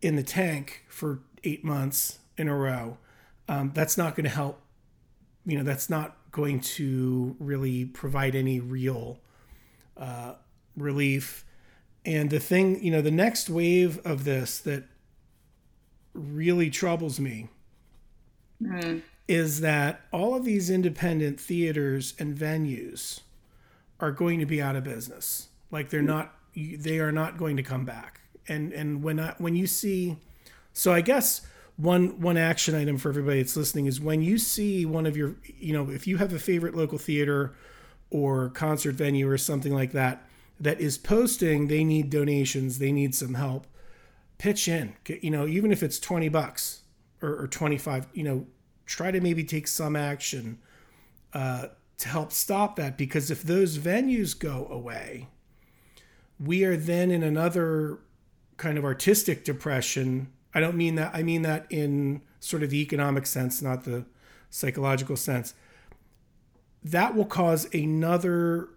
in 0.00 0.16
the 0.16 0.22
tank 0.22 0.84
for 0.88 1.20
eight 1.44 1.64
months 1.64 2.18
in 2.36 2.48
a 2.48 2.56
row 2.56 2.98
um, 3.48 3.70
that's 3.74 3.96
not 3.98 4.14
going 4.14 4.24
to 4.24 4.30
help 4.30 4.60
you 5.44 5.56
know 5.56 5.64
that's 5.64 5.90
not 5.90 6.16
going 6.30 6.60
to 6.60 7.36
really 7.38 7.84
provide 7.84 8.34
any 8.34 8.60
real 8.60 9.18
uh, 9.96 10.34
relief 10.76 11.44
and 12.04 12.30
the 12.30 12.40
thing, 12.40 12.82
you 12.82 12.90
know, 12.90 13.00
the 13.00 13.10
next 13.10 13.48
wave 13.48 14.00
of 14.04 14.24
this 14.24 14.58
that 14.60 14.84
really 16.14 16.68
troubles 16.68 17.20
me 17.20 17.48
mm. 18.60 19.02
is 19.28 19.60
that 19.60 20.00
all 20.12 20.34
of 20.34 20.44
these 20.44 20.68
independent 20.68 21.40
theaters 21.40 22.14
and 22.18 22.36
venues 22.36 23.20
are 24.00 24.10
going 24.10 24.40
to 24.40 24.46
be 24.46 24.60
out 24.60 24.74
of 24.74 24.84
business. 24.84 25.48
Like 25.70 25.90
they're 25.90 26.02
not, 26.02 26.34
they 26.54 26.98
are 26.98 27.12
not 27.12 27.38
going 27.38 27.56
to 27.56 27.62
come 27.62 27.84
back. 27.84 28.20
And 28.48 28.72
and 28.72 29.04
when 29.04 29.20
I, 29.20 29.34
when 29.38 29.54
you 29.54 29.68
see, 29.68 30.16
so 30.72 30.92
I 30.92 31.00
guess 31.00 31.42
one 31.76 32.20
one 32.20 32.36
action 32.36 32.74
item 32.74 32.98
for 32.98 33.08
everybody 33.08 33.40
that's 33.40 33.56
listening 33.56 33.86
is 33.86 34.00
when 34.00 34.20
you 34.20 34.36
see 34.36 34.84
one 34.84 35.06
of 35.06 35.16
your, 35.16 35.36
you 35.56 35.72
know, 35.72 35.88
if 35.88 36.08
you 36.08 36.16
have 36.16 36.32
a 36.32 36.40
favorite 36.40 36.74
local 36.74 36.98
theater 36.98 37.54
or 38.10 38.48
concert 38.48 38.96
venue 38.96 39.28
or 39.28 39.38
something 39.38 39.72
like 39.72 39.92
that 39.92 40.26
that 40.62 40.80
is 40.80 40.96
posting 40.96 41.66
they 41.66 41.82
need 41.82 42.08
donations, 42.08 42.78
they 42.78 42.92
need 42.92 43.14
some 43.14 43.34
help, 43.34 43.66
pitch 44.38 44.68
in. 44.68 44.94
You 45.06 45.30
know, 45.30 45.46
even 45.46 45.72
if 45.72 45.82
it's 45.82 45.98
20 45.98 46.28
bucks 46.28 46.82
or, 47.20 47.42
or 47.42 47.48
25, 47.48 48.06
you 48.14 48.22
know, 48.22 48.46
try 48.86 49.10
to 49.10 49.20
maybe 49.20 49.42
take 49.42 49.66
some 49.66 49.96
action 49.96 50.58
uh, 51.32 51.66
to 51.98 52.08
help 52.08 52.32
stop 52.32 52.76
that 52.76 52.96
because 52.96 53.30
if 53.30 53.42
those 53.42 53.76
venues 53.76 54.38
go 54.38 54.68
away, 54.70 55.28
we 56.38 56.64
are 56.64 56.76
then 56.76 57.10
in 57.10 57.24
another 57.24 57.98
kind 58.56 58.78
of 58.78 58.84
artistic 58.84 59.44
depression. 59.44 60.30
I 60.54 60.60
don't 60.60 60.76
mean 60.76 60.94
that, 60.94 61.12
I 61.12 61.24
mean 61.24 61.42
that 61.42 61.66
in 61.70 62.22
sort 62.38 62.62
of 62.62 62.70
the 62.70 62.80
economic 62.80 63.26
sense, 63.26 63.60
not 63.60 63.82
the 63.82 64.04
psychological 64.48 65.16
sense. 65.16 65.54
That 66.84 67.16
will 67.16 67.24
cause 67.24 67.72
another 67.74 68.68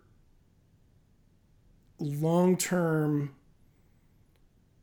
long 1.99 2.57
term 2.57 3.33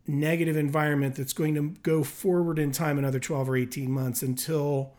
negative 0.07 0.57
environment 0.57 1.15
that's 1.15 1.33
going 1.33 1.55
to 1.55 1.75
go 1.83 2.03
forward 2.03 2.59
in 2.59 2.73
time 2.73 2.99
another 2.99 3.21
12 3.21 3.49
or 3.51 3.57
18 3.57 3.91
months 3.91 4.23
until 4.23 4.95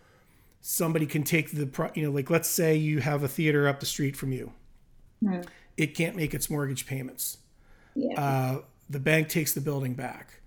somebody 0.61 1.05
can 1.05 1.23
take 1.23 1.51
the 1.51 1.91
you 1.93 2.03
know 2.03 2.11
like 2.11 2.29
let's 2.29 2.47
say 2.47 2.75
you 2.75 2.99
have 2.99 3.21
a 3.23 3.27
theater 3.27 3.67
up 3.67 3.79
the 3.79 3.85
street 3.85 4.15
from 4.15 4.31
you. 4.31 4.51
Mm. 5.23 5.45
it 5.77 5.95
can't 5.95 6.17
make 6.17 6.33
its 6.33 6.49
mortgage 6.49 6.85
payments. 6.85 7.37
Yeah. 7.95 8.21
uh, 8.21 8.61
the 8.89 8.99
bank 8.99 9.29
takes 9.29 9.53
the 9.53 9.61
building 9.61 9.93
back. 9.93 10.41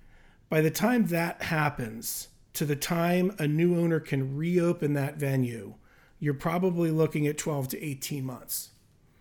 By 0.49 0.61
the 0.61 0.71
time 0.71 1.07
that 1.07 1.43
happens 1.43 2.29
to 2.55 2.65
the 2.65 2.77
time 2.77 3.35
a 3.39 3.47
new 3.47 3.79
owner 3.79 4.01
can 4.01 4.37
reopen 4.37 4.95
that 4.95 5.17
venue 5.17 5.75
you're 6.19 6.35
probably 6.35 6.91
looking 6.91 7.27
at 7.27 7.39
12 7.39 7.69
to 7.69 7.85
18 7.85 8.25
months. 8.25 8.71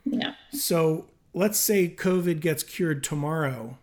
Yeah. 0.05 0.33
So 0.51 1.07
let's 1.35 1.59
say 1.59 1.87
COVID 1.89 2.39
gets 2.39 2.63
cured 2.63 3.03
tomorrow, 3.03 3.77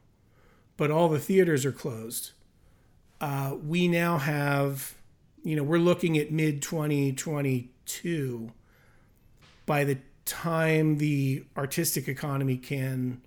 but 0.78 0.90
all 0.90 1.10
the 1.10 1.18
theaters 1.20 1.66
are 1.66 1.70
closed. 1.70 2.32
Uh, 3.20 3.56
we 3.64 3.86
now 3.86 4.16
have, 4.16 4.94
you 5.44 5.54
know, 5.54 5.62
we're 5.62 5.78
looking 5.78 6.16
at 6.18 6.32
mid 6.32 6.62
2022 6.62 8.50
by 9.66 9.84
the 9.84 9.98
time 10.24 10.96
the 10.96 11.44
artistic 11.56 12.08
economy 12.08 12.56
can 12.56 13.20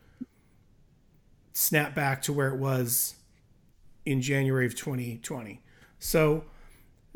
snap 1.53 1.93
back 1.93 2.21
to 2.23 2.34
where 2.34 2.49
it 2.49 2.57
was 2.57 3.15
in 4.05 4.21
January 4.21 4.65
of 4.65 4.76
2020. 4.76 5.61
So, 5.99 6.43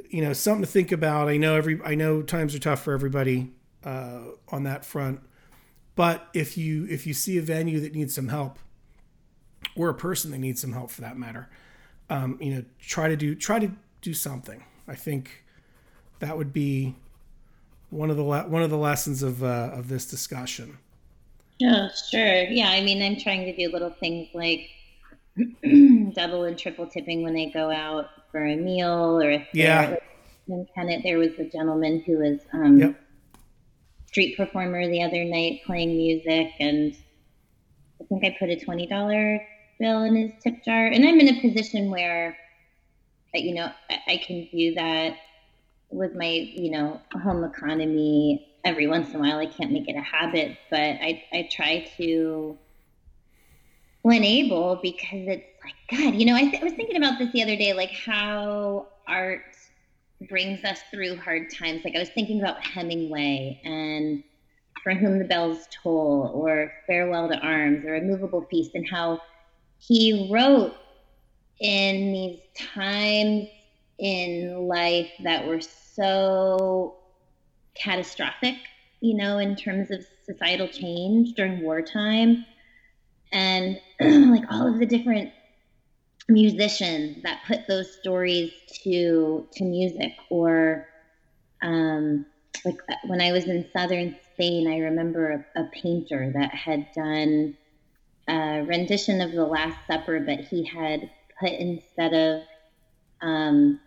you 0.09 0.21
know, 0.21 0.33
something 0.33 0.61
to 0.61 0.67
think 0.67 0.91
about. 0.91 1.27
I 1.27 1.37
know 1.37 1.55
every 1.55 1.81
I 1.83 1.95
know 1.95 2.21
times 2.21 2.53
are 2.53 2.59
tough 2.59 2.83
for 2.83 2.93
everybody 2.93 3.51
uh, 3.83 4.21
on 4.49 4.63
that 4.63 4.85
front, 4.85 5.21
but 5.99 6.29
if 6.33 6.57
you 6.57 6.87
if 6.89 7.05
you 7.05 7.13
see 7.13 7.37
a 7.37 7.41
venue 7.41 7.81
that 7.81 7.93
needs 7.93 8.15
some 8.15 8.29
help, 8.29 8.57
or 9.75 9.89
a 9.89 9.93
person 9.93 10.31
that 10.31 10.37
needs 10.37 10.61
some 10.61 10.71
help 10.71 10.91
for 10.91 11.01
that 11.01 11.17
matter, 11.17 11.49
um, 12.09 12.37
you 12.39 12.55
know, 12.55 12.63
try 12.79 13.09
to 13.09 13.17
do 13.17 13.35
try 13.35 13.59
to 13.59 13.69
do 14.01 14.13
something. 14.13 14.63
I 14.87 14.95
think 14.95 15.43
that 16.19 16.37
would 16.37 16.53
be 16.53 16.95
one 17.89 18.09
of 18.09 18.15
the 18.15 18.23
le- 18.23 18.47
one 18.47 18.61
of 18.61 18.69
the 18.69 18.77
lessons 18.77 19.23
of 19.23 19.43
uh, 19.43 19.71
of 19.73 19.89
this 19.89 20.05
discussion. 20.05 20.77
Oh, 21.61 21.89
sure. 22.09 22.43
Yeah, 22.43 22.69
I 22.69 22.81
mean, 22.81 23.03
I'm 23.03 23.19
trying 23.19 23.43
to 23.43 23.53
do 23.53 23.69
little 23.69 23.93
things 23.99 24.29
like 24.33 24.69
double 26.13 26.45
and 26.45 26.57
triple 26.57 26.87
tipping 26.87 27.23
when 27.23 27.33
they 27.33 27.47
go 27.47 27.71
out 27.71 28.05
for 28.31 28.45
a 28.45 28.55
meal, 28.55 29.21
or 29.21 29.31
if 29.31 29.47
yeah. 29.51 29.97
In 30.47 30.65
Kennett, 30.73 31.03
there 31.03 31.17
was 31.17 31.37
a 31.39 31.43
gentleman 31.43 32.01
who 32.05 32.19
was 32.19 32.39
um, 32.53 32.77
yep. 32.79 33.08
Street 34.09 34.35
performer 34.35 34.89
the 34.89 35.03
other 35.03 35.23
night 35.23 35.61
playing 35.67 35.95
music, 35.95 36.47
and 36.59 36.95
I 38.01 38.05
think 38.05 38.25
I 38.25 38.35
put 38.39 38.49
a 38.49 38.55
twenty 38.55 38.87
dollar 38.87 39.39
bill 39.79 40.03
in 40.03 40.15
his 40.15 40.31
tip 40.43 40.63
jar. 40.63 40.87
And 40.87 41.05
I'm 41.05 41.19
in 41.19 41.27
a 41.27 41.41
position 41.41 41.91
where, 41.91 42.35
you 43.35 43.53
know, 43.53 43.69
I, 44.07 44.17
can 44.17 44.47
do 44.51 44.73
that 44.73 45.13
with 45.91 46.15
my, 46.15 46.27
you 46.27 46.71
know, 46.71 46.99
home 47.23 47.43
economy 47.43 48.47
every 48.65 48.87
once 48.87 49.11
in 49.11 49.17
a 49.17 49.19
while. 49.19 49.37
I 49.37 49.45
can't 49.45 49.71
make 49.71 49.87
it 49.87 49.95
a 49.95 50.01
habit, 50.01 50.57
but 50.71 50.79
I, 50.79 51.23
I 51.31 51.47
try 51.51 51.85
to 51.97 52.57
when 54.01 54.23
able 54.23 54.79
because 54.81 55.27
it's 55.27 55.45
like 55.63 55.75
god 55.91 56.15
you 56.15 56.25
know 56.25 56.33
I, 56.33 56.43
th- 56.43 56.61
I 56.61 56.63
was 56.63 56.73
thinking 56.73 56.95
about 56.95 57.19
this 57.19 57.31
the 57.33 57.43
other 57.43 57.57
day 57.57 57.73
like 57.73 57.91
how 57.91 58.87
art 59.07 59.41
brings 60.27 60.63
us 60.65 60.81
through 60.91 61.15
hard 61.15 61.49
times 61.49 61.81
like 61.85 61.95
i 61.95 61.99
was 61.99 62.09
thinking 62.09 62.39
about 62.41 62.65
hemingway 62.65 63.59
and 63.63 64.23
for 64.83 64.93
whom 64.93 65.19
the 65.19 65.25
bells 65.25 65.67
toll 65.71 66.31
or 66.33 66.71
farewell 66.87 67.29
to 67.29 67.37
arms 67.37 67.85
or 67.85 67.95
a 67.95 68.01
movable 68.01 68.45
feast 68.49 68.71
and 68.75 68.87
how 68.89 69.19
he 69.77 70.29
wrote 70.31 70.73
in 71.59 72.11
these 72.11 72.39
times 72.55 73.47
in 73.97 74.67
life 74.67 75.11
that 75.23 75.45
were 75.45 75.61
so 75.61 76.95
catastrophic, 77.75 78.55
you 79.01 79.15
know, 79.15 79.37
in 79.37 79.55
terms 79.55 79.91
of 79.91 80.05
societal 80.25 80.67
change 80.67 81.33
during 81.33 81.61
wartime. 81.61 82.45
And 83.31 83.79
like 83.99 84.43
all 84.51 84.67
of 84.67 84.79
the 84.79 84.85
different 84.85 85.31
musicians 86.29 87.23
that 87.23 87.41
put 87.47 87.67
those 87.67 87.91
stories 87.99 88.51
to 88.83 89.47
to 89.53 89.63
music 89.63 90.13
or 90.29 90.87
um, 91.61 92.25
like 92.65 92.77
when 93.05 93.21
I 93.21 93.31
was 93.31 93.45
in 93.45 93.65
southern 93.75 94.15
Spain, 94.33 94.67
I 94.67 94.77
remember 94.79 95.45
a, 95.55 95.61
a 95.61 95.69
painter 95.71 96.31
that 96.33 96.53
had 96.53 96.85
done 96.95 97.55
a 98.27 98.63
rendition 98.63 99.21
of 99.21 99.31
the 99.31 99.45
Last 99.45 99.77
Supper, 99.87 100.19
but 100.19 100.39
he 100.39 100.65
had 100.65 101.09
put 101.39 101.51
instead 101.51 102.13
of 102.13 102.41
um, 103.21 103.79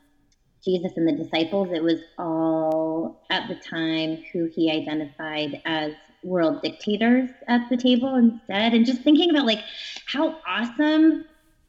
Jesus 0.64 0.92
and 0.96 1.08
the 1.08 1.24
disciples, 1.24 1.70
it 1.72 1.82
was 1.82 2.00
all 2.18 3.24
at 3.30 3.48
the 3.48 3.56
time 3.56 4.22
who 4.32 4.48
he 4.54 4.70
identified 4.70 5.60
as 5.64 5.92
world 6.22 6.62
dictators 6.62 7.30
at 7.48 7.68
the 7.68 7.76
table 7.76 8.14
instead. 8.14 8.74
And 8.74 8.86
just 8.86 9.02
thinking 9.02 9.30
about 9.30 9.46
like 9.46 9.64
how 10.06 10.40
awesome 10.46 11.24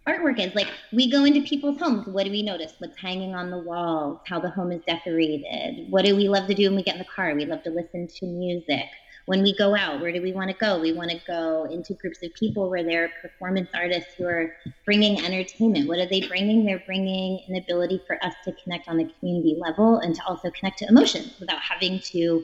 artwork 0.07 0.39
is. 0.39 0.53
Like 0.55 0.67
we 0.91 1.09
go 1.09 1.25
into 1.25 1.41
people's 1.41 1.79
homes, 1.79 2.07
what 2.07 2.25
do 2.25 2.31
we 2.31 2.43
notice? 2.43 2.73
What's 2.79 2.97
hanging 2.97 3.35
on 3.35 3.49
the 3.49 3.59
walls, 3.59 4.19
how 4.27 4.39
the 4.39 4.49
home 4.49 4.71
is 4.71 4.81
decorated. 4.85 5.89
What 5.89 6.05
do 6.05 6.15
we 6.15 6.27
love 6.27 6.47
to 6.47 6.53
do 6.53 6.67
when 6.67 6.75
we 6.75 6.83
get 6.83 6.95
in 6.95 6.99
the 6.99 7.05
car? 7.05 7.33
We 7.35 7.45
love 7.45 7.63
to 7.63 7.69
listen 7.69 8.07
to 8.07 8.25
music 8.25 8.85
when 9.25 9.41
we 9.41 9.55
go 9.55 9.75
out, 9.75 10.01
where 10.01 10.11
do 10.11 10.21
we 10.21 10.33
want 10.33 10.49
to 10.49 10.57
go? 10.57 10.79
We 10.79 10.91
want 10.91 11.09
to 11.11 11.19
go 11.25 11.65
into 11.71 11.93
groups 11.93 12.21
of 12.23 12.33
people 12.33 12.69
where 12.69 12.83
there 12.83 13.05
are 13.05 13.09
performance 13.21 13.69
artists 13.73 14.13
who 14.17 14.25
are 14.25 14.53
bringing 14.85 15.23
entertainment. 15.23 15.87
What 15.87 15.99
are 15.99 16.05
they 16.05 16.27
bringing? 16.27 16.65
They're 16.65 16.83
bringing 16.85 17.39
an 17.47 17.55
ability 17.55 18.01
for 18.05 18.23
us 18.23 18.33
to 18.45 18.53
connect 18.63 18.89
on 18.89 18.97
the 18.97 19.09
community 19.19 19.57
level 19.57 19.99
and 19.99 20.13
to 20.15 20.21
also 20.27 20.51
connect 20.51 20.79
to 20.79 20.87
emotions 20.89 21.35
without 21.39 21.59
having 21.59 21.99
to 22.11 22.43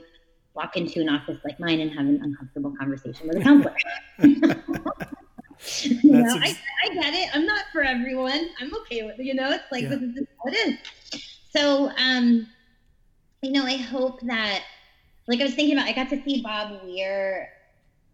walk 0.56 0.78
into 0.78 1.02
an 1.02 1.10
office 1.10 1.38
like 1.44 1.60
mine 1.60 1.82
and 1.82 1.92
have 1.92 2.06
an 2.06 2.22
uncomfortable 2.24 2.74
conversation 2.80 3.28
with 3.28 3.38
a 3.38 3.42
counselor. 3.42 3.76
you 5.82 6.12
know, 6.12 6.40
ex- 6.44 6.60
I, 6.84 6.90
I 6.90 6.94
get 6.94 7.14
it. 7.14 7.30
I'm 7.36 7.46
not 7.46 7.66
for 7.72 7.82
everyone. 7.82 8.50
I'm 8.60 8.74
okay 8.82 9.04
with. 9.04 9.20
You 9.20 9.34
know, 9.34 9.52
it's 9.52 9.72
like 9.72 9.84
yeah. 9.84 9.90
this 9.90 10.02
is 10.02 10.28
how 10.38 10.52
it 10.52 10.56
is. 10.56 11.24
So, 11.56 11.92
um, 11.98 12.48
you 13.42 13.52
know, 13.52 13.66
I 13.66 13.78
hope 13.78 14.22
that 14.22 14.64
like 15.28 15.42
I 15.42 15.44
was 15.44 15.54
thinking 15.54 15.78
about, 15.78 15.88
I 15.88 15.94
got 15.94 16.10
to 16.10 16.22
see 16.24 16.42
Bob 16.42 16.84
Weir 16.84 17.50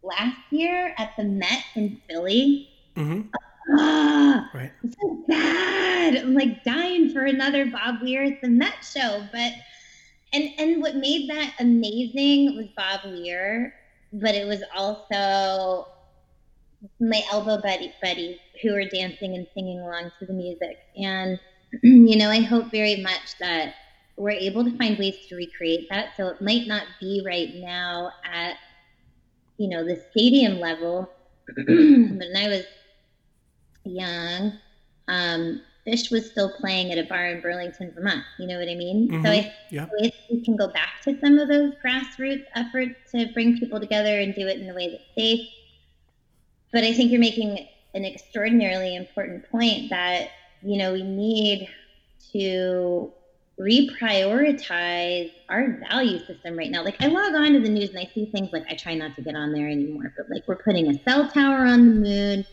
last 0.04 0.38
year 0.52 0.94
at 0.98 1.14
the 1.18 1.24
Met 1.24 1.64
in 1.76 2.02
Philly. 2.08 2.70
Mm-hmm. 2.96 3.22
Ah, 3.78 4.50
right. 4.54 4.72
so 5.02 5.24
bad. 5.28 6.18
I'm 6.18 6.36
like 6.36 6.64
dying 6.64 7.10
for 7.12 7.26
another 7.26 7.66
Bob 7.66 8.02
Weir 8.02 8.24
at 8.24 8.42
the 8.42 8.50
Met 8.50 8.76
show. 8.84 9.26
But 9.32 9.54
and 10.34 10.50
and 10.58 10.82
what 10.82 10.98
made 10.98 11.30
that 11.30 11.54
amazing 11.60 12.56
was 12.58 12.68
Bob 12.76 13.06
Weir, 13.06 13.74
but 14.14 14.36
it 14.36 14.46
was 14.46 14.62
also 14.76 15.88
my 17.00 17.22
elbow 17.32 17.62
buddy 17.62 17.94
buddies 18.02 18.38
who 18.62 18.74
were 18.74 18.86
dancing 18.86 19.36
and 19.36 19.48
singing 19.54 19.80
along 19.80 20.12
to 20.20 20.26
the 20.26 20.34
music. 20.34 20.78
And 20.98 21.40
you 21.84 22.18
know, 22.18 22.30
I 22.30 22.42
hope 22.42 22.72
very 22.72 23.02
much 23.02 23.38
that 23.40 23.76
we're 24.18 24.32
able 24.32 24.64
to 24.64 24.78
find 24.78 24.98
ways 24.98 25.16
to 25.28 25.36
recreate 25.36 25.88
that. 25.90 26.10
So 26.16 26.28
it 26.28 26.42
might 26.42 26.68
not 26.68 26.84
be 27.00 27.22
right 27.26 27.54
now 27.56 28.12
at, 28.24 28.56
you 29.58 29.68
know, 29.70 29.84
the 29.84 30.02
stadium 30.12 30.60
level. 30.60 31.10
but 31.48 31.66
when 31.68 32.36
I 32.38 32.48
was 32.48 32.64
young, 33.84 34.54
um, 35.08 35.62
Phish 35.86 36.12
was 36.12 36.26
still 36.26 36.52
playing 36.60 36.92
at 36.92 36.98
a 36.98 37.04
bar 37.04 37.28
in 37.28 37.42
Burlington, 37.42 37.92
Vermont. 37.94 38.24
You 38.40 38.48
know 38.48 38.58
what 38.58 38.68
I 38.68 38.76
mean? 38.76 39.10
Mm-hmm. 39.10 39.26
So 39.26 39.32
I 39.32 39.54
yeah. 39.70 39.88
we 40.32 40.42
can 40.44 40.56
go 40.56 40.68
back 40.68 41.02
to 41.04 41.20
some 41.20 41.38
of 41.38 41.48
those 41.48 41.74
grassroots 41.84 42.46
efforts 42.56 43.12
to 43.12 43.28
bring 43.34 43.60
people 43.60 43.80
together 43.80 44.20
and 44.20 44.34
do 44.34 44.48
it 44.48 44.60
in 44.60 44.70
a 44.70 44.74
way 44.74 44.90
that's 44.90 45.16
safe. 45.16 45.48
But 46.76 46.84
I 46.84 46.92
think 46.92 47.10
you're 47.10 47.22
making 47.22 47.66
an 47.94 48.04
extraordinarily 48.04 48.98
important 48.98 49.50
point 49.50 49.90
that, 49.92 50.28
you 50.62 50.78
know, 50.78 50.92
we 50.92 51.04
need 51.04 51.70
to 52.34 53.14
reprioritize 53.58 55.32
our 55.48 55.80
value 55.90 56.20
system 56.26 56.58
right 56.58 56.70
now. 56.70 56.84
Like 56.84 57.02
I 57.02 57.08
log 57.08 57.34
on 57.34 57.54
to 57.54 57.62
the 57.62 57.70
news 57.70 57.92
and 57.92 58.00
I 58.00 58.12
see 58.14 58.26
things 58.26 58.50
like 58.52 58.66
I 58.70 58.76
try 58.76 58.94
not 58.94 59.16
to 59.16 59.22
get 59.22 59.38
on 59.38 59.54
there 59.54 59.70
anymore, 59.70 60.14
but 60.18 60.30
like 60.30 60.46
we're 60.50 60.58
putting 60.58 60.90
a 60.90 61.02
cell 61.06 61.32
tower 61.32 61.66
on 61.66 61.86
the 61.86 62.10
moon. 62.10 62.46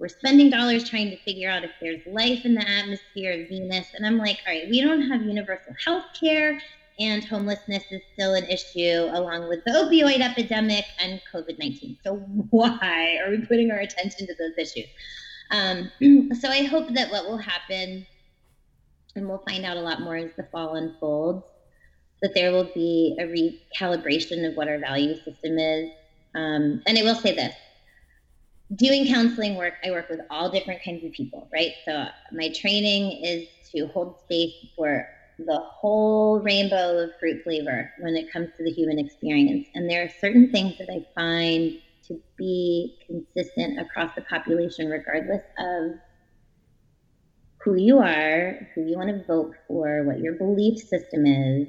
We're 0.00 0.08
spending 0.08 0.50
dollars 0.50 0.90
trying 0.90 1.10
to 1.10 1.16
figure 1.18 1.48
out 1.48 1.62
if 1.62 1.70
there's 1.80 2.04
life 2.08 2.44
in 2.44 2.56
the 2.56 2.68
atmosphere 2.68 3.40
of 3.40 3.48
Venus. 3.50 3.86
And 3.94 4.04
I'm 4.04 4.18
like, 4.18 4.40
all 4.48 4.52
right, 4.52 4.68
we 4.68 4.80
don't 4.80 5.02
have 5.02 5.22
universal 5.22 5.74
health 5.84 6.06
care 6.18 6.60
and 7.00 7.24
homelessness 7.24 7.84
is 7.90 8.02
still 8.12 8.34
an 8.34 8.44
issue 8.44 9.08
along 9.12 9.48
with 9.48 9.64
the 9.64 9.72
opioid 9.72 10.20
epidemic 10.20 10.84
and 10.98 11.20
COVID-19. 11.32 11.98
So 12.04 12.16
why 12.50 13.18
are 13.24 13.30
we 13.30 13.44
putting 13.46 13.70
our 13.70 13.78
attention 13.78 14.26
to 14.26 14.34
those 14.34 14.58
issues? 14.58 14.88
Um, 15.50 15.90
so 16.40 16.48
I 16.48 16.64
hope 16.64 16.92
that 16.94 17.10
what 17.10 17.24
will 17.24 17.38
happen 17.38 18.06
and 19.16 19.28
we'll 19.28 19.42
find 19.48 19.64
out 19.64 19.76
a 19.76 19.80
lot 19.80 20.02
more 20.02 20.16
as 20.16 20.30
the 20.36 20.44
fall 20.44 20.76
unfolds, 20.76 21.44
that 22.22 22.34
there 22.34 22.52
will 22.52 22.70
be 22.74 23.16
a 23.18 23.24
recalibration 23.24 24.48
of 24.48 24.56
what 24.56 24.68
our 24.68 24.78
value 24.78 25.16
system 25.24 25.58
is. 25.58 25.90
Um, 26.34 26.82
and 26.86 26.96
I 26.98 27.02
will 27.02 27.16
say 27.16 27.34
this 27.34 27.54
doing 28.76 29.06
counseling 29.06 29.56
work, 29.56 29.74
I 29.84 29.90
work 29.90 30.08
with 30.08 30.20
all 30.30 30.48
different 30.50 30.82
kinds 30.84 31.04
of 31.04 31.12
people, 31.12 31.48
right? 31.52 31.72
So 31.84 32.06
my 32.32 32.50
training 32.50 33.24
is 33.24 33.48
to 33.72 33.88
hold 33.88 34.20
space 34.20 34.54
for 34.76 35.08
the 35.46 35.58
whole 35.58 36.40
rainbow 36.40 37.04
of 37.04 37.10
fruit 37.18 37.42
flavor 37.42 37.90
when 38.00 38.16
it 38.16 38.32
comes 38.32 38.48
to 38.56 38.64
the 38.64 38.70
human 38.70 38.98
experience. 38.98 39.66
And 39.74 39.88
there 39.88 40.02
are 40.04 40.10
certain 40.20 40.50
things 40.50 40.78
that 40.78 40.88
I 40.90 41.06
find 41.14 41.78
to 42.08 42.20
be 42.36 42.96
consistent 43.06 43.78
across 43.78 44.14
the 44.14 44.22
population, 44.22 44.88
regardless 44.88 45.42
of 45.58 45.92
who 47.62 47.76
you 47.76 47.98
are, 47.98 48.68
who 48.74 48.86
you 48.86 48.96
want 48.96 49.10
to 49.10 49.24
vote 49.26 49.54
for, 49.68 50.04
what 50.04 50.18
your 50.20 50.34
belief 50.34 50.78
system 50.78 51.26
is. 51.26 51.68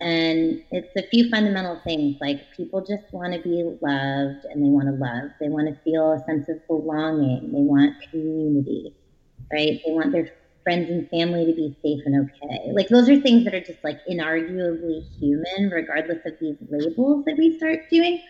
And 0.00 0.62
it's 0.70 0.96
a 0.96 1.08
few 1.08 1.28
fundamental 1.28 1.78
things 1.84 2.16
like 2.20 2.40
people 2.56 2.80
just 2.80 3.12
want 3.12 3.34
to 3.34 3.40
be 3.40 3.62
loved 3.62 4.44
and 4.46 4.64
they 4.64 4.68
want 4.68 4.88
to 4.88 4.94
love. 4.94 5.30
They 5.40 5.48
want 5.48 5.68
to 5.68 5.82
feel 5.82 6.12
a 6.12 6.24
sense 6.24 6.48
of 6.48 6.66
belonging. 6.66 7.52
They 7.52 7.60
want 7.60 7.96
community, 8.10 8.94
right? 9.52 9.80
They 9.84 9.92
want 9.92 10.12
their 10.12 10.30
friends 10.62 10.90
and 10.90 11.08
family 11.10 11.46
to 11.46 11.52
be 11.52 11.76
safe 11.82 12.02
and 12.06 12.28
okay. 12.28 12.72
Like 12.72 12.88
those 12.88 13.08
are 13.08 13.20
things 13.20 13.44
that 13.44 13.54
are 13.54 13.60
just 13.60 13.82
like 13.82 13.98
inarguably 14.10 15.02
human, 15.18 15.70
regardless 15.70 16.18
of 16.26 16.34
these 16.40 16.56
labels 16.68 17.24
that 17.24 17.36
we 17.38 17.56
start 17.56 17.80
doing. 17.90 18.20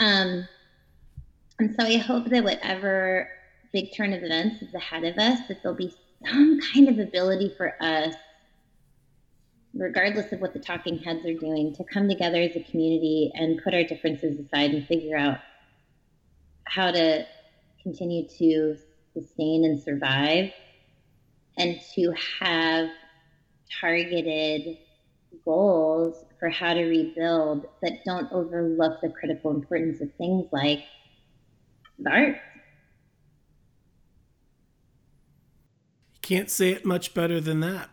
Um, 0.00 0.46
and 1.58 1.74
so 1.78 1.86
I 1.86 1.96
hope 1.96 2.28
that 2.30 2.44
whatever 2.44 3.28
big 3.72 3.94
turn 3.94 4.12
of 4.12 4.22
events 4.22 4.62
is 4.62 4.74
ahead 4.74 5.04
of 5.04 5.16
us, 5.18 5.40
that 5.48 5.62
there'll 5.62 5.76
be 5.76 5.94
some 6.24 6.60
kind 6.72 6.88
of 6.88 6.98
ability 6.98 7.54
for 7.56 7.74
us 7.80 8.14
regardless 9.78 10.32
of 10.32 10.40
what 10.40 10.52
the 10.52 10.58
talking 10.58 10.98
heads 10.98 11.24
are 11.26 11.34
doing, 11.34 11.74
to 11.74 11.84
come 11.84 12.08
together 12.08 12.40
as 12.40 12.56
a 12.56 12.62
community 12.70 13.30
and 13.34 13.60
put 13.62 13.74
our 13.74 13.84
differences 13.84 14.38
aside 14.40 14.70
and 14.70 14.86
figure 14.86 15.16
out 15.16 15.38
how 16.64 16.90
to 16.90 17.24
continue 17.82 18.26
to 18.26 18.76
sustain 19.12 19.64
and 19.64 19.80
survive 19.80 20.50
and 21.56 21.80
to 21.94 22.12
have 22.40 22.88
targeted 23.80 24.78
goals 25.44 26.24
for 26.38 26.48
how 26.48 26.74
to 26.74 26.84
rebuild 26.84 27.66
that 27.82 28.04
don't 28.04 28.30
overlook 28.32 29.00
the 29.00 29.08
critical 29.08 29.50
importance 29.50 30.00
of 30.00 30.12
things 30.14 30.46
like 30.52 30.84
the 31.98 32.10
arts. 32.10 32.38
You 36.14 36.20
can't 36.20 36.50
say 36.50 36.70
it 36.70 36.84
much 36.84 37.14
better 37.14 37.40
than 37.40 37.60
that, 37.60 37.90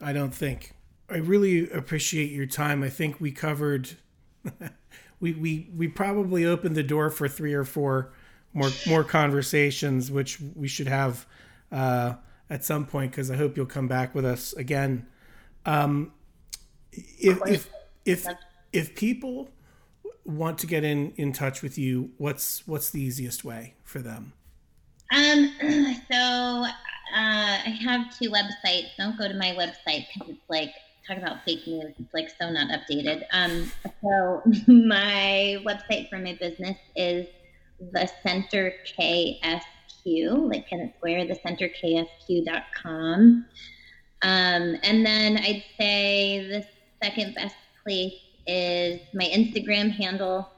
I 0.00 0.12
don't 0.12 0.34
think. 0.34 0.74
I 1.08 1.16
really 1.16 1.68
appreciate 1.70 2.30
your 2.30 2.46
time. 2.46 2.82
I 2.82 2.88
think 2.88 3.20
we 3.20 3.32
covered 3.32 3.96
we, 5.20 5.32
we 5.32 5.70
we 5.76 5.88
probably 5.88 6.44
opened 6.44 6.76
the 6.76 6.82
door 6.82 7.10
for 7.10 7.28
three 7.28 7.52
or 7.52 7.64
four 7.64 8.12
more 8.52 8.70
more 8.86 9.04
conversations, 9.04 10.10
which 10.10 10.40
we 10.54 10.68
should 10.68 10.86
have 10.86 11.26
uh, 11.72 12.14
at 12.50 12.64
some 12.64 12.84
point 12.84 13.12
because 13.12 13.30
I 13.30 13.36
hope 13.36 13.56
you'll 13.56 13.66
come 13.66 13.88
back 13.88 14.14
with 14.14 14.26
us 14.26 14.52
again. 14.52 15.06
Um, 15.64 16.12
if 16.92 17.38
if 17.46 17.70
if 18.04 18.26
if 18.72 18.94
people 18.94 19.48
want 20.24 20.58
to 20.58 20.66
get 20.66 20.84
in 20.84 21.12
in 21.16 21.32
touch 21.32 21.62
with 21.62 21.78
you, 21.78 22.10
what's 22.18 22.66
what's 22.66 22.90
the 22.90 23.00
easiest 23.00 23.44
way 23.44 23.74
for 23.84 24.00
them? 24.00 24.32
Um, 25.12 25.50
so 26.10 26.16
uh, 26.16 26.66
I 27.14 27.78
have 27.82 28.16
two 28.18 28.30
websites. 28.30 28.88
Don't 28.98 29.16
go 29.16 29.28
to 29.28 29.34
my 29.34 29.52
website 29.52 30.06
because 30.12 30.30
it's 30.30 30.50
like 30.50 30.72
talk 31.06 31.18
about 31.18 31.44
fake 31.44 31.66
news. 31.66 31.94
It's 31.98 32.14
like 32.14 32.30
so 32.40 32.50
not 32.50 32.68
updated. 32.68 33.24
Um, 33.32 33.70
so 34.02 34.42
my 34.66 35.58
website 35.64 36.08
for 36.08 36.18
my 36.18 36.36
business 36.40 36.76
is 36.96 37.26
the 37.92 38.10
Center 38.22 38.74
Like 40.04 40.68
Kennett 40.68 40.94
Square, 40.96 41.26
the 41.26 41.34
Center 41.36 41.68
KSQ.com. 41.68 43.46
Um, 44.22 44.76
and 44.82 45.06
then 45.06 45.38
I'd 45.38 45.64
say 45.78 46.46
the 46.48 46.64
second 47.02 47.34
best 47.34 47.54
place 47.82 48.14
is 48.46 49.00
my 49.14 49.24
Instagram 49.24 49.90
handle, 49.90 50.50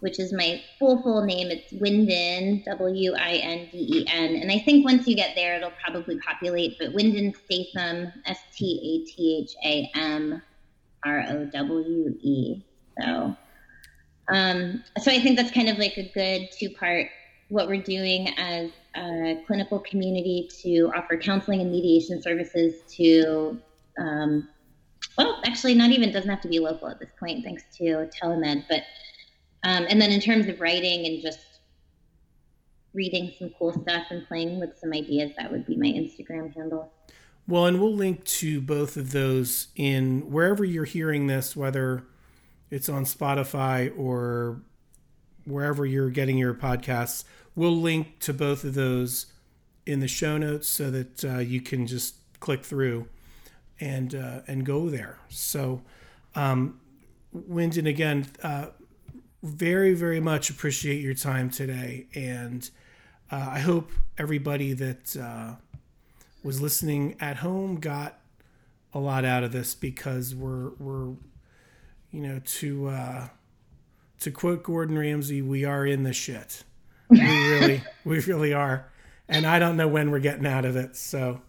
which 0.00 0.20
is 0.20 0.32
my 0.32 0.62
full 0.78 1.02
full 1.02 1.24
name. 1.24 1.50
It's 1.50 1.72
Wyndon, 1.72 2.64
W 2.64 3.14
I 3.18 3.36
N 3.36 3.68
D 3.72 3.78
E 3.78 4.06
N. 4.08 4.36
And 4.36 4.52
I 4.52 4.58
think 4.60 4.84
once 4.84 5.06
you 5.08 5.16
get 5.16 5.34
there, 5.34 5.56
it'll 5.56 5.72
probably 5.84 6.18
populate. 6.20 6.78
But 6.78 6.92
Wyndon 6.92 7.34
Statham, 7.36 8.12
S 8.26 8.38
T 8.54 9.04
A 9.04 9.10
T 9.10 9.38
H 9.42 9.54
A 9.64 9.98
M 9.98 10.42
R 11.04 11.24
O 11.28 11.44
W 11.46 12.18
E. 12.20 12.62
So, 13.00 13.36
um, 14.28 14.84
so 15.00 15.10
I 15.10 15.20
think 15.20 15.36
that's 15.36 15.50
kind 15.50 15.68
of 15.68 15.78
like 15.78 15.96
a 15.96 16.10
good 16.14 16.50
two 16.52 16.70
part. 16.70 17.08
What 17.48 17.66
we're 17.66 17.82
doing 17.82 18.28
as 18.36 18.70
a 18.98 19.42
clinical 19.46 19.78
community 19.80 20.48
to 20.62 20.90
offer 20.94 21.16
counseling 21.16 21.60
and 21.60 21.70
mediation 21.70 22.20
services 22.22 22.82
to 22.96 23.58
um, 23.98 24.48
well, 25.16 25.40
actually, 25.44 25.74
not 25.74 25.90
even 25.90 26.12
doesn't 26.12 26.30
have 26.30 26.40
to 26.42 26.48
be 26.48 26.60
local 26.60 26.88
at 26.88 27.00
this 27.00 27.10
point, 27.18 27.44
thanks 27.44 27.64
to 27.76 28.08
telemed. 28.22 28.64
But 28.68 28.84
um, 29.64 29.86
and 29.88 30.00
then 30.00 30.10
in 30.12 30.20
terms 30.20 30.46
of 30.46 30.60
writing 30.60 31.06
and 31.06 31.20
just 31.20 31.40
reading 32.94 33.32
some 33.38 33.50
cool 33.58 33.72
stuff 33.72 34.06
and 34.10 34.26
playing 34.26 34.60
with 34.60 34.78
some 34.78 34.92
ideas, 34.92 35.32
that 35.36 35.50
would 35.50 35.66
be 35.66 35.76
my 35.76 35.86
Instagram 35.86 36.54
handle. 36.54 36.92
Well, 37.48 37.66
and 37.66 37.80
we'll 37.80 37.94
link 37.94 38.24
to 38.24 38.60
both 38.60 38.96
of 38.96 39.10
those 39.10 39.68
in 39.74 40.30
wherever 40.30 40.64
you're 40.64 40.84
hearing 40.84 41.26
this, 41.26 41.56
whether 41.56 42.04
it's 42.70 42.88
on 42.88 43.04
Spotify 43.04 43.92
or 43.98 44.60
wherever 45.44 45.84
you're 45.84 46.10
getting 46.10 46.38
your 46.38 46.54
podcasts. 46.54 47.24
We'll 47.58 47.76
link 47.76 48.20
to 48.20 48.32
both 48.32 48.62
of 48.62 48.74
those 48.74 49.26
in 49.84 49.98
the 49.98 50.06
show 50.06 50.38
notes 50.38 50.68
so 50.68 50.92
that 50.92 51.24
uh, 51.24 51.38
you 51.38 51.60
can 51.60 51.88
just 51.88 52.14
click 52.38 52.64
through 52.64 53.08
and 53.80 54.14
uh, 54.14 54.42
and 54.46 54.64
go 54.64 54.88
there. 54.88 55.18
So, 55.28 55.82
um, 56.36 56.78
Wyndon 57.34 57.88
again, 57.88 58.28
uh, 58.44 58.66
very 59.42 59.92
very 59.92 60.20
much 60.20 60.50
appreciate 60.50 61.02
your 61.02 61.14
time 61.14 61.50
today, 61.50 62.06
and 62.14 62.70
uh, 63.28 63.48
I 63.50 63.58
hope 63.58 63.90
everybody 64.16 64.72
that 64.74 65.16
uh, 65.16 65.56
was 66.44 66.60
listening 66.60 67.16
at 67.18 67.38
home 67.38 67.80
got 67.80 68.20
a 68.94 69.00
lot 69.00 69.24
out 69.24 69.42
of 69.42 69.50
this 69.50 69.74
because 69.74 70.32
we're 70.32 70.70
we're 70.78 71.08
you 72.12 72.22
know 72.22 72.40
to 72.44 72.86
uh, 72.86 73.28
to 74.20 74.30
quote 74.30 74.62
Gordon 74.62 74.96
Ramsay, 74.96 75.42
we 75.42 75.64
are 75.64 75.84
in 75.84 76.04
the 76.04 76.12
shit. 76.12 76.62
We 77.10 77.20
really 77.20 77.82
we 78.04 78.20
really 78.20 78.52
are, 78.52 78.86
and 79.28 79.46
I 79.46 79.58
don't 79.58 79.76
know 79.76 79.88
when 79.88 80.10
we're 80.10 80.18
getting 80.18 80.46
out 80.46 80.64
of 80.64 80.76
it. 80.76 80.96
So. 80.96 81.40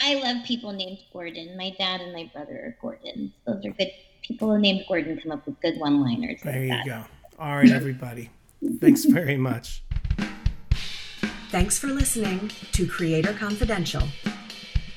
I 0.00 0.16
love 0.16 0.44
people 0.44 0.72
named 0.72 0.98
Gordon. 1.12 1.56
My 1.56 1.70
dad 1.78 2.00
and 2.00 2.12
my 2.12 2.28
brother 2.32 2.52
are 2.52 2.76
Gordon. 2.82 3.32
Those 3.46 3.64
are 3.64 3.70
good 3.70 3.90
people 4.22 4.58
named 4.58 4.84
Gordon 4.88 5.20
come 5.20 5.30
up 5.32 5.46
with 5.46 5.60
good 5.60 5.78
one-liners. 5.78 6.40
There 6.42 6.52
like 6.52 6.62
you 6.62 6.68
that. 6.68 6.84
go. 6.84 7.04
All 7.38 7.56
right, 7.56 7.70
everybody. 7.70 8.30
Thanks 8.80 9.04
very 9.04 9.36
much. 9.36 9.84
Thanks 11.50 11.78
for 11.78 11.86
listening 11.86 12.50
to 12.72 12.86
Creator 12.86 13.34
Confidential. 13.34 14.02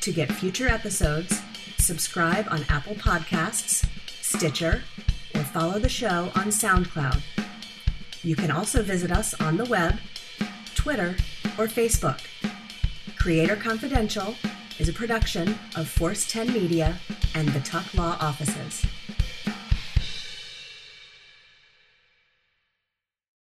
To 0.02 0.12
get 0.12 0.32
future 0.32 0.68
episodes, 0.68 1.42
subscribe 1.78 2.48
on 2.50 2.66
Apple 2.70 2.96
Podcasts, 2.96 3.88
Stitcher, 4.22 4.82
or 5.36 5.42
follow 5.42 5.78
the 5.78 5.90
show 5.90 6.32
on 6.36 6.48
SoundCloud. 6.48 7.22
You 8.24 8.36
can 8.36 8.52
also 8.52 8.82
visit 8.82 9.12
us 9.12 9.34
on 9.36 9.58
the 9.58 9.66
web, 9.66 10.00
Twitter, 10.76 11.16
or 11.58 11.68
Facebook. 11.68 12.20
Creator 13.18 13.56
Confidential 13.58 14.36
is 14.80 14.90
a 14.90 14.94
production 14.94 15.58
of 15.76 15.88
Force 15.88 16.30
10 16.32 16.54
Media 16.54 16.98
and 17.36 17.48
the 17.50 17.60
Tuck 17.62 17.94
Law 17.94 18.18
Offices. 18.20 18.86